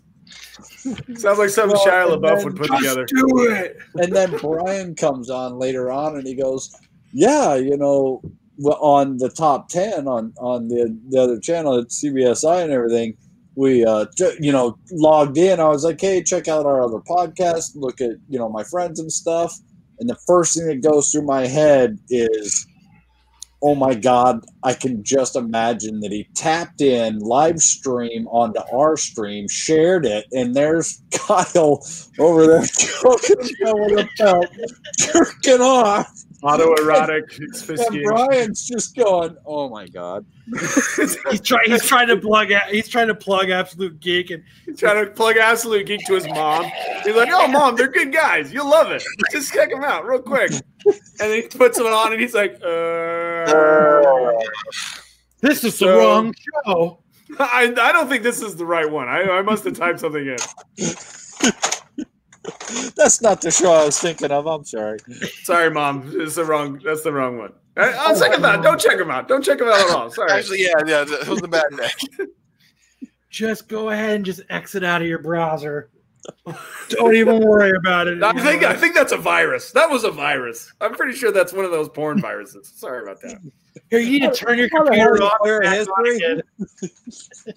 [1.15, 3.05] Sounds like something Well, Shia LaBeouf then would put together.
[3.05, 3.77] do it.
[3.95, 6.75] and then Brian comes on later on and he goes,
[7.11, 8.21] "Yeah, you know,
[8.63, 13.15] on the top ten on on the the other channel at CBSI and everything,
[13.57, 14.05] we uh
[14.39, 15.59] you know logged in.
[15.59, 17.71] I was like, hey, check out our other podcast.
[17.75, 19.57] Look at you know my friends and stuff.
[19.99, 22.67] and the first thing that goes through my head is
[23.63, 28.95] oh my god i can just imagine that he tapped in live stream onto our
[28.95, 31.83] stream shared it and there's kyle
[32.19, 32.61] over there
[34.99, 36.11] jerking off
[36.43, 38.03] Autoerotic and asphyxiation.
[38.03, 40.25] brian's just going oh my god
[41.29, 41.63] he's trying.
[41.65, 42.51] He's trying to plug.
[42.51, 46.13] a- He's trying to plug absolute geek, and He's trying to plug Absolute Geek to
[46.13, 46.63] his mom.
[47.03, 48.53] He's like, "Oh, mom, they're good guys.
[48.53, 49.03] You'll love it.
[49.33, 52.53] Just check them out real quick." And then he puts them on, and he's like,
[52.63, 54.31] uh,
[55.41, 56.33] this is the wrong
[56.65, 57.03] show.
[57.39, 59.09] I, I don't think this is the right one.
[59.09, 60.37] I, I must have typed something in.
[62.95, 64.97] that's not the show i was thinking of i'm sorry
[65.43, 66.11] Sorry, mom.
[66.13, 66.81] It's the wrong.
[66.83, 67.53] That's the wrong one.
[67.77, 68.61] Oh, I, I'll second that.
[68.61, 69.27] Don't check them out.
[69.27, 70.11] Don't check them out at all.
[70.11, 70.31] Sorry.
[70.31, 71.89] Actually, yeah, yeah, it was a bad day.
[73.29, 75.89] Just go ahead and just exit out of your browser.
[76.89, 78.23] Don't even worry about it.
[78.23, 78.63] I think.
[78.63, 79.71] I think that's a virus.
[79.71, 80.73] That was a virus.
[80.81, 82.73] I'm pretty sure that's one of those porn viruses.
[82.75, 83.39] Sorry about that.
[83.89, 86.43] Here, you need to turn your How the hell computer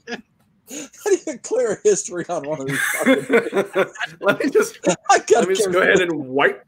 [0.08, 0.20] off.
[0.70, 2.80] clear and back on how do you clear history on one of these
[4.20, 4.78] let me just
[5.10, 6.64] I gotta let me just go ahead and wipe.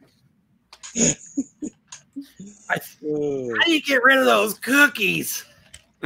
[2.70, 5.44] I- of- How do you get rid of those cookies?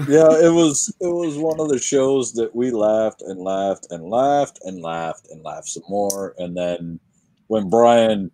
[0.09, 4.05] yeah, it was it was one of the shows that we laughed and laughed and
[4.11, 6.35] laughed and laughed and laughed some more.
[6.39, 7.01] And then
[7.47, 8.31] when Brian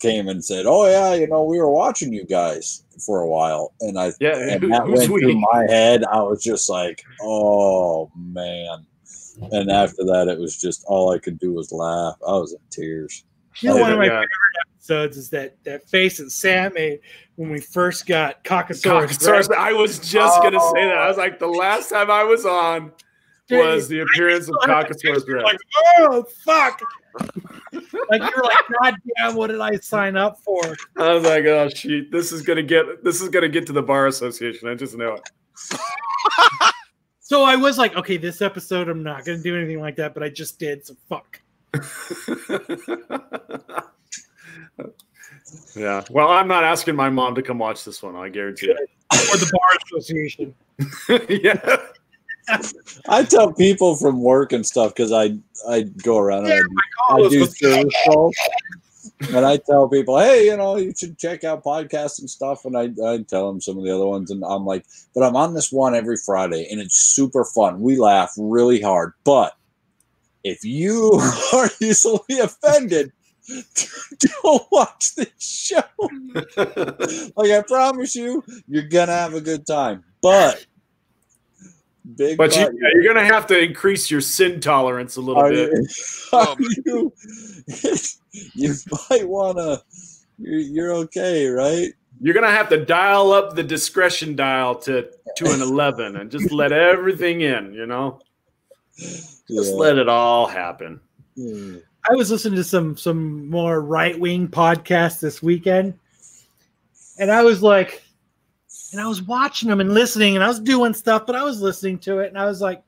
[0.00, 3.74] came and said, "Oh yeah, you know, we were watching you guys for a while,"
[3.80, 5.20] and I Yeah, and that who's went we?
[5.20, 8.84] through my head, I was just like, "Oh man."
[9.52, 12.14] And after that, it was just all I could do was laugh.
[12.26, 13.24] I was in tears.
[13.60, 14.10] You know, Oh, one of my yeah.
[14.10, 14.28] favorite
[14.76, 17.00] episodes is that that face that Sam made
[17.36, 19.18] when we first got Caucasaurus.
[19.18, 19.50] Caucasaurus.
[19.56, 20.98] I was just gonna say that.
[20.98, 22.92] I was like, the last time I was on
[23.50, 25.44] was the appearance of Caucasaurus You're Rex.
[25.46, 25.58] like,
[25.98, 26.80] oh fuck!
[28.10, 30.60] like you're like, God damn, what did I sign up for?
[30.96, 33.82] I was like, oh shit, this is gonna get this is gonna get to the
[33.82, 34.68] bar association.
[34.68, 35.30] I just know it.
[37.24, 40.22] So I was like, okay, this episode I'm not gonna do anything like that, but
[40.22, 40.86] I just did.
[40.86, 41.40] So fuck.
[45.74, 46.04] yeah.
[46.10, 48.14] Well, I'm not asking my mom to come watch this one.
[48.14, 48.76] I guarantee it.
[49.14, 50.54] Or the bar association.
[51.30, 51.76] yeah.
[53.08, 56.62] I tell people from work and stuff because I I go around and
[57.08, 58.36] I I do service calls,
[59.20, 62.64] and I tell people, hey, you know, you should check out podcasts and stuff.
[62.64, 64.84] And I, I tell them some of the other ones, and I'm like,
[65.14, 67.80] but I'm on this one every Friday, and it's super fun.
[67.80, 69.56] We laugh really hard, but
[70.42, 71.20] if you
[71.54, 73.12] are easily offended,
[74.42, 75.82] don't watch this show.
[77.36, 80.66] like I promise you, you're gonna have a good time, but.
[82.16, 85.48] Big But you, yeah, you're gonna have to increase your sin tolerance a little are
[85.48, 85.70] bit.
[85.72, 87.12] you, are um, you,
[88.54, 88.74] you
[89.10, 89.82] might want to.
[90.38, 91.88] You're, you're okay, right?
[92.20, 96.50] You're gonna have to dial up the discretion dial to to an eleven and just
[96.52, 97.72] let everything in.
[97.72, 98.20] You know,
[98.96, 99.60] just Yeah.
[99.72, 101.00] let it all happen.
[101.36, 101.78] Hmm.
[102.10, 105.94] I was listening to some some more right wing podcasts this weekend,
[107.18, 108.02] and I was like,
[108.92, 111.60] and I was watching them and listening, and I was doing stuff, but I was
[111.60, 112.82] listening to it, and I was like,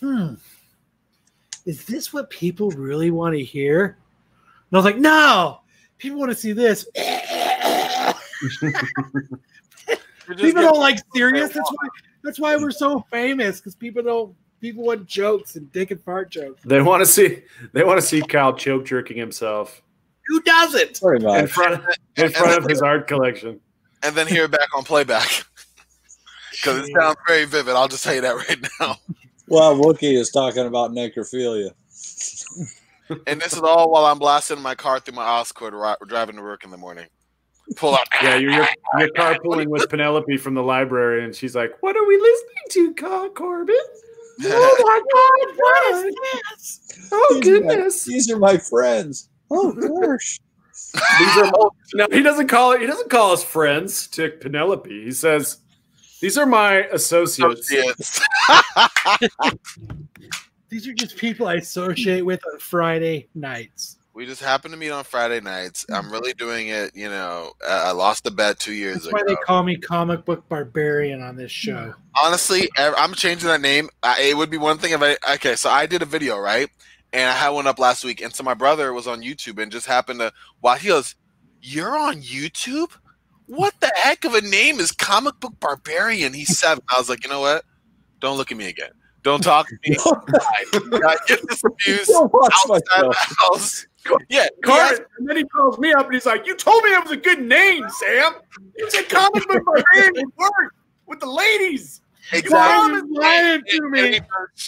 [0.00, 0.34] hmm,
[1.66, 3.84] is this what people really want to hear?
[3.84, 5.60] And I was like, no,
[5.98, 6.86] people want to see this.
[10.36, 11.52] people don't like serious.
[11.52, 11.88] That's why.
[12.24, 14.34] That's why we're so famous because people don't.
[14.60, 16.62] People want jokes and dick and fart jokes.
[16.64, 19.82] They want to see they want to see Kyle choke jerking himself
[20.28, 21.00] Who doesn't?
[21.00, 21.50] Pretty in much.
[21.50, 21.84] front
[22.16, 23.60] in front of his art collection.
[24.02, 25.28] and then hear it back on playback
[26.50, 27.74] because it sounds very vivid.
[27.76, 28.96] I'll just tell you that right now.
[29.48, 31.70] Well, Wookie is talking about necrophilia.
[33.26, 36.42] And this is all while I'm blasting my car through my Oscord ri- driving to
[36.42, 37.06] work in the morning.
[37.76, 38.06] Pull up.
[38.22, 38.68] Yeah, you're, you're,
[38.98, 42.94] you're carpooling with Penelope from the library, and she's like, "What are we listening to,
[42.94, 43.76] Cor- Corbin?
[44.44, 45.56] Oh my God!
[45.56, 47.08] What is this?
[47.10, 48.04] Oh These are my- goodness!
[48.04, 49.30] These are my friends.
[49.50, 50.38] Oh gosh.
[51.18, 51.52] These are
[51.94, 52.06] no.
[52.12, 52.80] He doesn't call it.
[52.82, 54.90] He doesn't call us friends to Penelope.
[55.04, 55.58] He says,
[56.20, 58.20] "These are my associates." Associates.
[60.68, 63.98] These are just people I associate with on Friday nights.
[64.14, 65.86] we just happen to meet on Friday nights.
[65.90, 66.90] I'm really doing it.
[66.94, 69.16] You know, I I lost a bet two years That's ago.
[69.16, 71.94] why they call me comic book barbarian on this show.
[72.20, 73.88] Honestly, I'm changing that name.
[74.02, 75.54] I, it would be one thing if I okay.
[75.54, 76.68] So I did a video right,
[77.12, 79.70] and I had one up last week, and so my brother was on YouTube and
[79.70, 80.32] just happened to
[80.62, 80.80] watch.
[80.82, 81.14] He goes,
[81.62, 82.90] "You're on YouTube?
[83.46, 86.82] What the heck of a name is Comic Book Barbarian?" He's seven.
[86.92, 87.64] I was like, you know what?
[88.20, 88.90] Don't look at me again.
[89.22, 89.96] Don't talk to me.
[90.04, 93.86] I, get this abuse Don't watch my outside the house.
[94.28, 97.02] Yeah, Carmen, and then he calls me up and he's like, "You told me it
[97.02, 98.34] was a good name, Sam.
[98.76, 100.74] You said comic book barbarian work
[101.06, 102.00] with the ladies."
[102.32, 102.94] Exactly.
[102.94, 104.20] Mom is lying to me.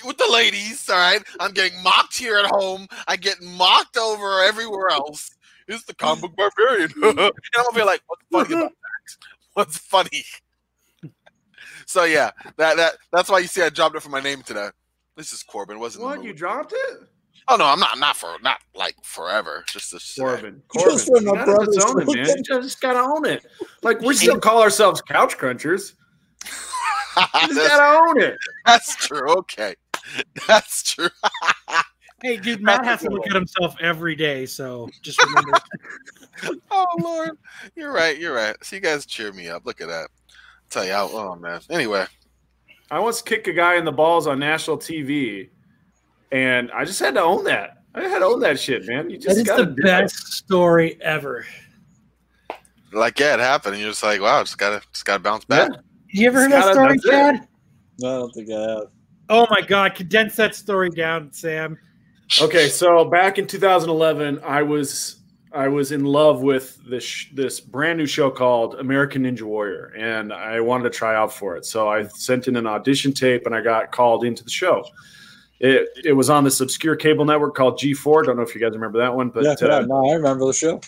[0.05, 1.23] With the ladies, all right.
[1.41, 2.87] I'm getting mocked here at home.
[3.07, 5.31] I get mocked over everywhere else.
[5.69, 6.91] It's the comic book barbarian.
[7.03, 9.27] and I'm gonna be like, what's funny about that?
[9.53, 10.25] What's funny?
[11.87, 14.69] so yeah, that that that's why you see I dropped it for my name today.
[15.17, 16.07] This is Corbin, wasn't it?
[16.07, 16.25] What?
[16.25, 17.01] You dropped it?
[17.49, 19.65] Oh no, I'm not not for not like forever.
[19.69, 20.23] Just to say.
[20.23, 20.63] Corbin.
[20.75, 21.27] Just Corbin.
[21.27, 22.27] You my gotta brother's just own it, man.
[22.27, 23.45] You just gotta own it.
[23.83, 25.95] Like we still call ourselves couch crunchers.
[27.43, 28.39] You just gotta own it.
[28.65, 29.29] that's true.
[29.39, 29.75] Okay,
[30.47, 31.09] that's true.
[32.23, 35.59] Hey, dude, Matt has to look at himself every day, so just remember.
[36.71, 37.39] oh Lord,
[37.77, 38.19] you're right.
[38.19, 38.57] You're right.
[38.63, 39.65] So you guys cheer me up.
[39.65, 40.09] Look at that.
[40.09, 40.33] i
[40.69, 41.09] tell you how.
[41.13, 41.61] Oh man.
[41.71, 42.07] Anyway,
[42.91, 45.51] I once kicked a guy in the balls on national TV,
[46.33, 47.79] and I just had to own that.
[47.95, 49.11] I had to own that shit, man.
[49.11, 49.85] You just is gotta the do it.
[49.85, 51.47] best story ever.
[52.93, 53.75] like yeah, it happened.
[53.75, 55.71] And you're just like, wow, just gotta just gotta bounce back.
[56.09, 56.99] You ever heard that story.
[56.99, 57.47] Chad?
[58.01, 58.87] No, I don't think I have.
[59.29, 59.95] Oh my God!
[59.95, 61.79] Condense that story down, Sam.
[62.41, 65.17] Okay, so back in 2011, I was
[65.53, 70.33] I was in love with this this brand new show called American Ninja Warrior, and
[70.33, 71.65] I wanted to try out for it.
[71.65, 74.85] So I sent in an audition tape, and I got called into the show.
[75.59, 78.25] It it was on this obscure cable network called G4.
[78.25, 80.53] Don't know if you guys remember that one, but yeah, uh, no, I remember the
[80.53, 80.81] show.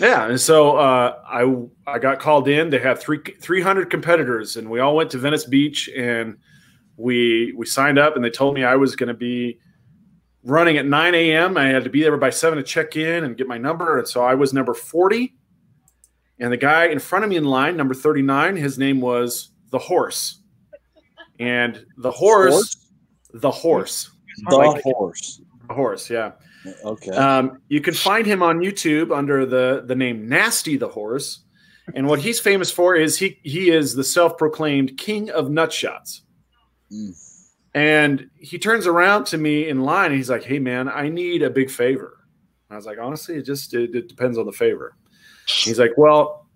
[0.00, 2.70] Yeah, and so uh, I I got called in.
[2.70, 6.36] They had three three hundred competitors, and we all went to Venice Beach, and
[6.96, 9.58] we we signed up, and they told me I was going to be
[10.46, 11.56] running at nine a.m.
[11.58, 14.08] I had to be there by seven to check in and get my number, and
[14.08, 15.34] so I was number forty.
[16.38, 19.50] And the guy in front of me in line, number thirty nine, his name was
[19.70, 20.40] the Horse,
[21.40, 22.76] and the horse, Horse?
[23.34, 24.10] the horse,
[24.48, 25.40] The Like- horse.
[25.68, 26.32] the horse, yeah.
[26.84, 27.10] Okay.
[27.12, 31.40] Um, you can find him on YouTube under the the name Nasty the Horse,
[31.94, 36.20] and what he's famous for is he he is the self proclaimed king of nutshots.
[36.92, 37.14] Mm.
[37.76, 41.42] And he turns around to me in line and he's like, "Hey man, I need
[41.42, 42.26] a big favor."
[42.70, 44.96] I was like, "Honestly, it just it, it depends on the favor."
[45.46, 46.46] He's like, "Well,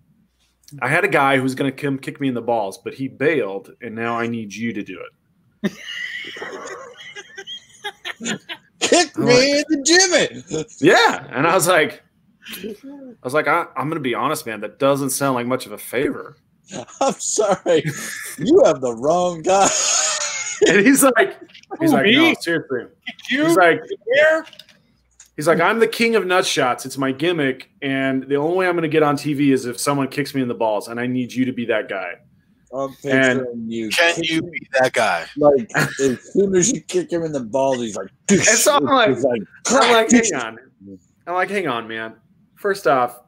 [0.81, 3.07] I had a guy who's going to come kick me in the balls, but he
[3.07, 4.99] bailed, and now I need you to do
[5.61, 5.71] it."
[8.79, 10.65] Kick me in the Jimmy.
[10.79, 12.03] Yeah, and I was like,
[12.63, 12.75] I
[13.23, 14.59] was like, I, I'm going to be honest, man.
[14.61, 16.37] That doesn't sound like much of a favor.
[17.01, 17.83] I'm sorry.
[18.39, 19.69] You have the wrong guy.
[20.67, 21.39] And he's like,
[21.79, 22.15] he's Who, like, me?
[22.15, 22.85] no, seriously.
[23.27, 23.81] He's like,
[25.35, 26.85] he's like, I'm the king of nut shots.
[26.85, 29.79] It's my gimmick, and the only way I'm going to get on TV is if
[29.79, 32.13] someone kicks me in the balls, and I need you to be that guy.
[32.73, 33.89] I'm picturing you.
[33.89, 35.25] Can you be that guy?
[35.35, 38.85] like as soon as you kick him in the balls, he's like, And so I'm
[38.85, 40.57] like- he's like, I'm like, hang on.
[41.27, 42.15] I'm like, hang on, man.
[42.55, 43.19] First off,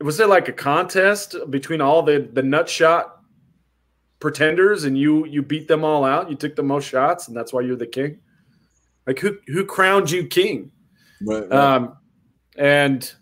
[0.00, 3.23] was there like a contest between all the the nut shot
[4.24, 6.30] pretenders, and you you beat them all out?
[6.30, 8.20] You took the most shots, and that's why you're the king.
[9.06, 10.72] Like who who crowned you king?
[11.20, 11.52] Right, right.
[11.52, 11.96] Um,
[12.56, 13.14] and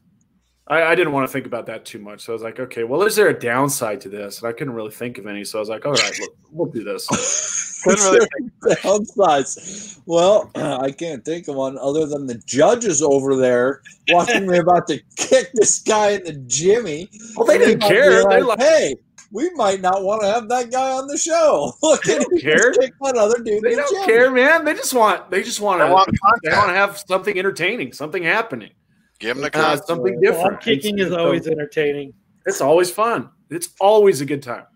[0.68, 2.20] I, I didn't want to think about that too much.
[2.20, 4.40] So I was like, okay, well, is there a downside to this?
[4.40, 5.44] And I couldn't really think of any.
[5.44, 7.82] So I was like, all right, look, we'll do this.
[7.86, 8.26] really
[8.62, 10.00] downsides.
[10.06, 14.86] Well, I can't think of one other than the judges over there watching me about
[14.86, 17.10] to kick this guy in the Jimmy.
[17.36, 18.24] Well, they didn't care.
[18.28, 18.94] They're like, hey,
[19.32, 21.72] we might not want to have that guy on the show.
[21.82, 22.72] Look They at don't care.
[22.72, 23.62] kick that other dude.
[23.62, 24.06] they don't Jimmy.
[24.06, 24.64] care, man.
[24.64, 26.10] They just want they just want They to want
[26.44, 28.70] they want to have something entertaining, something happening,
[29.18, 29.86] Give them the uh, content.
[29.86, 30.60] something Ball different.
[30.60, 32.12] kicking is So- always entertaining.
[32.46, 33.30] it's always fun.
[33.50, 34.66] It's always a good time.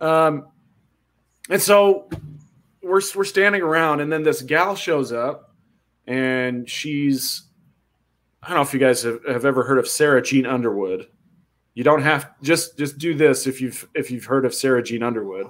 [0.00, 0.48] Um,
[1.50, 2.08] and so
[2.82, 5.54] we're we're standing around, and then this gal shows up,
[6.06, 7.42] and she's
[8.42, 11.06] I don't know if you guys have, have ever heard of Sara Jean Underwood.
[11.74, 15.02] You don't have just just do this if you've if you've heard of Sara Jean
[15.02, 15.48] Underwood.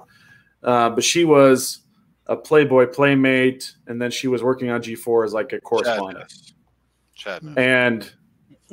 [0.63, 1.81] Uh, but she was
[2.27, 6.33] a Playboy playmate, and then she was working on G4 as like a correspondent.
[7.15, 8.11] Chad, man.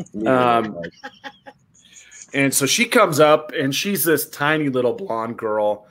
[0.06, 0.78] And um,
[2.34, 5.88] and so she comes up and she's this tiny little blonde girl.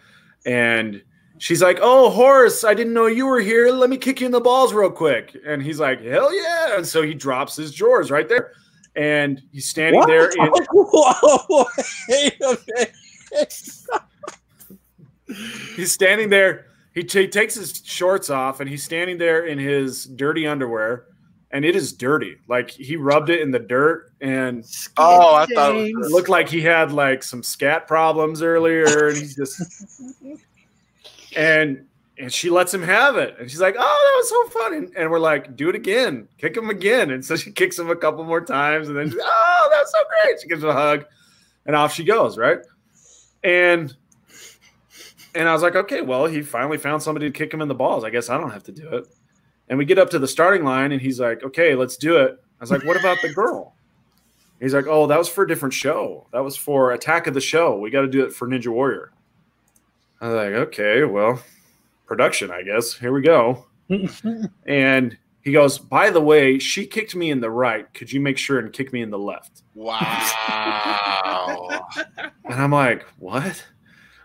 [0.47, 1.03] And
[1.39, 3.71] she's like, Oh, Horace, I didn't know you were here.
[3.71, 5.37] Let me kick you in the balls real quick.
[5.47, 6.77] And he's like, Hell yeah.
[6.77, 8.53] And so he drops his drawers right there.
[8.97, 10.09] And he's standing What?
[10.09, 10.31] there.
[10.31, 11.65] In, Whoa,
[12.09, 12.93] wait a minute.
[15.77, 16.67] he's standing there.
[16.95, 21.05] He, t- takes his shorts off and he's standing there in his dirty underwear.
[21.53, 22.37] And it is dirty.
[22.49, 24.65] Like he rubbed it in the dirt and
[24.97, 29.17] Oh, I thought it It looked like he had like some scat problems earlier, and
[29.17, 29.61] he's just
[31.37, 31.87] and
[32.21, 33.35] and she lets him have it.
[33.41, 36.29] And she's like, "Oh, that was so fun!" And, and, we're like, "Do it again,
[36.39, 39.21] kick him again." And so she kicks him a couple more times, and then she's,
[39.21, 41.07] "Oh, that was so great!" She gives him a hug,
[41.67, 42.37] and off she goes.
[42.37, 42.59] Right,
[43.43, 43.95] and
[45.35, 47.75] and I was like, "Okay, well, he finally found somebody to kick him in the
[47.75, 48.05] balls.
[48.05, 49.07] I guess I don't have to do it."
[49.69, 52.33] And we get up to the starting line, and he's like, "Okay, let's do it."
[52.33, 53.75] I was like, "What about the girl?"
[54.61, 56.27] He's like, "Oh, that was for a different show.
[56.33, 57.79] That was for Attack of the Show.
[57.79, 59.13] We got to do it for Ninja Warrior."
[60.21, 61.41] I was like, "Okay, well."
[62.11, 62.93] Production, I guess.
[62.93, 63.67] Here we go.
[64.67, 67.87] and he goes, By the way, she kicked me in the right.
[67.95, 69.63] Could you make sure and kick me in the left?
[69.77, 70.27] Wow.
[72.45, 73.65] and I'm like, What?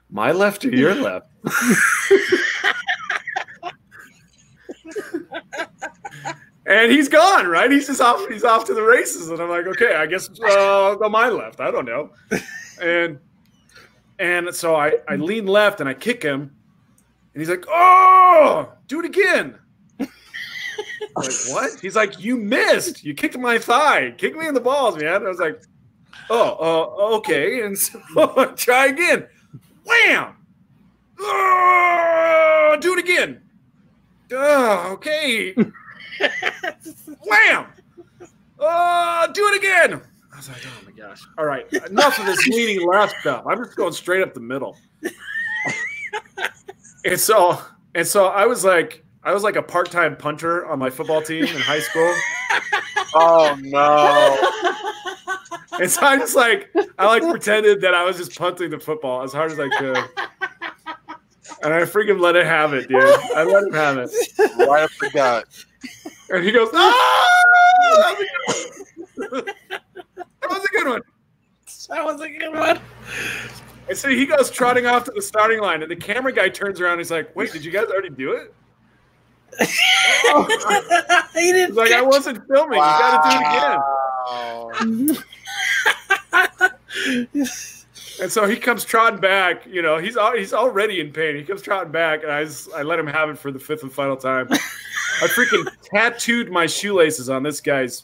[0.09, 1.29] My left or your left?
[6.65, 7.69] and he's gone, right?
[7.69, 8.27] He's just off.
[8.29, 11.29] He's off to the races, and I'm like, okay, I guess uh, I'll go my
[11.29, 11.59] left.
[11.59, 12.09] I don't know.
[12.81, 13.19] And
[14.19, 16.55] and so I I lean left and I kick him,
[17.35, 19.59] and he's like, "Oh, do it again."
[19.99, 20.09] like
[21.49, 21.79] what?
[21.81, 23.03] He's like, "You missed.
[23.03, 24.15] You kicked my thigh.
[24.17, 25.61] Kick me in the balls, man." I was like,
[26.29, 26.55] "Oh,
[27.01, 27.99] uh, okay." And so
[28.55, 29.27] try again.
[29.83, 30.37] Wham!
[31.19, 33.41] Oh, do it again.
[34.31, 35.53] Oh, okay.
[37.25, 37.67] Wham!
[38.59, 40.01] Oh, do it again.
[40.33, 41.21] I was like, oh my gosh.
[41.37, 43.45] All right, enough of this leaning left stuff.
[43.45, 44.77] I'm just going straight up the middle
[47.05, 47.61] and so
[47.93, 51.45] and so I was like I was like a part-time punter on my football team
[51.45, 52.13] in high school.
[53.15, 54.37] oh no.
[55.79, 59.23] And so I just like I like pretended that I was just punting the football
[59.23, 59.97] as hard as I could.
[61.63, 63.01] And I freaking let it have it, dude.
[63.35, 64.11] I let him have it.
[64.67, 65.45] Why I forgot.
[66.29, 68.15] And he goes, ah!
[69.17, 71.01] That was a good one.
[71.89, 72.79] That was a good one.
[73.87, 76.81] And so he goes trotting off to the starting line, and the camera guy turns
[76.81, 76.97] around.
[76.97, 78.53] he's like, "Wait, did you guys already do it?"
[80.25, 81.23] oh.
[81.33, 82.79] he didn't he's like, "I wasn't filming.
[82.79, 82.97] Wow.
[82.97, 83.37] You got to
[84.79, 85.17] do it again."
[88.21, 89.65] and so he comes trotting back.
[89.67, 91.35] You know, he's he's already in pain.
[91.35, 93.83] He comes trotting back, and I just, I let him have it for the fifth
[93.83, 94.47] and final time.
[94.51, 98.03] I freaking tattooed my shoelaces on this guy's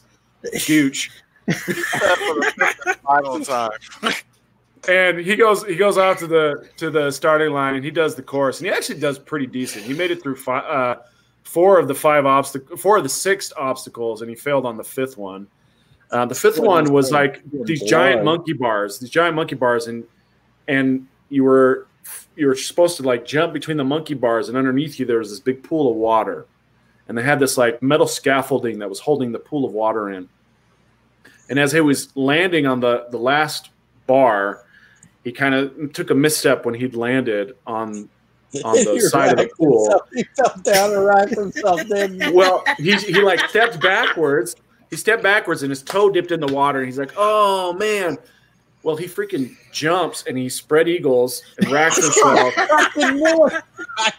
[0.66, 1.10] gooch.
[3.04, 3.70] final time
[4.88, 8.14] and he goes he goes out to the to the starting line and he does
[8.14, 9.84] the course and he actually does pretty decent.
[9.84, 11.02] He made it through five, uh,
[11.44, 14.84] four of the five obstacle four of the six obstacles and he failed on the
[14.84, 15.46] fifth one.
[16.10, 20.04] Uh, the fifth one was like these giant monkey bars, these giant monkey bars, and
[20.68, 21.86] and you were
[22.36, 25.30] you were supposed to like jump between the monkey bars, and underneath you there was
[25.30, 26.44] this big pool of water,
[27.08, 30.28] and they had this like metal scaffolding that was holding the pool of water in.
[31.48, 33.70] And as he was landing on the the last
[34.06, 34.64] bar,
[35.24, 38.08] he kind of took a misstep when he'd landed on
[38.64, 39.84] on the side of the pool.
[39.84, 41.82] Himself, he fell down and racked himself.
[41.88, 44.56] Then well, he he like stepped backwards.
[44.90, 46.80] He stepped backwards and his toe dipped in the water.
[46.80, 48.18] And he's like, "Oh man!"
[48.82, 52.52] Well, he freaking jumps and he spread eagles and racks himself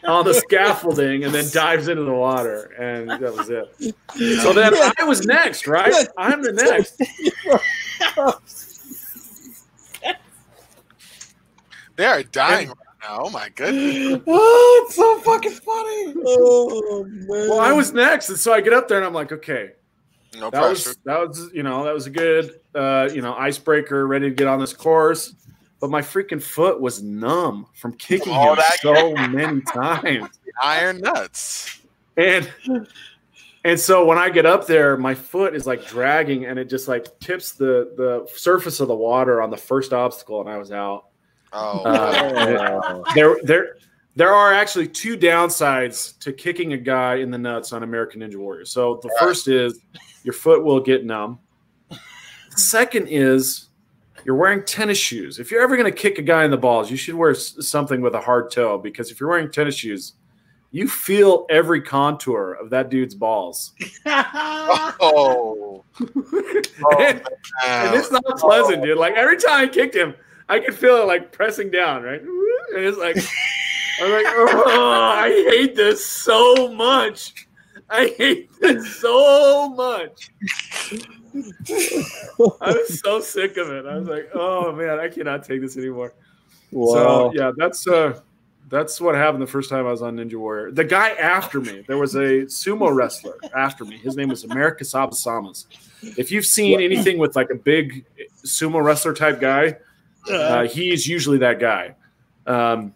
[0.05, 2.71] on the scaffolding and then dives into the water.
[2.79, 3.93] And that was it.
[4.41, 6.07] So then I was next, right?
[6.17, 7.01] I'm the next.
[11.95, 13.19] They are dying right now.
[13.21, 14.21] Oh my goodness.
[14.27, 16.13] oh, it's so fucking funny.
[16.25, 17.27] Oh man.
[17.27, 19.71] Well, I was next, and so I get up there and I'm like, okay.
[20.35, 20.89] No that pressure.
[20.89, 24.35] Was, that was, you know, that was a good, uh, you know, icebreaker, ready to
[24.35, 25.35] get on this course.
[25.79, 30.29] But my freaking foot was numb from kicking oh, him so many times.
[30.63, 31.81] Iron nuts.
[32.15, 32.49] And
[33.65, 36.87] and so when I get up there, my foot is like dragging, and it just
[36.87, 40.71] like tips the the surface of the water on the first obstacle, and I was
[40.71, 41.05] out.
[41.53, 43.77] Oh, uh, there, there,
[44.15, 48.35] there are actually two downsides to kicking a guy in the nuts on American Ninja
[48.35, 48.65] Warrior.
[48.65, 49.79] So the first is
[50.23, 51.39] your foot will get numb.
[51.89, 53.69] The second is
[54.25, 55.39] you're wearing tennis shoes.
[55.39, 58.01] If you're ever going to kick a guy in the balls, you should wear something
[58.01, 60.13] with a hard toe because if you're wearing tennis shoes,
[60.71, 63.73] you feel every contour of that dude's balls.
[64.05, 65.83] oh, oh
[66.99, 67.21] and,
[67.67, 68.97] and, it's not pleasant, dude.
[68.97, 70.15] Like every time I kicked him,
[70.49, 72.21] I could feel it like pressing down, right?
[72.21, 73.17] And it's like,
[74.01, 77.47] I'm like, oh, I hate this so much.
[77.89, 80.31] I hate this so much.
[81.35, 83.85] I was so sick of it.
[83.85, 86.13] I was like, oh man, I cannot take this anymore.
[86.71, 86.93] Wow.
[86.93, 88.19] So yeah, that's uh
[88.69, 90.71] that's what happened the first time I was on Ninja Warrior.
[90.71, 93.97] The guy after me, there was a sumo wrestler after me.
[93.97, 95.67] His name was America Sabasamas.
[96.17, 98.05] If you've seen anything with like a big
[98.43, 99.77] sumo wrestler type guy,
[100.29, 101.95] uh, he's usually that guy.
[102.47, 102.93] Um,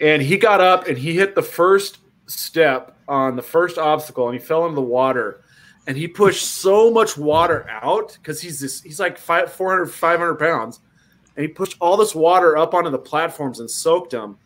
[0.00, 4.38] and he got up and he hit the first step on the first obstacle and
[4.38, 5.40] he fell into the water
[5.86, 10.34] and he pushed so much water out because he's this he's like five, 400 500
[10.36, 10.80] pounds
[11.36, 14.38] and he pushed all this water up onto the platforms and soaked them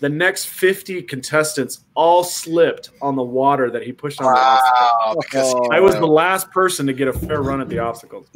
[0.00, 4.76] the next 50 contestants all slipped on the water that he pushed on the obstacle.
[4.80, 7.78] Wow, because Oh, I was the last person to get a fair run at the
[7.78, 8.26] obstacles.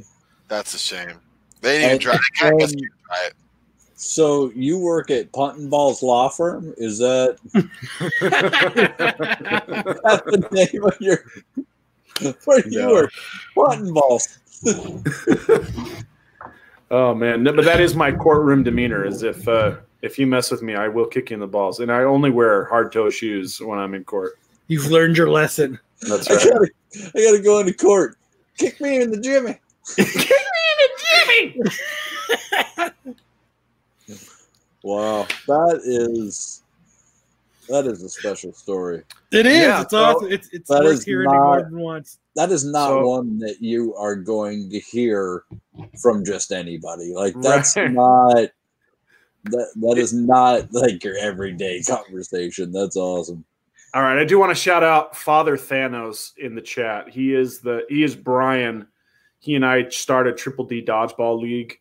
[0.48, 1.18] that's a shame.
[1.60, 2.18] They didn't even And- try.
[2.42, 3.34] I guess um, you try it.
[3.96, 6.72] So you work at Punt and Balls Law Firm?
[6.78, 7.36] Is that
[10.04, 11.18] that's the name of your?
[12.44, 12.92] Where you No.
[12.92, 13.12] work?
[13.54, 14.38] Punt and Balls.
[16.90, 19.04] Oh man, no, but that is my courtroom demeanor.
[19.04, 21.80] Is if uh, if you mess with me, I will kick you in the balls,
[21.80, 24.32] and I only wear hard toe shoes when I'm in court.
[24.68, 25.78] You've learned your lesson.
[26.08, 26.44] That's I right.
[26.44, 26.70] gotta,
[27.14, 28.16] I gotta go into court.
[28.56, 29.60] Kick me in the Jimmy.
[34.82, 36.62] Wow, that is
[37.68, 39.02] that is a special story.
[39.30, 39.58] It is.
[39.58, 40.32] Yeah, it's so awesome.
[40.32, 42.18] It's it's that worth is hearing it more than once.
[42.34, 45.44] That is not So- one that you are going to hear
[46.00, 47.12] from just anybody.
[47.14, 47.90] Like that's Right.
[47.92, 48.48] not
[49.44, 52.72] that that is not like your everyday conversation.
[52.72, 53.44] That's awesome.
[53.92, 57.08] All right, I do want to shout out Father Thanos in the chat.
[57.10, 58.86] He is the he is Brian.
[59.40, 61.80] He and I started Triple D Dodgeball League,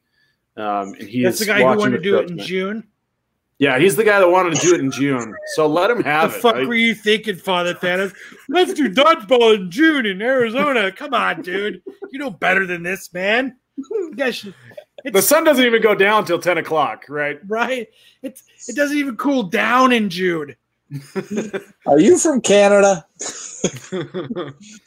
[0.58, 2.40] um, and he That's the guy who wanted to do it in.
[2.40, 2.88] June.
[3.60, 5.36] Yeah, he's the guy that wanted to do it in June.
[5.56, 6.42] So let him The have it.
[6.42, 8.16] fuck I- were you thinking, Father Thanos?
[8.48, 10.90] Let's do dodgeball in June in Arizona.
[10.94, 11.82] Come on, dude.
[12.12, 13.58] You know better than this, man.
[15.06, 17.40] The sun doesn't even go down till ten o'clock, right?
[17.48, 17.88] right.
[18.22, 20.56] It's it doesn't even cool down in June.
[21.86, 23.06] Are you from Canada?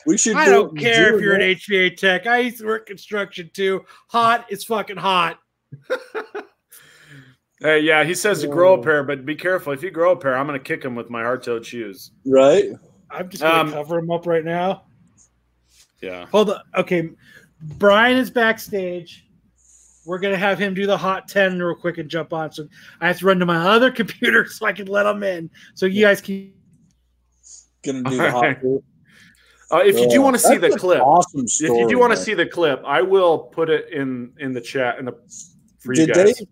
[0.06, 0.36] We should.
[0.36, 1.54] I do don't it in care if you're an man.
[1.56, 2.26] HVAC tech.
[2.26, 3.84] I used to work construction too.
[4.08, 5.38] Hot is fucking hot.
[7.60, 9.72] Hey, yeah, he says to grow a pair, but be careful.
[9.72, 12.10] If you grow a pair, I'm going to kick him with my hard-toed shoes.
[12.26, 12.64] right?
[13.08, 14.82] I'm just gonna Um, cover him up right now.
[16.00, 16.26] Yeah.
[16.32, 16.60] Hold on.
[16.76, 17.10] Okay,
[17.78, 19.28] Brian is backstage.
[20.04, 22.52] We're gonna have him do the hot ten real quick and jump on.
[22.52, 22.66] So
[23.00, 25.50] I have to run to my other computer so I can let him in.
[25.74, 26.52] So you guys can.
[27.84, 28.44] Gonna do the hot.
[28.44, 28.58] Alright.
[29.72, 32.12] Uh, if you do want to see that's the clip, awesome if you do want
[32.12, 35.14] to see the clip, I will put it in in the chat in the
[35.78, 36.34] for you did guys.
[36.36, 36.46] they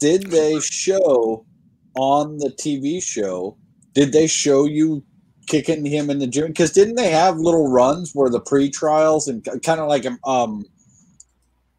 [0.00, 1.46] did they show
[1.94, 3.56] on the TV show?
[3.92, 5.04] Did they show you
[5.46, 6.48] kicking him in the gym?
[6.48, 10.64] Because didn't they have little runs where the pre-trials and kind of like um,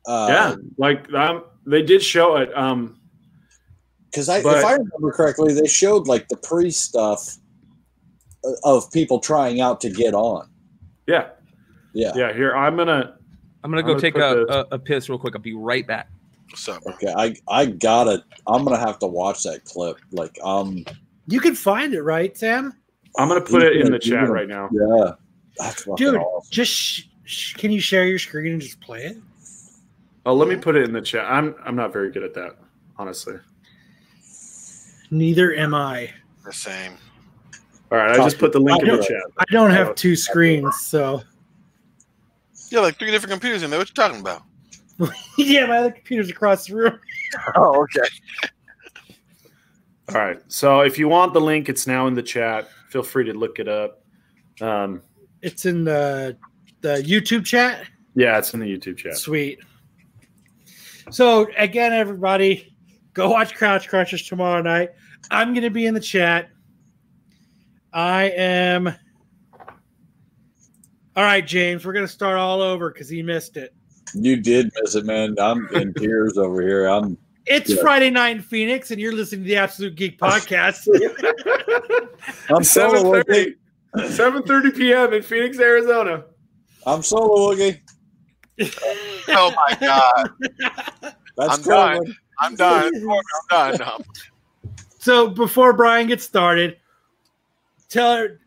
[0.07, 2.55] uh, yeah, like um, they did show it.
[2.57, 2.99] Um,
[4.11, 7.37] Because I, But- if I remember correctly, they showed like the pre stuff
[8.63, 10.47] of people trying out to get on.
[11.07, 11.29] yeah,
[11.93, 12.11] Yeah.
[12.15, 12.33] yeah.
[12.33, 13.17] Here, I'm gonna.
[13.63, 15.35] I'm gonna I'm go gonna take a, a, a piss real quick.
[15.35, 16.09] I'll be right back.
[16.51, 16.93] What's up, bro?
[16.93, 17.11] Okay.
[17.17, 18.23] I I gotta.
[18.47, 19.97] I'm gonna have to watch that clip.
[20.11, 20.85] Like um.
[21.27, 22.73] You can find it, right, Sam?
[23.17, 24.69] I'm gonna put it in the chat gonna- right now.
[24.71, 25.13] Yeah.
[25.57, 26.51] That's Dude, awesome.
[26.51, 29.17] just sh- sh- can you share your screen and just play it?
[30.25, 31.25] Oh, let me put it in the chat.
[31.29, 32.57] I'm I'm not very good at that,
[32.97, 33.35] honestly.
[35.11, 36.09] Neither am I.
[36.43, 36.93] The same.
[37.91, 39.21] All right, I just put the link in the chat.
[39.37, 41.21] I don't have two screens, so
[42.71, 43.79] Yeah, like three different computers in there.
[43.79, 44.41] What you talking about?
[45.37, 46.99] yeah, my other computer's across the room.
[47.55, 48.07] Oh, okay.
[50.09, 50.39] All right.
[50.47, 52.69] So if you want the link, it's now in the chat.
[52.89, 54.03] Feel free to look it up.
[54.61, 55.01] Um,
[55.41, 56.37] It's in the
[56.81, 57.85] the YouTube chat.
[58.13, 59.17] yeah, it's in the YouTube chat.
[59.17, 59.59] Sweet.
[61.11, 62.75] So again, everybody,
[63.13, 64.91] go watch Couch Crunchers tomorrow night.
[65.31, 66.49] I'm going to be in the chat.
[67.93, 68.87] I am.
[71.17, 73.73] All right, James, we're going to start all over because he missed it.
[74.13, 75.35] You did miss it, man.
[75.39, 76.87] I'm in tears over here.
[76.87, 77.17] I'm.
[77.45, 77.81] It's Yeah.
[77.81, 80.87] Friday night in Phoenix, and you're listening to the Absolute Geek Podcast.
[82.49, 83.55] I'm solo 7:30 Woogie.
[83.95, 85.13] 7:30 p.m.
[85.13, 86.25] in Phoenix, Arizona.
[86.85, 87.79] I'm solo Woogie.
[89.27, 90.29] Oh my god.
[91.35, 91.95] That's I'm done.
[91.97, 92.15] Corbin.
[92.39, 92.91] I'm done.
[92.93, 93.77] I'm done.
[93.79, 93.97] No.
[94.99, 96.77] so before Brian gets started,
[97.89, 98.39] tell her,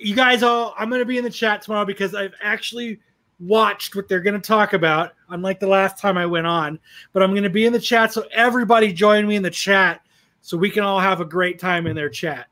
[0.00, 2.98] you guys all, I'm going to be in the chat tomorrow because I've actually
[3.38, 6.78] watched what they're going to talk about, unlike the last time I went on.
[7.12, 10.00] But I'm going to be in the chat, so everybody join me in the chat
[10.40, 12.46] so we can all have a great time in their chat.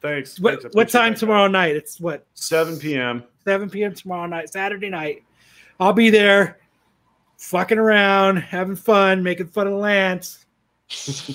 [0.00, 0.40] Thanks.
[0.40, 1.76] What, Thanks, what time tomorrow night?
[1.76, 3.24] It's what 7 p.m.
[3.44, 3.94] 7 p.m.
[3.94, 5.24] tomorrow night, Saturday night.
[5.80, 6.58] I'll be there,
[7.38, 10.44] fucking around, having fun, making fun of Lance.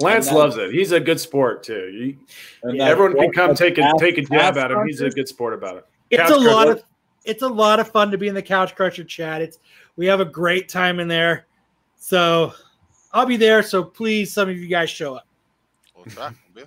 [0.00, 0.72] Lance that- loves it.
[0.72, 1.90] He's a good sport too.
[1.92, 2.18] You-
[2.62, 4.86] And Yeah, everyone can come take a take a jab at him.
[4.86, 5.86] He's a good sport about it.
[6.10, 6.82] It's Couch a lot of
[7.24, 9.42] it's a lot of fun to be in the Couch Cruncher chat.
[9.42, 9.58] It's
[9.96, 11.46] we have a great time in there.
[11.96, 12.52] So
[13.12, 13.62] I'll be there.
[13.62, 15.26] So please, some of you guys show up.
[15.94, 16.32] We'll try.
[16.56, 16.64] Yeah.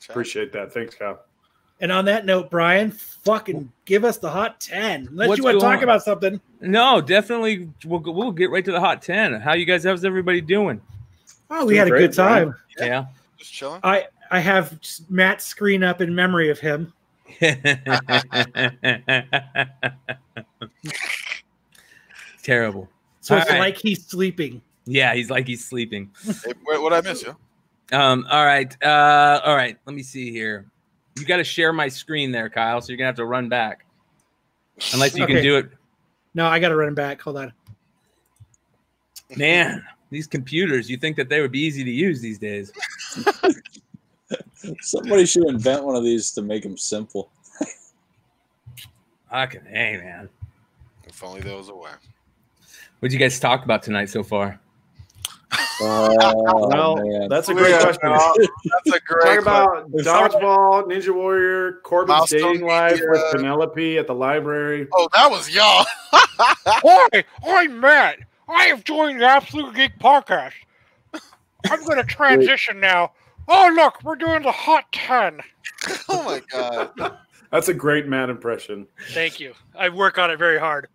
[0.00, 0.08] Chat.
[0.10, 0.72] Appreciate that.
[0.72, 1.20] Thanks, Kyle.
[1.80, 5.08] And on that note, Brian, fucking give us the hot 10.
[5.08, 5.84] Unless What's you want to talk on?
[5.84, 6.40] about something.
[6.60, 7.70] No, definitely.
[7.84, 9.40] We'll we'll get right to the hot ten.
[9.40, 9.84] How you guys?
[9.84, 10.80] How's everybody doing?
[11.50, 12.54] Oh, we Doing had a great, good time.
[12.78, 13.06] Yeah.
[13.38, 13.80] Just chilling.
[13.84, 14.76] I I have
[15.08, 16.92] Matt's screen up in memory of him.
[22.42, 22.88] Terrible.
[23.20, 23.60] So it's All right.
[23.60, 24.60] like he's sleeping.
[24.84, 26.10] Yeah, he's like he's sleeping.
[26.24, 27.36] Hey, what what I miss you?
[27.92, 28.26] Um.
[28.30, 28.76] All right.
[28.82, 29.40] Uh.
[29.44, 29.78] All right.
[29.86, 30.66] Let me see here.
[31.20, 32.80] You got to share my screen there, Kyle.
[32.80, 33.84] So you're gonna have to run back,
[34.92, 35.70] unless you can do it.
[36.34, 37.20] No, I got to run back.
[37.22, 37.52] Hold on.
[39.36, 40.88] Man, these computers.
[40.88, 42.72] You think that they would be easy to use these days?
[44.80, 47.30] Somebody should invent one of these to make them simple.
[49.30, 50.28] Fucking hey, man.
[51.04, 51.90] If only there was a way.
[53.00, 54.58] What'd you guys talk about tonight so far?
[55.80, 57.28] Oh, well, man.
[57.28, 58.10] that's a great Yeah, question.
[58.10, 59.24] uh, That's a great.
[59.24, 64.88] Talk about dodgeball, Ninja Warrior, Corbin's dating life with Penelope at the library.
[64.92, 65.84] Oh, that was y'all.
[66.12, 68.18] Hi, I'm Matt.
[68.48, 70.52] I have joined the Absolute Geek Podcast.
[71.70, 73.12] I'm going to transition now.
[73.46, 75.40] Oh, look, we're doing the Hot 10.
[76.08, 76.90] oh my god.
[77.50, 78.86] That's a great Matt impression.
[79.12, 79.54] Thank you.
[79.78, 80.88] I work on it very hard.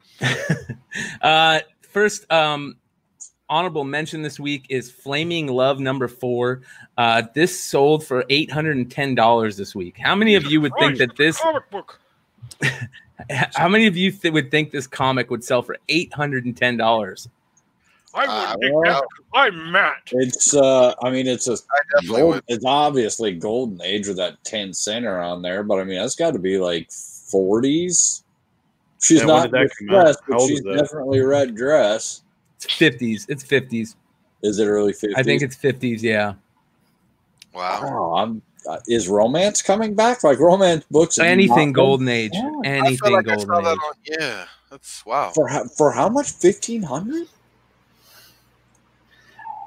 [1.22, 2.76] Uh, first, um,
[3.54, 6.62] honorable mention this week is Flaming Love number four.
[6.98, 9.96] Uh, this sold for eight hundred and ten dollars this week.
[10.00, 11.38] How many of you would think that this?
[11.38, 12.00] comic book.
[13.54, 16.58] How many of you th- would think this comic would sell for eight hundred and
[16.58, 17.30] ten dollars?
[18.16, 19.06] I would think well-
[19.36, 20.10] I'm Matt.
[20.12, 24.44] It's uh I mean it's a I definitely gold, it's obviously golden age with that
[24.44, 28.24] 10 center on there, but I mean that's gotta be like 40s.
[29.00, 32.23] She's Yeah, not that dressed, but she's definitely red dress.
[32.66, 33.26] It's fifties.
[33.30, 33.96] It's fifties.
[34.42, 35.14] Is it early 50s?
[35.16, 36.04] I think it's fifties.
[36.04, 36.34] Yeah.
[37.54, 37.80] Wow.
[37.84, 40.24] Oh, I'm, uh, is romance coming back?
[40.24, 41.20] Like romance books?
[41.20, 42.32] Anything not- golden age.
[42.34, 42.52] Yeah.
[42.66, 43.66] Anything like golden age.
[43.66, 43.78] on.
[44.06, 45.32] Yeah, that's wow.
[45.34, 46.32] for how, for how much?
[46.32, 47.28] Fifteen hundred?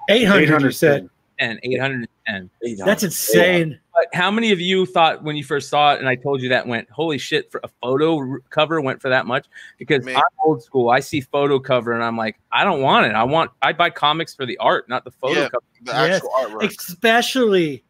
[0.08, 1.10] 800, you said.
[1.38, 2.76] And eight hundred and ten.
[2.78, 3.78] That's insane.
[3.96, 6.50] But how many of you thought when you first saw it, and I told you
[6.50, 9.46] that went, holy shit, for a photo cover went for that much?
[9.78, 10.14] Because Me.
[10.14, 10.90] I'm old school.
[10.90, 13.14] I see photo cover and I'm like, I don't want it.
[13.14, 15.48] I want, I buy comics for the art, not the photo Yeah.
[15.48, 15.64] cover.
[15.80, 16.14] The Yes.
[16.16, 16.78] actual artwork.
[16.78, 17.84] Especially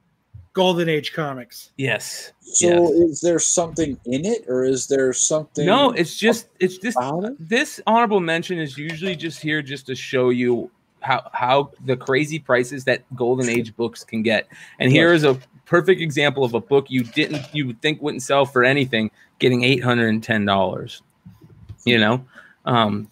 [0.53, 1.73] Golden Age comics.
[1.77, 2.33] Yes.
[2.41, 2.91] So yes.
[2.93, 5.67] is there something in it, or is there something?
[5.67, 7.37] No, it's just, it's just, it.
[7.41, 10.71] this honorable mention is usually just here just to show you
[11.01, 14.49] how how the crazy prices that golden age books can get
[14.81, 18.23] and here is a perfect example of a book you didn't you would think wouldn't
[18.23, 19.11] sell for anything
[19.41, 21.03] getting $810
[21.85, 22.25] you know
[22.65, 23.09] um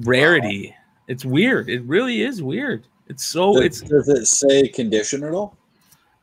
[0.00, 0.74] rarity
[1.08, 5.32] it's weird it really is weird it's so Does, it's does it say condition at
[5.32, 5.56] all?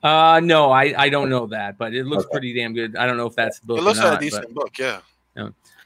[0.04, 2.32] uh no i i don't know that but it looks Okay.
[2.32, 4.12] pretty damn good i don't know if that's the book It looks or like a
[4.12, 4.78] not, but- decent book.
[4.78, 5.00] Yeah.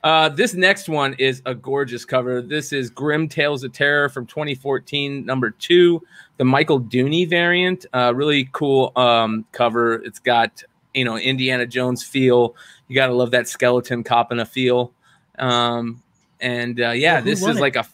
[0.03, 2.41] Uh, this next one is a gorgeous cover.
[2.41, 6.01] This is Grim Tales of Terror from 2014, number two,
[6.37, 7.85] the Michael Dooney variant.
[7.93, 9.95] Uh, really cool um, cover.
[9.95, 12.55] It's got you know Indiana Jones feel.
[12.87, 14.93] You gotta love that skeleton copping a feel.
[15.37, 16.01] Um,
[16.39, 17.61] and uh, yeah, Well, this is it?
[17.61, 17.85] like a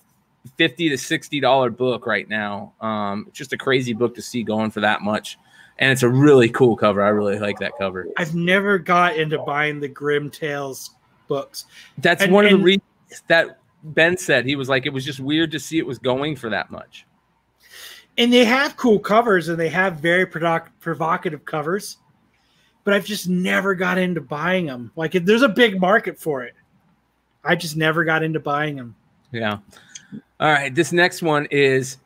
[0.58, 2.74] 50 to 60 dollar book right now.
[2.82, 5.38] Um, it's just a crazy book to see going for that much.
[5.80, 7.02] And it's a really cool cover.
[7.02, 8.08] I really like that cover.
[8.18, 10.92] I've never got into buying the Grim Tales
[11.28, 11.66] books.
[11.98, 12.84] That's And- one of the reasons
[13.28, 16.36] that Ben said he was like, it was just weird to see it was going
[16.36, 17.06] for that much.
[18.18, 21.98] And they have cool covers and they have very provoc- provocative covers.
[22.84, 24.92] But I've just never got into buying them.
[24.96, 26.54] Like there's a big market for it.
[27.44, 28.96] I just never got into buying them.
[29.32, 29.60] Yeah.
[30.40, 30.74] All right.
[30.74, 31.98] This next one is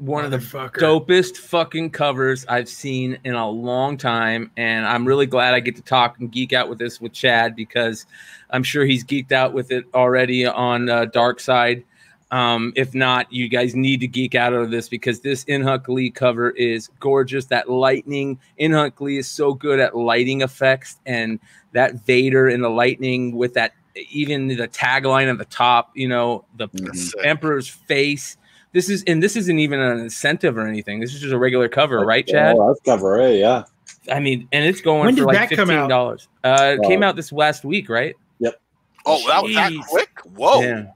[0.00, 4.50] one of the dopest fucking covers I've seen in a long time.
[4.56, 7.54] And I'm really glad I get to talk and geek out with this with Chad
[7.54, 8.06] because
[8.50, 11.84] I'm sure he's geeked out with it already on uh, Dark Side.
[12.30, 16.10] Um, if not, you guys need to geek out of this because this InHyuk Lee
[16.10, 17.46] cover is gorgeous.
[17.46, 21.40] That lightning, InHyuk Lee is so good at lighting effects, and
[21.72, 23.72] that Vader in the lightning with that,
[24.10, 27.20] even the tagline at the top, you know, the That's sick.
[27.24, 28.36] Emperor's face.
[28.72, 31.00] This is, and this isn't even an incentive or anything.
[31.00, 32.54] This is just a regular cover, right, Chad?
[32.56, 33.64] Oh, that's cover A, yeah.
[34.10, 36.28] I mean, and it's going when for like fifteen dollars.
[36.42, 38.14] Uh, it came out this last week, right?
[38.38, 38.60] Yep.
[39.04, 40.10] Oh, that was that quick.
[40.36, 40.60] Whoa.
[40.62, 40.86] Yeah,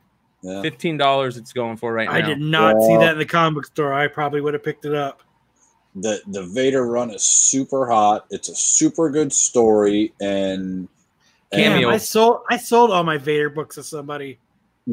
[0.45, 0.61] Yeah.
[0.61, 1.37] fifteen dollars.
[1.39, 2.15] It's going for right now.
[2.15, 3.95] I did not see that in the comic book store.
[3.95, 5.23] I probably would have picked it up.
[5.97, 8.27] The the Vader run is super hot.
[8.31, 10.89] It's a super good story, and, and
[11.51, 11.89] Damn, Cameo.
[11.91, 14.39] I sold I sold all my Vader books to somebody.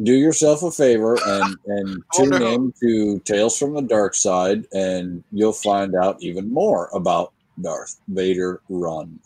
[0.04, 2.54] do yourself a favor and and Oh, tune no.
[2.54, 7.98] in to Tales from the Dark Side, and you'll find out even more about Darth
[8.08, 9.20] Vader run.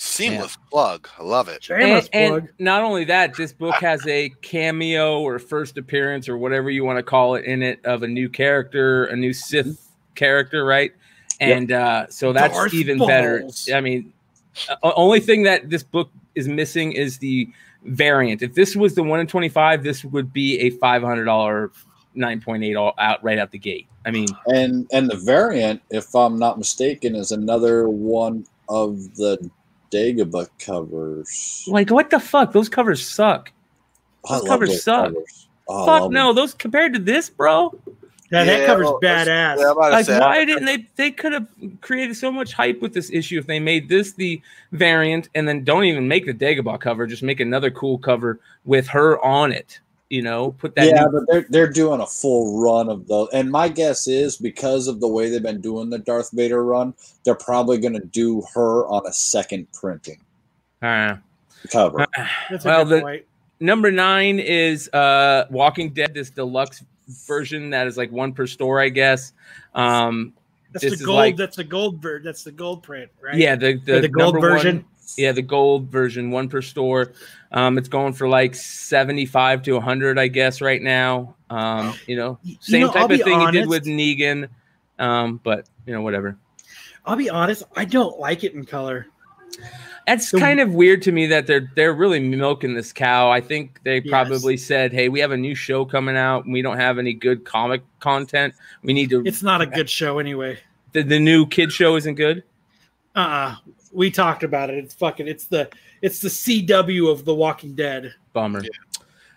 [0.00, 1.08] Seamless plug.
[1.18, 1.64] I love it.
[1.64, 2.42] Shameless and, plug.
[2.42, 6.84] and not only that, this book has a cameo or first appearance or whatever you
[6.84, 10.92] want to call it in it of a new character, a new Sith character, right?
[11.40, 13.48] And uh, so that's Darth even better.
[13.74, 14.12] I mean,
[14.68, 17.48] uh, only thing that this book is missing is the
[17.84, 18.42] variant.
[18.42, 21.70] If this was the one in twenty five, this would be a five hundred dollar
[22.14, 23.86] nine point eight all out right out the gate.
[24.04, 29.50] I mean, And and the variant, if I'm not mistaken, is another one of the
[29.90, 31.64] Dagobah covers.
[31.68, 32.52] like what the fuck?
[32.52, 33.52] Those covers suck.
[34.28, 35.06] I those love covers suck.
[35.06, 35.48] covers.
[35.68, 37.74] Oh, fuck love no, those compared to this, bro.
[38.30, 39.58] Yeah, that covers well, badass.
[39.58, 41.48] Yeah, I'm about to like say, why didn't they they could have
[41.80, 44.42] created so much hype with this issue if they made this the
[44.72, 48.86] variant and then don't even make the Dagobah cover just make another cool cover with
[48.88, 52.60] her on it you know put that yeah, new- but they're they're doing a full
[52.62, 55.98] run of those, and my guess is because of the way they've been doing the
[55.98, 56.94] Darth Vader run,
[57.24, 60.18] they're probably going to do her on a second printing
[60.82, 61.16] Uh,
[61.70, 62.06] cover.
[62.50, 63.24] That's a well, good the- point.
[63.60, 66.82] number nine is uh Walking Dead this deluxe
[67.26, 69.32] version that is like one per store I guess
[69.74, 70.32] um
[70.72, 71.16] That's this the is gold.
[71.16, 72.22] like- that's the gold bird.
[72.24, 73.34] That's the gold print, right?
[73.36, 74.84] yeah the the, the gold number one- version.
[75.18, 77.12] Yeah, the gold version, one per store.
[77.52, 81.34] Um, it's going for like seventy-five to hundred, I guess, right now.
[81.50, 84.48] Um, you know, You same know, type of thing he did with Negan.
[84.98, 86.36] Um, but you know, whatever.
[87.04, 87.64] I'll be honest.
[87.76, 89.06] I don't like it in color.
[90.06, 93.30] That's The- kind of weird to me that they're they're really milking this cow.
[93.30, 94.08] I think they Yes.
[94.08, 97.12] probably said, "Hey, we have a new show coming out, and we don't have any
[97.12, 98.54] good comic content.
[98.82, 100.58] We need to." It's not a good show anyway.
[100.92, 102.44] the, the new kid show isn't good.
[103.16, 103.18] Uh.
[103.18, 103.54] uh
[103.92, 104.78] We talked about it.
[104.78, 105.28] It's fucking.
[105.28, 105.68] It's the.
[106.02, 108.14] It's the CW of The Walking Dead.
[108.32, 108.62] Bummer.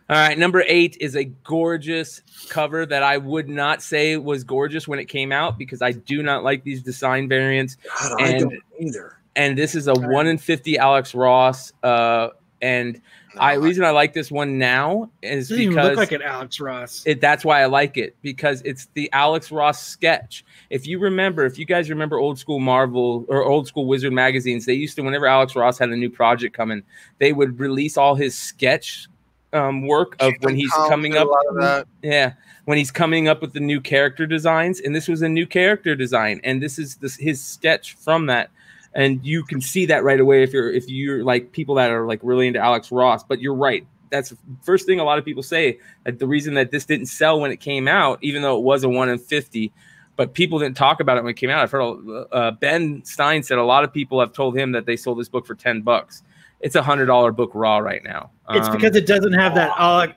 [0.09, 4.87] All right, number eight is a gorgeous cover that I would not say was gorgeous
[4.87, 7.77] when it came out because I do not like these design variants.
[7.99, 9.17] God, I and- don't either.
[9.37, 11.71] And this is a one in fifty Alex Ross.
[11.81, 12.29] Uh,
[12.61, 13.01] and
[13.37, 16.59] I reason I like this one now is Doesn't even because look like an Alex
[16.59, 17.03] Ross.
[17.05, 20.43] it, that's why I like it because it's the Alex Ross sketch.
[20.69, 24.65] If you remember, if you guys remember old school Marvel or old school Wizard magazines,
[24.65, 26.83] they used to whenever Alex Ross had a new project coming,
[27.19, 29.07] they would release all his sketch
[29.53, 31.27] um, work of when he's coming up.
[31.27, 31.87] lot of that.
[32.01, 32.33] Yeah,
[32.65, 35.95] when he's coming up with the new character designs, and this was a new character
[35.95, 38.49] design, and this is this his sketch from that,
[38.93, 42.05] and you can see that right away if you're if you're like people that are
[42.05, 43.23] like really into Alex Ross.
[43.23, 43.85] But you're right.
[44.09, 47.05] That's the first thing a lot of people say that the reason that this didn't
[47.05, 49.71] sell when it came out, even though it was a one in fifty,
[50.17, 51.63] but people didn't talk about it when it came out.
[51.63, 54.97] I've heard uh, Ben Stein said a lot of people have told him that they
[54.97, 56.23] sold this book for ten bucks.
[56.59, 58.29] It's a hundred dollar book raw right now.
[58.49, 59.71] It's Um, because it doesn't have that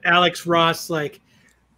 [0.05, 1.20] Alex Ross like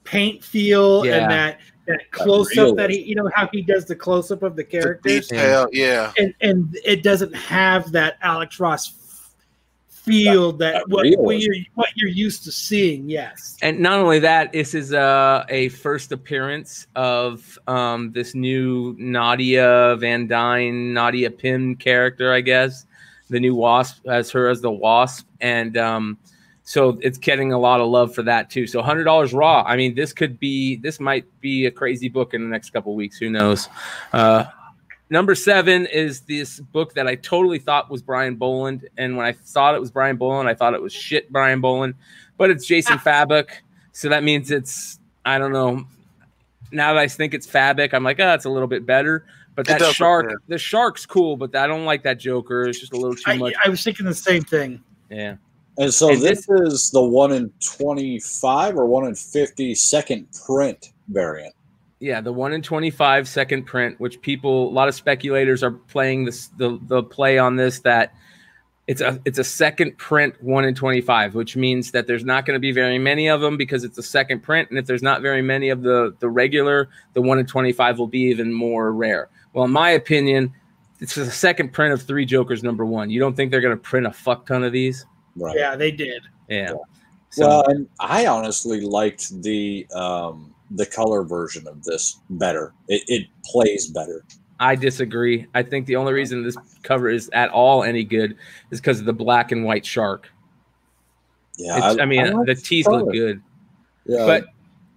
[0.05, 1.17] paint feel Yeah.
[1.17, 4.43] and that that close up that he you know how he does the close up
[4.43, 6.13] of the The characters detail, yeah.
[6.19, 8.93] and and it doesn't have that Alex Ross
[9.89, 13.09] feel that, that what, what you're what you're used to seeing.
[13.09, 18.95] Yes, and not only that, this is uh, a first appearance of um, this new
[18.99, 22.87] Nadia Van Dyne, Nadia Pym character, I guess.
[23.29, 26.19] The new Wasp as her as the Wasp, and um,
[26.69, 28.67] so it's getting a lot of love for that too.
[28.67, 29.63] So hundred dollars raw.
[29.65, 32.93] I mean, this could be this might be a crazy book in the next couple
[32.97, 33.17] weeks.
[33.19, 33.69] Who knows?
[34.13, 34.47] Uh,
[35.09, 39.31] number seven is this book that I totally thought was Brian Bolland, and when I
[39.33, 41.95] thought it was Brian Bolland, I thought it was shit Brian Bolland,
[42.37, 43.49] but it's Jason Fabok,
[43.93, 45.87] so that means it's I don't know.
[46.73, 49.25] Now that I think it's Fabok, I'm like, oh, it's a little bit better.
[49.55, 50.39] But It that shark, good.
[50.49, 52.65] the shark's cool, but I don't like that Joker.
[52.65, 53.55] It's just a little too I, much.
[53.65, 54.83] I was thinking the same thing.
[55.09, 55.37] yeah,
[55.79, 60.27] And so And this, is the one in twenty five or one in fifty second
[60.47, 61.55] print variant.
[62.01, 66.25] yeah, the one in 25 second print, which people, a lot of speculators are playing
[66.25, 68.15] this, the the play on this that
[68.87, 72.55] it's a it's a second print one in 25, which means that there's not going
[72.55, 75.23] to be very many of them because it's a second print, and if there's not
[75.23, 79.29] very many of the the regular, the one in 25 will be even more rare.
[79.53, 80.53] Well, in my opinion,
[81.01, 83.11] it's a second print of Three Jokers number one.
[83.11, 85.05] You don't think they're going to print a fuck ton of these?
[85.37, 85.57] Right.
[85.57, 86.23] Yeah, they did.
[86.49, 86.75] Yeah.
[87.31, 92.73] So, Well, and I honestly liked the um, the color version of this better.
[92.89, 94.25] It, it plays better.
[94.59, 95.47] I disagree.
[95.55, 98.37] I think the only reason this cover is at all any good
[98.71, 100.31] is because of the black and white shark.
[101.59, 103.43] Yeah, It's, I, mean, like the teeth look good,
[104.07, 104.47] Yeah, but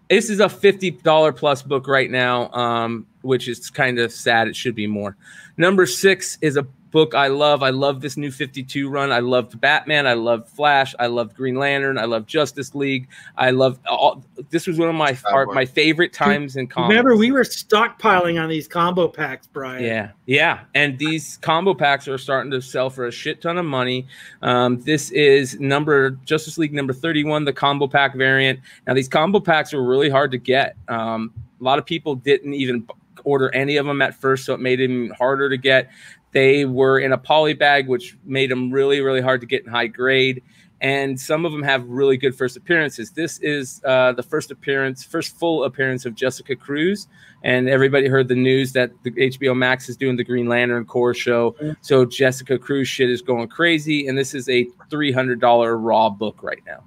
[0.10, 4.48] this is a fifty dollar plus book right now, um, which is kind of sad.
[4.48, 5.16] It should be more.
[5.58, 7.64] Number six is a book I love.
[7.64, 9.12] I love this new 52 run.
[9.12, 10.08] I loved Batman.
[10.08, 10.96] I loved Flash.
[11.00, 11.98] I loved Green Lantern.
[11.98, 13.08] I love Justice League.
[13.38, 14.24] I love all.
[14.50, 16.90] This was one of my our, my favorite times in comics.
[16.90, 19.84] Remember, we were stockpiling on these combo packs, Brian.
[19.84, 23.66] Yeah, yeah, and these combo packs are starting to sell for a shit ton of
[23.66, 24.08] money.
[24.42, 28.60] Um, this is number Justice League number 31, the combo pack variant.
[28.88, 30.76] Now these combo packs were really hard to get.
[30.88, 32.88] Um, a lot of people didn't even
[33.24, 35.90] order any of them at first, so it made it harder to get.
[36.32, 39.72] They were in a poly bag, which made them really, really hard to get in
[39.72, 40.44] high grade.
[40.82, 43.12] And some of them have really good first appearances.
[43.12, 47.08] This is uh, the first appearance, first full appearance of Jessica Cruz.
[47.44, 51.14] And everybody heard the news that the HBO Max is doing the Green Lantern Corps
[51.14, 51.56] show.
[51.82, 54.08] So Jessica Cruz shit is going crazy.
[54.08, 56.84] And this is a $300 raw book right now.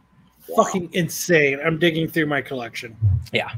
[0.56, 1.60] Fucking insane.
[1.64, 2.97] I'm digging through my collection.
[3.32, 3.51] Yeah.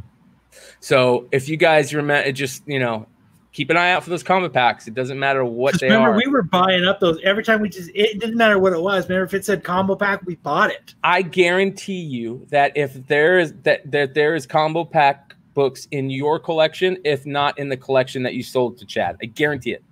[0.81, 3.07] So if you guys remember, just, you know,
[3.55, 4.87] keep an eye out for those combo packs.
[4.87, 6.13] It doesn't matter what they remember, are.
[6.13, 7.91] Remember, we were buying up those every time we just.
[7.95, 9.09] It didn't matter what it was.
[9.09, 10.95] Remember, if it said combo pack, we bought it.
[11.03, 16.11] I guarantee you that if there is that that there is combo pack books in
[16.11, 19.85] your collection, if not in the collection that you sold to Chad, I guarantee it,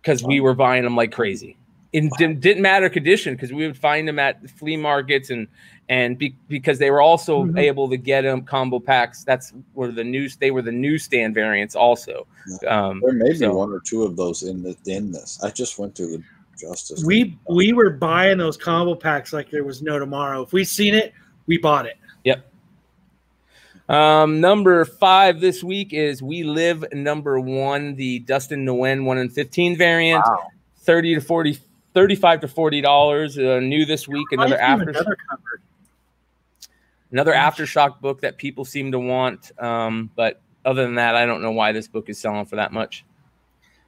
[0.00, 1.56] because we were buying them like crazy.
[1.92, 5.46] It didn't, didn't matter condition because we would find them at flea markets and
[5.88, 7.58] and be, because they were also Mhm.
[7.58, 9.24] able to get them combo packs.
[9.24, 12.26] That's where the news they were the newsstand variants also.
[12.66, 15.38] Um, There may be so- one or two of those in the, in this.
[15.42, 16.22] I just went to the
[16.58, 17.04] Justice.
[17.04, 20.42] We we were buying those combo packs like there was no tomorrow.
[20.42, 21.12] If we seen it,
[21.46, 21.96] we bought it.
[22.24, 22.46] Yep.
[23.88, 29.28] Um, number five this week is We Live number one, the Dustin Nguyen one in
[29.28, 30.24] 15 variant,
[30.78, 31.58] 30 to 40,
[31.94, 33.56] 35 to $40.
[33.56, 35.16] Uh, new this week, another after another
[37.10, 39.52] another aftershock book that people seem to want.
[39.62, 42.72] Um, but other than that, I don't know why this book is selling for that
[42.72, 43.04] much.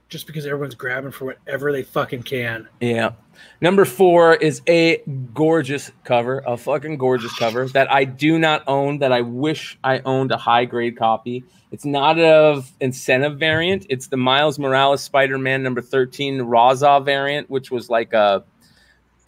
[0.09, 2.69] Just because everyone's grabbing for whatever they fucking can.
[2.81, 3.13] Yeah.
[3.61, 5.03] Number four is a
[5.33, 10.01] gorgeous cover, a fucking gorgeous cover that I do not own, that I wish I
[10.05, 11.45] owned a high grade copy.
[11.73, 13.87] It's not of incentive variant.
[13.89, 18.45] It's the Miles Morales Spider Man number 13 Raza variant, which was like a,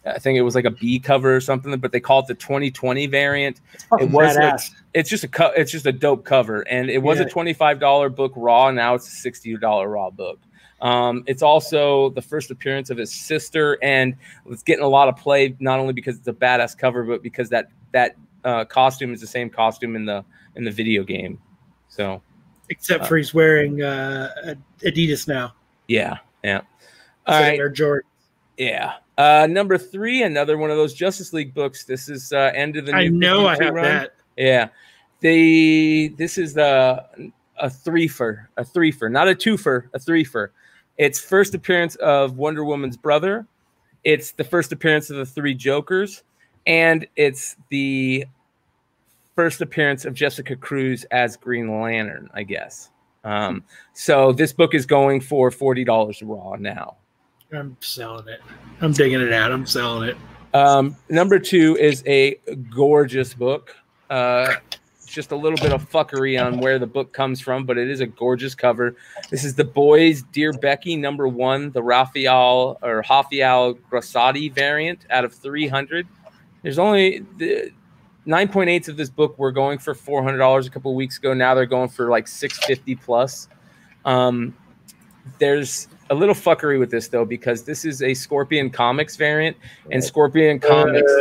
[0.05, 2.33] I think it was like a B cover or something, but they call it the
[2.35, 3.59] 2020 variant.
[3.99, 4.59] It was like-
[4.93, 7.25] it's just a co- it's just a dope cover, and it was Yeah.
[7.25, 8.71] a twenty five dollar book raw.
[8.71, 10.39] Now it's a sixty dollar raw book.
[10.81, 14.15] Um, it's also the first appearance of his sister, and
[14.49, 17.49] it's getting a lot of play not only because it's a badass cover, but because
[17.49, 20.23] that that uh, costume is the same costume in the
[20.55, 21.39] in the video game.
[21.89, 22.21] So
[22.69, 25.53] Except Uh, for he's wearing uh, Adidas now.
[25.87, 26.61] yeah, yeah.
[27.25, 28.07] All right, Or Jordan.
[28.57, 28.93] yeah.
[29.17, 31.85] Uh, number three, another one of those Justice League books.
[31.85, 32.93] This is uh, end of the.
[32.93, 33.83] I know I have run.
[33.83, 34.11] that.
[34.37, 34.67] Yeah,
[35.21, 39.99] the this is the a three for a three for not a two for a
[39.99, 40.51] three for.
[40.97, 43.45] It's first appearance of Wonder Woman's brother.
[44.03, 46.23] It's the first appearance of the three Jokers,
[46.65, 48.25] and it's the
[49.35, 52.29] first appearance of Jessica Cruz as Green Lantern.
[52.33, 52.89] I guess.
[53.23, 53.63] Um,
[53.93, 56.95] so this book is going for forty dollars raw now.
[57.53, 58.41] I'm selling it.
[58.81, 59.51] I'm digging it out.
[59.51, 60.17] I'm selling it.
[60.53, 63.75] Um, number two is a gorgeous book.
[64.09, 64.55] Uh,
[65.17, 68.01] just a little bit of fuckery on where the book comes from, but it is
[68.01, 68.95] a gorgeous cover.
[69.31, 75.25] This is the boys, Dear Becky, number one, the Raphael or Rafael Grassetti variant out
[75.25, 76.07] of 300.
[76.61, 77.71] There's only the
[78.27, 81.33] 9.8s of this book were going for $400 a couple weeks ago.
[81.33, 83.47] Now they're going for like 650 plus.
[84.05, 84.55] Um,
[85.39, 89.57] there's a little fuckery with this though because this is a Scorpion Comics variant,
[89.91, 91.11] and Scorpion uh, Comics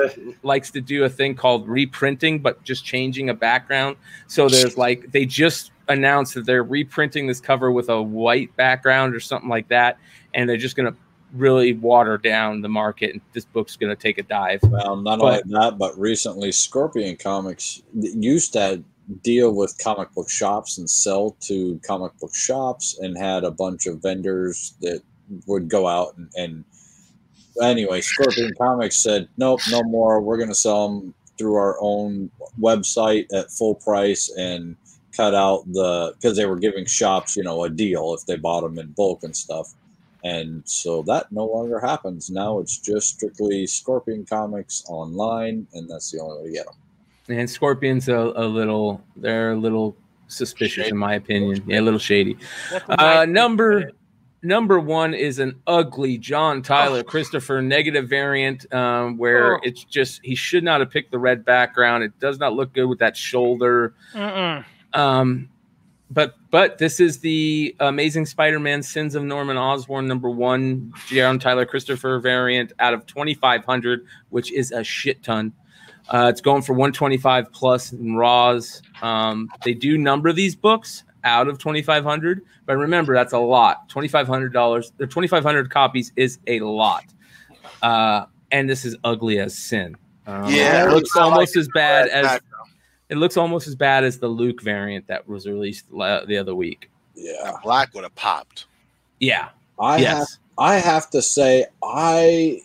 [0.42, 3.96] likes to do a thing called reprinting, but just changing a background.
[4.26, 9.14] So there's like they just announced that they're reprinting this cover with a white background
[9.14, 9.98] or something like that,
[10.34, 10.94] and they're just gonna
[11.32, 14.60] really water down the market, and this book's gonna take a dive.
[14.62, 18.82] Well, not But- only that, but recently Scorpion Comics used to
[19.22, 23.86] deal with comic book shops and sell to comic book shops and had a bunch
[23.86, 25.00] of vendors that
[25.46, 26.64] would go out and, and
[27.62, 30.20] anyway, Scorpion Comics said, nope, no more.
[30.20, 32.30] We're going to sell them through our own
[32.60, 34.76] website at full price and
[35.14, 38.62] cut out the because they were giving shops, you know, a deal if they bought
[38.62, 39.74] them in bulk and stuff.
[40.24, 42.30] And so that no longer happens.
[42.30, 46.74] Now it's just strictly Scorpion Comics online, and that's the only way to get them.
[47.28, 49.96] And Scorpion's a, a little, they're a little
[50.28, 51.62] suspicious in my opinion.
[51.66, 52.36] Yeah, a little shady.
[52.88, 53.90] Uh, number
[54.42, 59.60] number one is an ugly John Tyler Christopher negative variant um, where Oh.
[59.64, 62.04] it's just he should not have picked the red background.
[62.04, 63.94] It does not look good with that shoulder.
[64.14, 64.64] Mm-mm.
[64.92, 65.48] Um,
[66.10, 71.66] but but this is the Amazing Spider-Man: Sins of Norman Osborn number one, John Tyler
[71.66, 75.52] Christopher variant out of 2,500, which is a shit ton.
[76.08, 78.82] Uh, it's going for 125 plus in Raws.
[79.02, 83.88] Um, they do number these books out of 2,500, but remember that's a lot.
[83.88, 84.92] 2,500 dollars.
[84.98, 87.04] The 2,500 copies is a lot,
[87.82, 89.96] uh, and this is ugly as sin.
[90.26, 92.42] Um, Yeah, it looks I like almost as bad as that
[93.08, 96.54] it looks almost as bad as the Luke variant that was released la- the other
[96.54, 96.90] week.
[97.14, 97.52] Yeah.
[97.62, 98.66] Black would have popped.
[99.20, 99.48] Yeah.
[99.78, 100.26] I have.
[100.58, 102.60] I have to say I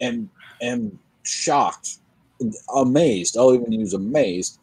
[0.00, 0.30] am
[0.62, 1.98] am shocked,
[2.74, 3.36] amazed.
[3.36, 4.58] I'll even use amazed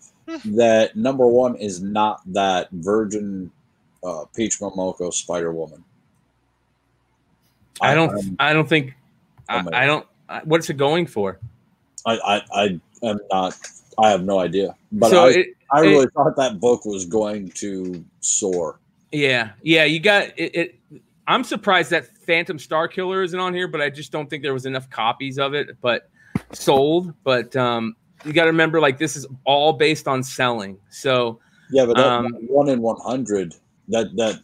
[0.45, 3.51] that number one is not that Virgin
[4.03, 5.83] uh, Peach Momoko Spider Woman.
[7.81, 8.09] I don't.
[8.11, 8.93] I'm- I don't think.
[9.49, 10.05] I, I'm a- I don't.
[10.29, 11.39] I, what's it going for?
[12.05, 13.57] I, I I am not.
[13.97, 14.75] I have no idea.
[14.91, 18.79] But so I, it, I it- really thought that book was going to soar.
[19.11, 19.83] yeah, yeah.
[19.83, 20.79] You got it, it.
[21.27, 24.53] I'm surprised that Phantom Star Killer isn't on here, but I just don't think there
[24.53, 25.77] was enough copies of it.
[25.81, 26.09] But
[26.53, 27.13] sold.
[27.23, 27.95] But um,
[28.25, 30.77] you got to remember, like this is all based on selling.
[30.89, 31.39] So
[31.71, 33.55] Yeah, but that Um, one in one hundred.
[33.89, 34.41] That that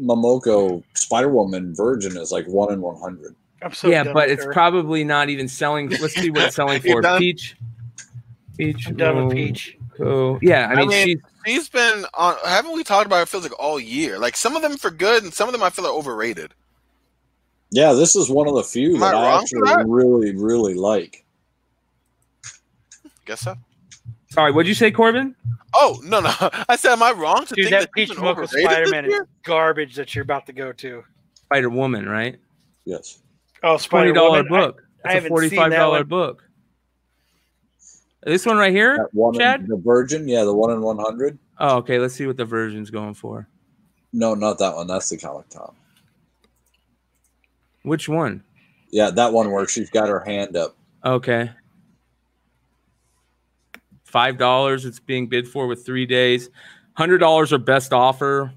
[0.00, 3.34] Momoko Spider Woman Virgin is like one in one hundred.
[3.62, 4.52] I'm so yeah, but it's her.
[4.52, 5.88] probably not even selling.
[5.90, 7.02] Let's see what it's selling for.
[7.18, 7.56] Peach.
[8.56, 8.86] Peach.
[8.88, 9.76] I'm done with Peach.
[9.96, 12.36] Co- Yeah, I I mean, mean, she's He's been on.
[12.44, 13.22] Haven't we talked about?
[13.22, 14.18] It feels like all year.
[14.18, 16.52] Like some of them for good, and some of them I feel are overrated.
[17.70, 19.84] Yeah, this is one of the few Am that I I, actually that?
[19.86, 21.24] really really like.
[23.30, 23.54] Guess so.
[24.32, 24.50] sorry.
[24.50, 25.36] What'd you say, Corbin?
[25.72, 26.32] Oh no, no.
[26.68, 28.50] I said, am I wrong to Dude, think that that, Peach he's been Momoko overrated
[28.50, 31.04] this Spider Man is garbage that you're about to go to.
[31.34, 32.40] Spider Woman, right?
[32.84, 33.20] Yes.
[33.62, 34.48] Oh, Twenty Spider dollar Woman.
[34.48, 34.82] book.
[35.04, 36.42] I It's I a forty-five dollar book.
[38.24, 38.96] This one right here.
[38.96, 39.68] That one in- Chad?
[39.68, 41.38] the Virgin, yeah, the one in one hundred.
[41.60, 42.00] Oh, okay.
[42.00, 43.46] Let's see what the version's going for.
[44.12, 44.88] No, not that one.
[44.88, 45.72] That's the Comic Tom.
[47.84, 48.42] Which one?
[48.90, 50.74] Yeah, that one where she's got her hand up.
[51.04, 51.52] Okay.
[54.10, 54.84] Five dollars.
[54.84, 56.50] It's being bid for with three days.
[56.94, 58.52] Hundred dollars or best offer.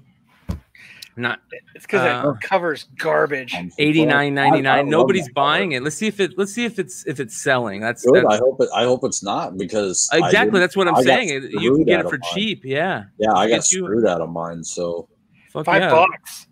[1.16, 1.38] Not
[1.76, 3.54] It's because Uh, that cover's garbage.
[3.54, 4.78] I'm eighty nine ninety I- I nine.
[4.86, 5.84] love Nobody's buying it.
[5.84, 6.36] Let's see if it.
[6.36, 7.80] Let's see if it's if it's selling.
[7.80, 8.24] That's, Good.
[8.26, 8.68] I hope it.
[8.74, 10.58] I hope it's not because exactly.
[10.58, 11.28] That's what I'm I saying.
[11.50, 12.30] You can get it for of mine.
[12.34, 12.62] cheap.
[12.64, 13.04] Yeah.
[13.18, 14.64] Yeah, I got Get you- screwed out of mine.
[14.64, 15.08] So
[15.52, 15.90] Fuck Five yeah.
[15.90, 16.48] bucks.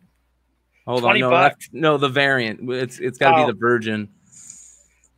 [0.86, 1.10] Hold on.
[1.10, 1.68] 20 No, bucks.
[1.72, 2.60] no, the variant.
[2.72, 3.46] It's it's got to Oh.
[3.46, 4.08] be the Virgin.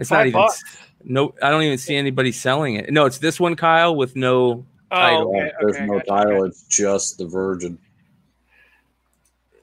[0.01, 0.41] It's Five not even.
[0.41, 0.63] bucks.
[1.05, 2.91] No, I don't even see anybody selling it.
[2.93, 4.67] No, it's this one, Kyle, with no.
[4.91, 5.33] Title.
[5.35, 6.31] Oh, okay, there's okay, no gotcha, title.
[6.41, 6.45] gotcha.
[6.47, 7.79] It's just the Virgin.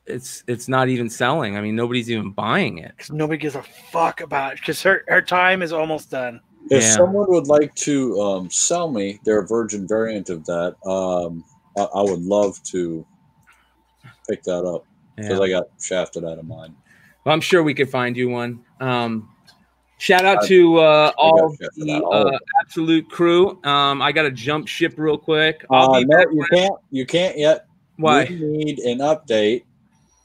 [0.05, 1.55] It's it's not even selling.
[1.57, 5.03] I mean, nobody's even buying it because nobody gives a fuck about it because her,
[5.07, 6.41] her time is almost done.
[6.69, 6.97] If Yeah.
[6.97, 11.43] someone would like to um, sell me their Virgin variant of that, um,
[11.77, 13.05] I, I would love to
[14.29, 14.85] pick that up
[15.15, 15.45] because Yeah.
[15.45, 16.75] I got shafted out of mine.
[17.23, 18.65] Well, I'm sure we could find you one.
[18.79, 19.29] Um,
[20.01, 23.63] shout out to uh, all the out, all of uh, absolute crew.
[23.63, 25.63] Um, I got to jump ship real quick.
[25.69, 26.73] Uh, I'll no, you can't.
[26.89, 27.67] You can't yet.
[27.97, 28.25] Why?
[28.25, 29.63] We need an update.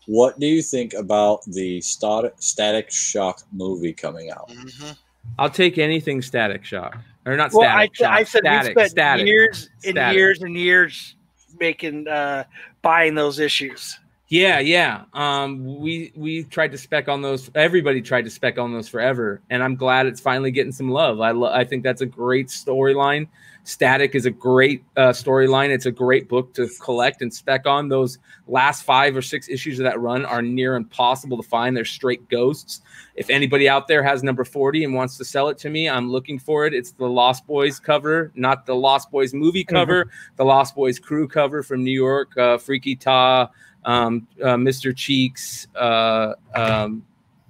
[0.06, 4.48] What do you think about the static, static Shock movie coming out?
[4.48, 4.96] Mhm.
[5.38, 6.96] I'll take anything Static Shock
[7.26, 7.96] or not Well, I, Static.
[7.96, 9.26] Shock, I said static, we spent static.
[9.26, 11.16] years and years and years
[11.58, 12.44] making uh
[12.82, 13.98] buying those issues.
[14.28, 15.04] Yeah, yeah.
[15.14, 17.48] Um, we we tried to spec on those.
[17.54, 21.20] Everybody tried to spec on those forever, and I'm glad it's finally getting some love.
[21.20, 23.28] I lo- I think that's a great storyline.
[23.62, 25.70] Static is a great uh, storyline.
[25.70, 27.88] It's a great book to collect and spec on.
[27.88, 31.76] Those last five or six issues of that run are near impossible to find.
[31.76, 32.80] They're straight ghosts.
[33.16, 36.10] If anybody out there has number 40 and wants to sell it to me, I'm
[36.10, 36.74] looking for it.
[36.74, 41.26] It's the Lost Boyz cover, not the Lost Boys movie cover, the Lost Boyz crew
[41.26, 43.48] cover from New York, uh, Freaky Tah,
[43.86, 44.94] um, uh, Mr.
[44.94, 45.68] Cheeks.
[45.74, 47.02] Uh, um,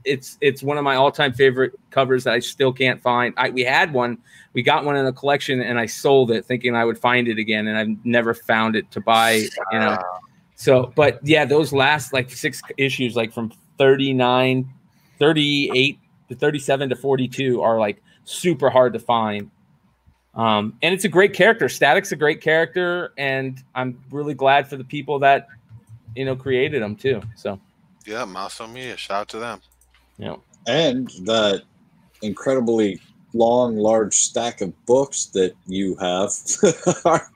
[0.05, 3.35] it's it's one of my all time favorite covers that I still can't find.
[3.37, 4.19] I, we had one,
[4.53, 7.39] we got one in a collection, and I sold it thinking I would find it
[7.39, 9.47] again, and I've never found it to buy.
[9.73, 9.99] You know,
[10.55, 14.69] so but yeah, those last like six issues, like from 39,
[15.19, 15.99] 38
[16.29, 19.51] to 37 to 42, are like super hard to find.
[20.35, 21.69] Um, and it's a great character.
[21.69, 25.49] Static's a great character, and I'm really glad for the people that
[26.17, 27.21] you know created them too.
[27.37, 27.61] So
[28.07, 28.97] Yeah, Maso Mia.
[28.97, 29.61] Shout out to them.
[30.19, 30.37] Yeah,
[30.67, 31.63] And that
[32.23, 33.01] incredibly
[33.35, 36.31] long, large stack of books that you have
[37.05, 37.31] are-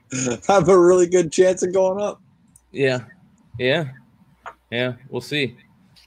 [0.47, 2.19] have a really good chance of going up.
[2.71, 2.99] yeah,
[3.59, 3.85] yeah,
[4.71, 4.93] yeah.
[5.09, 5.55] We'll see.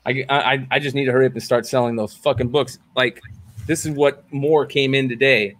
[0.07, 2.79] I, I I just need to hurry up and start selling those fucking books.
[2.97, 3.21] Like
[3.67, 5.57] this is what more came in today.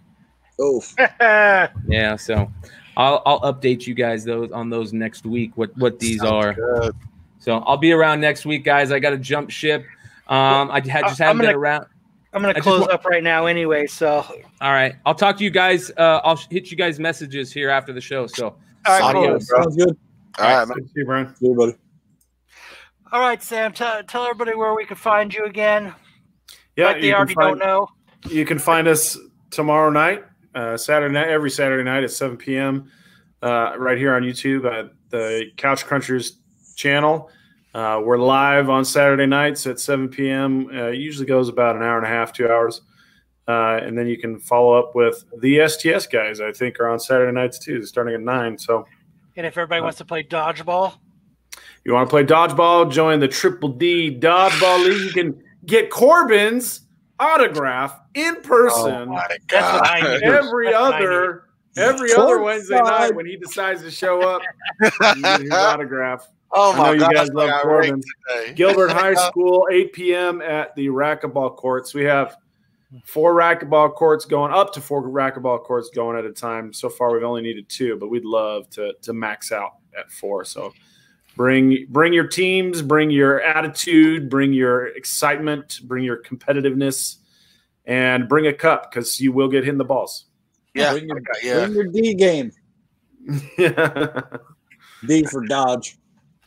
[0.59, 0.83] Oh,
[1.19, 2.15] Yeah.
[2.17, 2.51] So,
[2.97, 5.51] I'll I'll update you guys those on those next week.
[5.55, 6.53] What what these Sounds are.
[6.53, 6.95] good.
[7.39, 8.91] So I'll be around next week, guys.
[8.91, 9.85] I got to jump ship.
[10.27, 11.85] Um, I had, just I'm haven't been gonna- around.
[12.33, 13.87] I'm gonna I close wa- up right now anyway.
[13.87, 14.25] So
[14.61, 15.89] All right, I'll talk to you guys.
[15.97, 18.27] Uh, I'll hit you guys messages here after the show.
[18.27, 18.55] So all
[18.87, 19.23] right, cool.
[19.25, 19.47] Adios.
[19.47, 19.95] Sounds good.
[20.39, 20.85] All right, man.
[20.87, 21.35] See you, Brian.
[21.35, 21.75] See you, buddy.
[23.11, 23.71] all right, Sam.
[23.71, 25.93] Tell tell everybody where we can find you again.
[26.75, 27.87] Yeah, like they you already find- don't know.
[28.29, 29.17] You can find us
[29.51, 32.89] tomorrow night, uh, Saturday night, every Saturday night at 7 p.m.
[33.41, 36.37] Uh, right here on YouTube at the Couch Crunchers
[36.75, 37.29] channel.
[37.73, 40.67] Uh, we're live on Saturday nights at 7 p.m.
[40.73, 42.81] Uh, it usually goes about an hour and a half, two hours.
[43.47, 46.99] Uh, and then you can follow up with the STS guys, I think, are on
[46.99, 48.57] Saturday nights too, starting at 9.
[48.57, 48.87] So
[49.35, 50.95] And if everybody wants to play dodgeball,
[51.83, 55.01] you want to play dodgeball, join the Triple D Dodgeball League.
[55.01, 56.81] You can get Corbin's
[57.19, 58.91] autograph in person.
[58.91, 60.23] Oh my god.
[60.23, 61.43] Every That's what I other
[61.77, 62.43] every other Courtside.
[62.43, 64.41] Wednesday night when he decides to show up,
[65.15, 66.27] you get his autograph.
[66.51, 67.13] oh I know my you god.
[67.13, 68.01] guys love Corbin.
[68.55, 70.41] Gilbert High School, 8 p.m.
[70.41, 71.93] at the racquetball courts.
[71.93, 72.37] We have
[73.03, 76.71] four racquetball courts going up to four racquetball courts going at a time.
[76.71, 80.45] So far, we've only needed two, but we'd love to to max out at four.
[80.45, 80.73] So
[81.35, 87.17] bring bring your teams, bring your attitude, bring your excitement, bring your competitiveness,
[87.85, 90.25] and bring a cup because you will get hit in the balls.
[90.73, 91.65] Yeah, Bring your, okay, yeah.
[91.65, 92.51] bring your D game.
[93.57, 94.21] Yeah.
[95.07, 95.97] D for Dodge.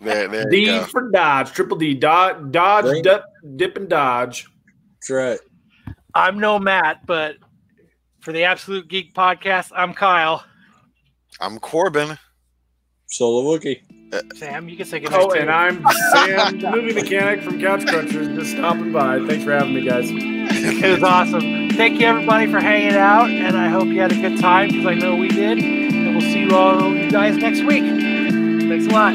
[0.01, 0.85] There, there D go.
[0.85, 3.24] for Dodge, triple D, dodge, dodge, dip,
[3.56, 4.47] dip, and dodge.
[4.94, 5.40] That's right.
[6.15, 7.36] I'm no Matt, but
[8.20, 10.44] for the Absolute Geek podcast, I'm Kyle.
[11.40, 12.19] I'm Corbin.
[13.06, 13.81] Solo Wookie.
[14.35, 15.20] Sam, you can say goodnight.
[15.22, 19.18] Oh, and I'm Sam, the movie mechanic from Couch Crunchers, just stopping by.
[19.26, 20.10] Thanks for having me, guys.
[20.51, 21.70] It was awesome.
[21.70, 24.86] Thank you, everybody, for hanging out, and I hope you had a good time because
[24.86, 25.59] I know we did.
[25.59, 27.85] And we'll see you all, you guys, next week.
[27.85, 29.14] Thanks a lot.